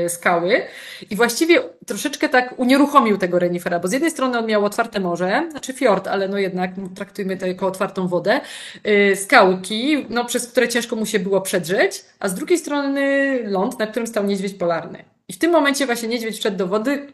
skały 0.09 0.62
i 1.11 1.16
właściwie 1.16 1.62
troszeczkę 1.87 2.28
tak 2.28 2.55
unieruchomił 2.59 3.18
tego 3.18 3.39
renifera, 3.39 3.78
bo 3.78 3.89
z 3.89 3.93
jednej 3.93 4.11
strony 4.11 4.39
on 4.39 4.47
miał 4.47 4.64
otwarte 4.64 5.01
morze, 5.01 5.47
znaczy 5.51 5.72
fiord, 5.72 6.09
ale 6.09 6.28
no 6.28 6.39
jednak 6.39 6.70
traktujmy 6.95 7.37
to 7.37 7.47
jako 7.47 7.66
otwartą 7.66 8.09
wodę, 8.09 8.41
e, 8.85 9.16
skałki, 9.16 10.07
no 10.09 10.24
przez 10.24 10.47
które 10.47 10.68
ciężko 10.68 10.97
mu 10.97 11.07
się 11.07 11.18
było 11.18 11.41
przedrzeć, 11.41 12.05
a 12.20 12.28
z 12.28 12.35
drugiej 12.35 12.59
strony 12.59 13.39
ląd, 13.45 13.78
na 13.78 13.87
którym 13.87 14.07
stał 14.07 14.24
niedźwiedź 14.24 14.55
polarny. 14.55 15.05
I 15.28 15.33
w 15.33 15.39
tym 15.39 15.51
momencie 15.51 15.87
właśnie 15.87 16.09
niedźwiedź 16.09 16.39
wszedł 16.39 16.57
do 16.57 16.66
wody, 16.66 17.12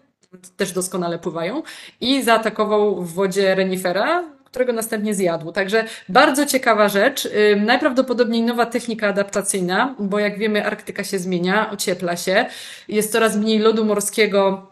też 0.56 0.72
doskonale 0.72 1.18
pływają, 1.18 1.62
i 2.00 2.22
zaatakował 2.22 3.02
w 3.02 3.14
wodzie 3.14 3.54
renifera, 3.54 4.24
którego 4.50 4.72
następnie 4.72 5.14
zjadł. 5.14 5.52
Także 5.52 5.84
bardzo 6.08 6.46
ciekawa 6.46 6.88
rzecz. 6.88 7.28
Najprawdopodobniej 7.56 8.42
nowa 8.42 8.66
technika 8.66 9.08
adaptacyjna, 9.08 9.94
bo 9.98 10.18
jak 10.18 10.38
wiemy, 10.38 10.64
Arktyka 10.66 11.04
się 11.04 11.18
zmienia, 11.18 11.70
ociepla 11.70 12.16
się, 12.16 12.46
jest 12.88 13.12
coraz 13.12 13.36
mniej 13.36 13.58
lodu 13.58 13.84
morskiego. 13.84 14.68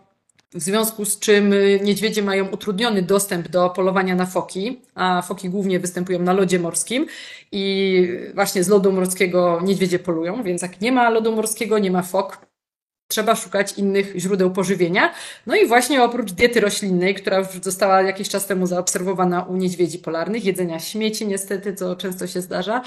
W 0.54 0.62
związku 0.62 1.04
z 1.04 1.18
czym 1.18 1.52
y, 1.52 1.80
niedźwiedzie 1.82 2.22
mają 2.22 2.48
utrudniony 2.48 3.02
dostęp 3.02 3.48
do 3.48 3.70
polowania 3.70 4.14
na 4.14 4.26
foki, 4.26 4.80
a 4.94 5.22
foki 5.22 5.50
głównie 5.50 5.80
występują 5.80 6.18
na 6.18 6.32
lodzie 6.32 6.58
morskim 6.58 7.06
i 7.52 8.08
właśnie 8.34 8.64
z 8.64 8.68
lodu 8.68 8.92
morskiego 8.92 9.60
niedźwiedzie 9.64 9.98
polują, 9.98 10.42
więc 10.42 10.62
jak 10.62 10.80
nie 10.80 10.92
ma 10.92 11.10
lodu 11.10 11.36
morskiego, 11.36 11.78
nie 11.78 11.90
ma 11.90 12.02
fok, 12.02 12.46
trzeba 13.08 13.34
szukać 13.36 13.72
innych 13.72 14.12
źródeł 14.16 14.50
pożywienia. 14.50 15.12
No 15.46 15.56
i 15.56 15.66
właśnie 15.66 16.02
oprócz 16.02 16.32
diety 16.32 16.60
roślinnej, 16.60 17.14
która 17.14 17.38
już 17.38 17.48
została 17.62 18.02
jakiś 18.02 18.28
czas 18.28 18.46
temu 18.46 18.66
zaobserwowana 18.66 19.42
u 19.42 19.56
niedźwiedzi 19.56 19.98
polarnych, 19.98 20.44
jedzenia 20.44 20.78
śmieci 20.78 21.26
niestety, 21.26 21.74
co 21.74 21.96
często 21.96 22.26
się 22.26 22.40
zdarza, 22.40 22.82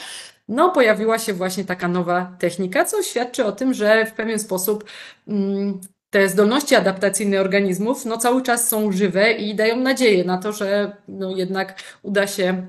no 0.48 0.72
pojawiła 0.72 1.20
się 1.20 1.34
właśnie 1.34 1.66
taka 1.66 1.88
nowa 1.88 2.36
technika, 2.40 2.86
co 2.86 3.04
świadczy 3.04 3.46
o 3.46 3.52
tym, 3.52 3.74
że 3.74 4.06
w 4.06 4.14
pewien 4.14 4.40
sposób 4.40 4.84
mm, 5.28 5.80
te 6.10 6.30
zdolności 6.30 6.76
adaptacyjne 6.76 7.42
organizmów 7.42 8.06
no 8.06 8.18
cały 8.18 8.42
czas 8.42 8.68
są 8.68 8.92
żywe 8.92 9.32
i 9.32 9.56
dają 9.56 9.76
nadzieję 9.76 10.24
na 10.24 10.38
to, 10.38 10.54
że 10.54 10.96
no 11.08 11.36
jednak 11.36 11.84
uda 12.02 12.28
się 12.28 12.68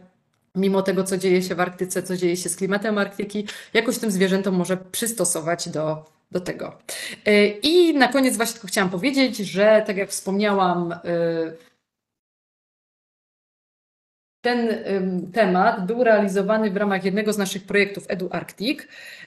mimo 0.54 0.82
tego, 0.82 1.04
co 1.04 1.18
dzieje 1.18 1.42
się 1.42 1.54
w 1.54 1.60
Arktyce, 1.60 2.02
co 2.02 2.16
dzieje 2.16 2.36
się 2.36 2.48
z 2.48 2.56
klimatem 2.56 2.98
Arktyki, 2.98 3.46
jakoś 3.74 3.98
tym 3.98 4.10
zwierzętom 4.10 4.54
może 4.54 4.76
przystosować 4.76 5.68
do 5.68 6.04
do 6.30 6.40
tego. 6.40 6.78
E, 7.26 7.46
I 7.46 7.94
na 7.94 8.08
koniec 8.08 8.36
właśnie 8.36 8.52
tylko 8.52 8.68
chciałam 8.68 8.90
powiedzieć, 8.90 9.36
że 9.36 9.82
tak 9.86 9.96
jak 9.96 10.10
wspomniałam, 10.10 10.92
e, 10.92 10.98
ten 14.44 14.68
temat 15.32 15.86
był 15.86 16.04
realizowany 16.04 16.70
w 16.70 16.76
ramach 16.76 17.04
jednego 17.04 17.32
z 17.32 17.38
naszych 17.38 17.66
projektów 17.66 18.04
EduArctic 18.08 18.80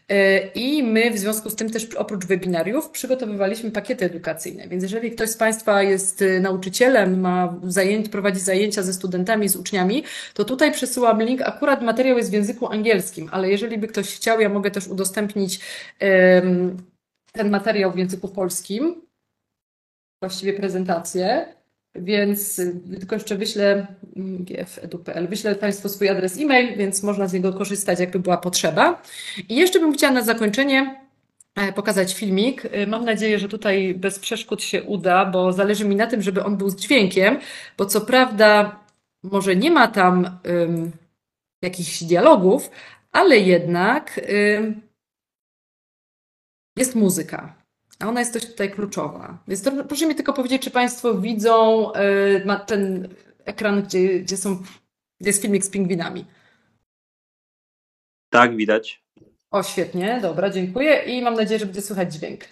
e, 0.09 0.47
i 0.47 0.83
my 0.83 1.11
w 1.11 1.17
związku 1.17 1.49
z 1.49 1.55
tym 1.55 1.69
też 1.69 1.95
oprócz 1.95 2.25
webinariów 2.25 2.89
przygotowywaliśmy 2.89 3.71
pakiety 3.71 4.05
edukacyjne. 4.05 4.67
Więc 4.67 4.83
jeżeli 4.83 5.11
ktoś 5.11 5.29
z 5.29 5.37
Państwa 5.37 5.83
jest 5.83 6.23
nauczycielem, 6.41 7.19
ma 7.19 7.55
zajęć, 7.63 8.09
prowadzi 8.09 8.39
zajęcia 8.39 8.83
ze 8.83 8.93
studentami, 8.93 9.49
z 9.49 9.55
uczniami, 9.55 10.03
to 10.33 10.45
tutaj 10.45 10.71
przesyłam 10.71 11.23
link. 11.23 11.41
Akurat 11.41 11.81
materiał 11.81 12.17
jest 12.17 12.29
w 12.29 12.33
języku 12.33 12.67
angielskim, 12.67 13.29
ale 13.31 13.49
jeżeli 13.49 13.77
by 13.77 13.87
ktoś 13.87 14.15
chciał, 14.15 14.41
ja 14.41 14.49
mogę 14.49 14.71
też 14.71 14.87
udostępnić 14.87 15.59
ten 17.33 17.49
materiał 17.49 17.91
w 17.91 17.97
języku 17.97 18.27
polskim, 18.27 19.01
właściwie 20.21 20.53
prezentację, 20.53 21.55
więc 21.95 22.61
tylko 22.99 23.15
jeszcze 23.15 23.35
wyślę 23.35 23.87
gf.edu.pl, 24.15 25.27
wyślę 25.27 25.55
Państwu 25.55 25.89
swój 25.89 26.09
adres 26.09 26.37
e-mail, 26.37 26.77
więc 26.77 27.03
można 27.03 27.27
z 27.27 27.33
niego 27.33 27.53
korzystać, 27.53 27.99
jakby 27.99 28.19
była 28.19 28.37
potrzeba. 28.37 29.01
I 29.49 29.55
jeszcze 29.55 29.79
bym 29.79 29.93
chciała 29.93 30.13
na 30.13 30.21
zakończenie 30.21 31.01
e, 31.55 31.73
pokazać 31.73 32.13
filmik. 32.13 32.65
E, 32.65 32.87
mam 32.87 33.05
nadzieję, 33.05 33.39
że 33.39 33.49
tutaj 33.49 33.93
bez 33.95 34.19
przeszkód 34.19 34.63
się 34.63 34.83
uda, 34.83 35.25
bo 35.25 35.53
zależy 35.53 35.85
mi 35.85 35.95
na 35.95 36.07
tym, 36.07 36.21
żeby 36.21 36.43
on 36.43 36.57
był 36.57 36.69
z 36.69 36.75
dźwiękiem, 36.75 37.39
bo 37.77 37.85
co 37.85 38.01
prawda 38.01 38.79
może 39.23 39.55
nie 39.55 39.71
ma 39.71 39.87
tam 39.87 40.39
um, 40.45 40.91
jakichś 41.61 42.03
dialogów, 42.03 42.71
ale 43.11 43.37
jednak 43.37 44.19
um, 44.57 44.81
jest 46.75 46.95
muzyka. 46.95 47.55
A 47.99 48.07
ona 48.07 48.19
jest 48.19 48.33
też 48.33 48.45
tutaj 48.45 48.71
kluczowa. 48.71 49.43
Więc 49.47 49.69
proszę 49.87 50.07
mi 50.07 50.15
tylko 50.15 50.33
powiedzieć, 50.33 50.61
czy 50.61 50.71
Państwo 50.71 51.13
widzą 51.17 51.91
y, 51.93 52.65
ten 52.67 53.07
ekran, 53.45 53.83
gdzie, 53.83 54.19
gdzie, 54.19 54.37
są, 54.37 54.55
gdzie 55.19 55.29
jest 55.29 55.41
filmik 55.41 55.65
z 55.65 55.69
pingwinami. 55.69 56.25
Tak, 58.29 58.55
widać. 58.55 59.03
O, 59.51 59.63
świetnie, 59.63 60.19
dobra, 60.21 60.49
dziękuję 60.49 61.03
i 61.03 61.21
mam 61.21 61.33
nadzieję, 61.33 61.59
że 61.59 61.65
będzie 61.65 61.81
słychać 61.81 62.13
dźwięk. 62.13 62.43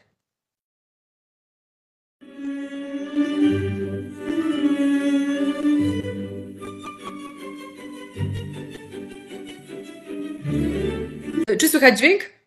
Czy 11.60 11.70
słychać 11.70 11.98
dźwięk? 12.00 12.41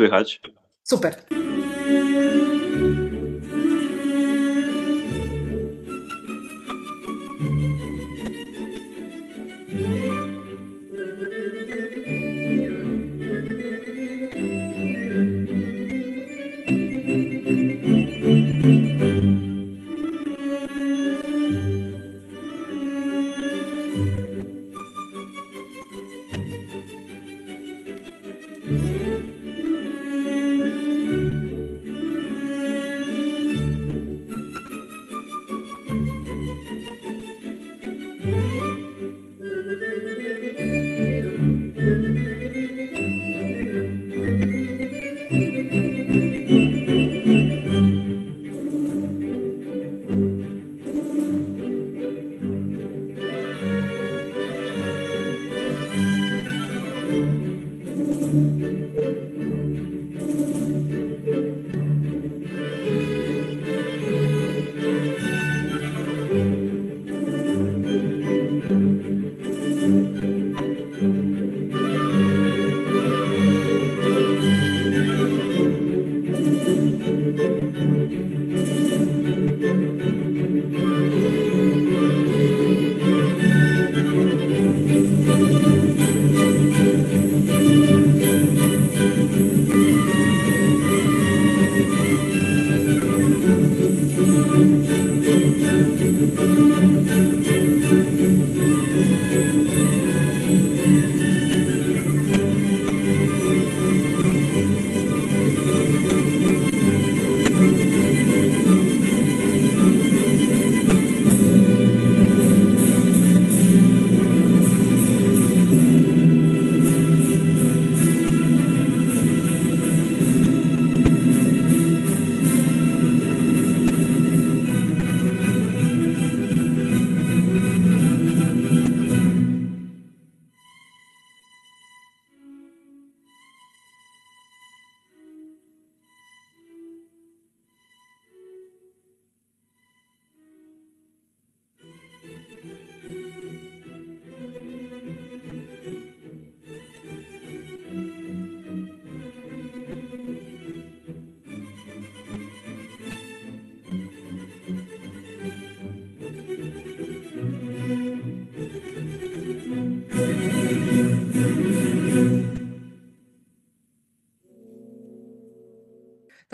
Słychać. 0.00 0.40
Super. 0.82 1.14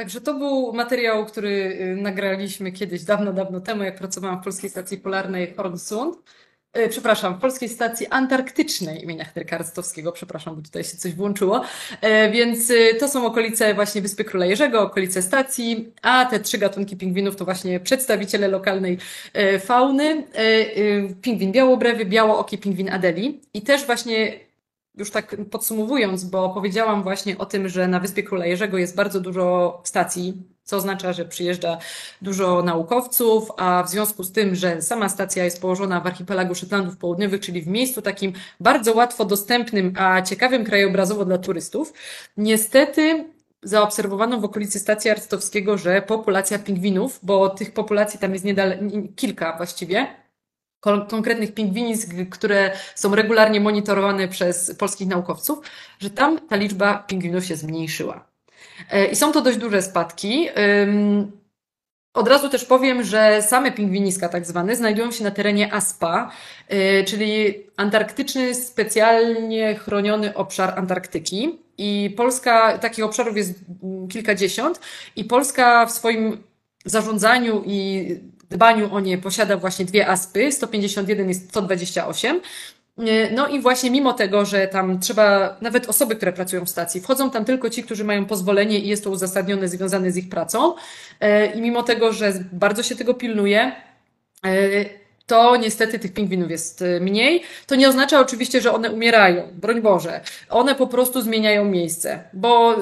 Także 0.06 0.20
to 0.20 0.34
był 0.34 0.72
materiał, 0.72 1.26
który 1.26 1.78
y, 1.80 1.96
nagraliśmy 2.02 2.72
kiedyś, 2.72 3.04
dawno, 3.04 3.32
dawno 3.32 3.60
temu, 3.60 3.82
jak 3.82 3.98
pracowałam 3.98 4.40
w 4.40 4.44
Polskiej 4.44 4.70
Stacji 4.70 4.98
Polarnej 4.98 5.54
Hornsund. 5.54 6.16
Y, 6.78 6.88
przepraszam, 6.88 7.34
w 7.34 7.40
Polskiej 7.40 7.68
Stacji 7.68 8.06
Antarktycznej 8.06 9.02
imienia 9.02 9.24
Henryka 9.24 9.58
Rostowskiego, 9.58 10.12
przepraszam, 10.12 10.56
bo 10.56 10.62
tutaj 10.62 10.84
się 10.84 10.96
coś 10.96 11.14
włączyło. 11.14 11.62
E, 12.00 12.30
więc 12.30 12.70
y, 12.70 12.94
to 13.00 13.08
są 13.08 13.26
okolice 13.26 13.74
właśnie 13.74 14.02
Wyspy 14.02 14.24
Króla 14.24 14.46
Jerzego, 14.46 14.80
okolice 14.80 15.22
stacji, 15.22 15.92
a 16.02 16.24
te 16.24 16.40
trzy 16.40 16.58
gatunki 16.58 16.96
pingwinów 16.96 17.36
to 17.36 17.44
właśnie 17.44 17.80
przedstawiciele 17.80 18.48
lokalnej 18.48 18.98
fauny. 19.60 20.26
Pingwin 21.22 21.52
białobrewy, 21.52 22.04
białooki 22.04 22.58
pingwin 22.58 22.90
Adeli. 22.90 23.40
I 23.54 23.62
też 23.62 23.86
właśnie 23.86 24.45
już 24.96 25.10
tak 25.10 25.36
podsumowując, 25.50 26.24
bo 26.24 26.48
powiedziałam 26.48 27.02
właśnie 27.02 27.38
o 27.38 27.46
tym, 27.46 27.68
że 27.68 27.88
na 27.88 28.00
Wyspie 28.00 28.22
Króla 28.22 28.46
Jerzego 28.46 28.78
jest 28.78 28.96
bardzo 28.96 29.20
dużo 29.20 29.80
stacji, 29.84 30.42
co 30.64 30.76
oznacza, 30.76 31.12
że 31.12 31.24
przyjeżdża 31.24 31.78
dużo 32.22 32.62
naukowców, 32.62 33.50
a 33.56 33.82
w 33.82 33.90
związku 33.90 34.22
z 34.22 34.32
tym, 34.32 34.54
że 34.54 34.82
sama 34.82 35.08
stacja 35.08 35.44
jest 35.44 35.60
położona 35.60 36.00
w 36.00 36.06
archipelagu 36.06 36.54
Szetlandów 36.54 36.96
Południowych, 36.96 37.40
czyli 37.40 37.62
w 37.62 37.66
miejscu 37.68 38.02
takim 38.02 38.32
bardzo 38.60 38.94
łatwo 38.94 39.24
dostępnym, 39.24 39.92
a 39.98 40.22
ciekawym 40.22 40.64
krajobrazowo 40.64 41.24
dla 41.24 41.38
turystów, 41.38 41.92
niestety 42.36 43.24
zaobserwowano 43.62 44.40
w 44.40 44.44
okolicy 44.44 44.78
stacji 44.78 45.10
Arstowskiego, 45.10 45.78
że 45.78 46.02
populacja 46.02 46.58
pingwinów, 46.58 47.20
bo 47.22 47.48
tych 47.48 47.74
populacji 47.74 48.20
tam 48.20 48.32
jest 48.32 48.44
niedal, 48.44 48.78
kilka 49.16 49.56
właściwie, 49.56 50.06
konkretnych 51.08 51.54
pingwinisk, 51.54 52.10
które 52.30 52.70
są 52.94 53.14
regularnie 53.14 53.60
monitorowane 53.60 54.28
przez 54.28 54.74
polskich 54.74 55.08
naukowców, 55.08 55.58
że 55.98 56.10
tam 56.10 56.38
ta 56.48 56.56
liczba 56.56 56.94
pingwinów 56.94 57.44
się 57.44 57.56
zmniejszyła. 57.56 58.24
E, 58.90 59.06
I 59.06 59.16
są 59.16 59.32
to 59.32 59.40
dość 59.40 59.58
duże 59.58 59.82
spadki. 59.82 60.48
Od 62.16 62.28
razu 62.28 62.48
też 62.48 62.64
powiem, 62.64 63.02
że 63.02 63.42
same 63.42 63.72
pingwiniska 63.72 64.28
tak 64.28 64.46
zwane 64.46 64.76
znajdują 64.76 65.12
się 65.12 65.24
na 65.24 65.30
terenie 65.30 65.74
ASPA, 65.74 66.30
e, 66.68 67.04
czyli 67.04 67.54
Antarktyczny 67.76 68.54
Specjalnie 68.54 69.74
Chroniony 69.74 70.34
Obszar 70.34 70.78
Antarktyki. 70.78 71.58
I 71.78 72.14
Polska, 72.16 72.78
takich 72.78 73.04
obszarów 73.04 73.36
jest 73.36 73.54
kilkadziesiąt 74.10 74.80
i 75.16 75.24
Polska 75.24 75.86
w 75.86 75.92
swoim 75.92 76.42
zarządzaniu 76.84 77.62
i 77.66 78.08
dbaniu 78.50 78.94
o 78.94 79.00
nie 79.00 79.18
posiada 79.18 79.56
właśnie 79.56 79.84
dwie 79.84 80.08
aspy, 80.08 80.52
151 80.52 81.28
jest 81.28 81.48
128. 81.48 82.40
No 83.34 83.48
i 83.48 83.60
właśnie 83.60 83.90
mimo 83.90 84.12
tego, 84.12 84.44
że 84.44 84.68
tam 84.68 85.00
trzeba, 85.00 85.56
nawet 85.60 85.88
osoby, 85.88 86.16
które 86.16 86.32
pracują 86.32 86.64
w 86.64 86.70
stacji, 86.70 87.00
wchodzą 87.00 87.30
tam 87.30 87.44
tylko 87.44 87.70
ci, 87.70 87.82
którzy 87.82 88.04
mają 88.04 88.26
pozwolenie 88.26 88.78
i 88.78 88.88
jest 88.88 89.04
to 89.04 89.10
uzasadnione, 89.10 89.68
związane 89.68 90.10
z 90.10 90.16
ich 90.16 90.28
pracą. 90.28 90.74
E, 91.20 91.46
I 91.46 91.60
mimo 91.60 91.82
tego, 91.82 92.12
że 92.12 92.32
bardzo 92.52 92.82
się 92.82 92.96
tego 92.96 93.14
pilnuje, 93.14 93.72
e, 94.44 95.05
to 95.26 95.56
niestety 95.56 95.98
tych 95.98 96.12
pingwinów 96.12 96.50
jest 96.50 96.82
y, 96.82 97.00
mniej. 97.00 97.42
To 97.66 97.74
nie 97.74 97.88
oznacza 97.88 98.20
oczywiście, 98.20 98.60
że 98.60 98.72
one 98.72 98.90
umierają, 98.90 99.42
broń 99.52 99.82
Boże. 99.82 100.20
One 100.50 100.74
po 100.74 100.86
prostu 100.86 101.22
zmieniają 101.22 101.64
miejsce, 101.64 102.24
bo 102.32 102.74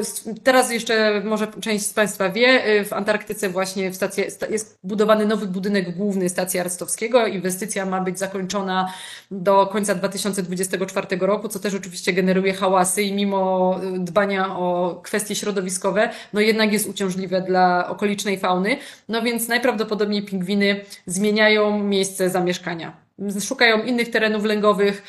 teraz 0.42 0.72
jeszcze 0.72 1.22
może 1.24 1.46
część 1.60 1.86
z 1.86 1.92
Państwa 1.92 2.28
wie, 2.28 2.68
y, 2.80 2.84
w 2.84 2.92
Antarktyce 2.92 3.48
właśnie 3.48 3.90
w 3.90 3.96
stacji, 3.96 4.24
jest 4.50 4.78
budowany 4.84 5.26
nowy 5.26 5.46
budynek 5.46 5.96
główny 5.96 6.28
stacji 6.28 6.60
Arstowskiego. 6.60 7.26
Inwestycja 7.26 7.86
ma 7.86 8.00
być 8.00 8.18
zakończona 8.18 8.92
do 9.30 9.66
końca 9.66 9.94
2024 9.94 11.06
roku, 11.20 11.48
co 11.48 11.58
też 11.58 11.74
oczywiście 11.74 12.12
generuje 12.12 12.54
hałasy 12.54 13.02
i 13.02 13.12
mimo 13.12 13.74
y, 13.96 13.98
dbania 13.98 14.56
o 14.56 15.00
kwestie 15.02 15.34
środowiskowe, 15.34 16.10
no 16.32 16.40
jednak 16.40 16.72
jest 16.72 16.88
uciążliwe 16.88 17.40
dla 17.40 17.88
okolicznej 17.88 18.38
fauny. 18.38 18.76
No 19.08 19.22
więc 19.22 19.48
najprawdopodobniej 19.48 20.22
pingwiny 20.22 20.84
zmieniają 21.06 21.78
miejsce 21.78 22.30
zamieszkania. 22.34 22.96
Szukają 23.40 23.82
innych 23.82 24.10
terenów 24.10 24.44
lęgowych. 24.44 25.02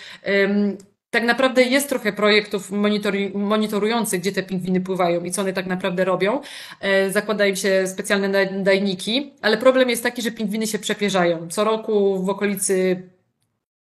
Tak 1.09 1.23
naprawdę 1.23 1.63
jest 1.63 1.89
trochę 1.89 2.13
projektów 2.13 2.71
monitorujących, 3.33 4.21
gdzie 4.21 4.31
te 4.31 4.43
pingwiny 4.43 4.81
pływają 4.81 5.23
i 5.23 5.31
co 5.31 5.41
one 5.41 5.53
tak 5.53 5.65
naprawdę 5.65 6.05
robią. 6.05 6.41
E, 6.81 7.11
zakładają 7.11 7.55
się 7.55 7.87
specjalne 7.87 8.29
nadajniki, 8.29 9.33
ale 9.41 9.57
problem 9.57 9.89
jest 9.89 10.03
taki, 10.03 10.21
że 10.21 10.31
pingwiny 10.31 10.67
się 10.67 10.79
przepierzają. 10.79 11.47
Co 11.47 11.63
roku 11.63 12.23
w 12.23 12.29
okolicy 12.29 13.03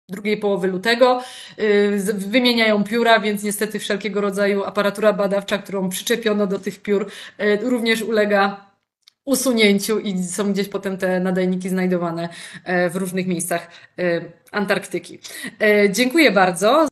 drugiej 0.09 0.37
połowy 0.37 0.67
lutego. 0.67 1.21
Y, 1.59 2.13
wymieniają 2.13 2.83
pióra, 2.83 3.19
więc 3.19 3.43
niestety 3.43 3.79
wszelkiego 3.79 4.21
rodzaju 4.21 4.63
aparatura 4.63 5.13
badawcza, 5.13 5.57
którą 5.57 5.89
przyczepiono 5.89 6.47
do 6.47 6.59
tych 6.59 6.81
piór, 6.81 7.11
y, 7.41 7.59
również 7.61 8.01
ulega 8.01 8.72
usunięciu 9.25 9.99
i 9.99 10.23
są 10.23 10.53
gdzieś 10.53 10.69
potem 10.69 10.97
te 10.97 11.19
nadajniki 11.19 11.69
znajdowane 11.69 12.29
e, 12.63 12.89
w 12.89 12.95
różnych 12.95 13.27
miejscach 13.27 13.67
e, 13.99 14.21
Antarktyki. 14.51 15.19
E, 15.61 15.89
dziękuję 15.91 16.31
bardzo. 16.31 16.87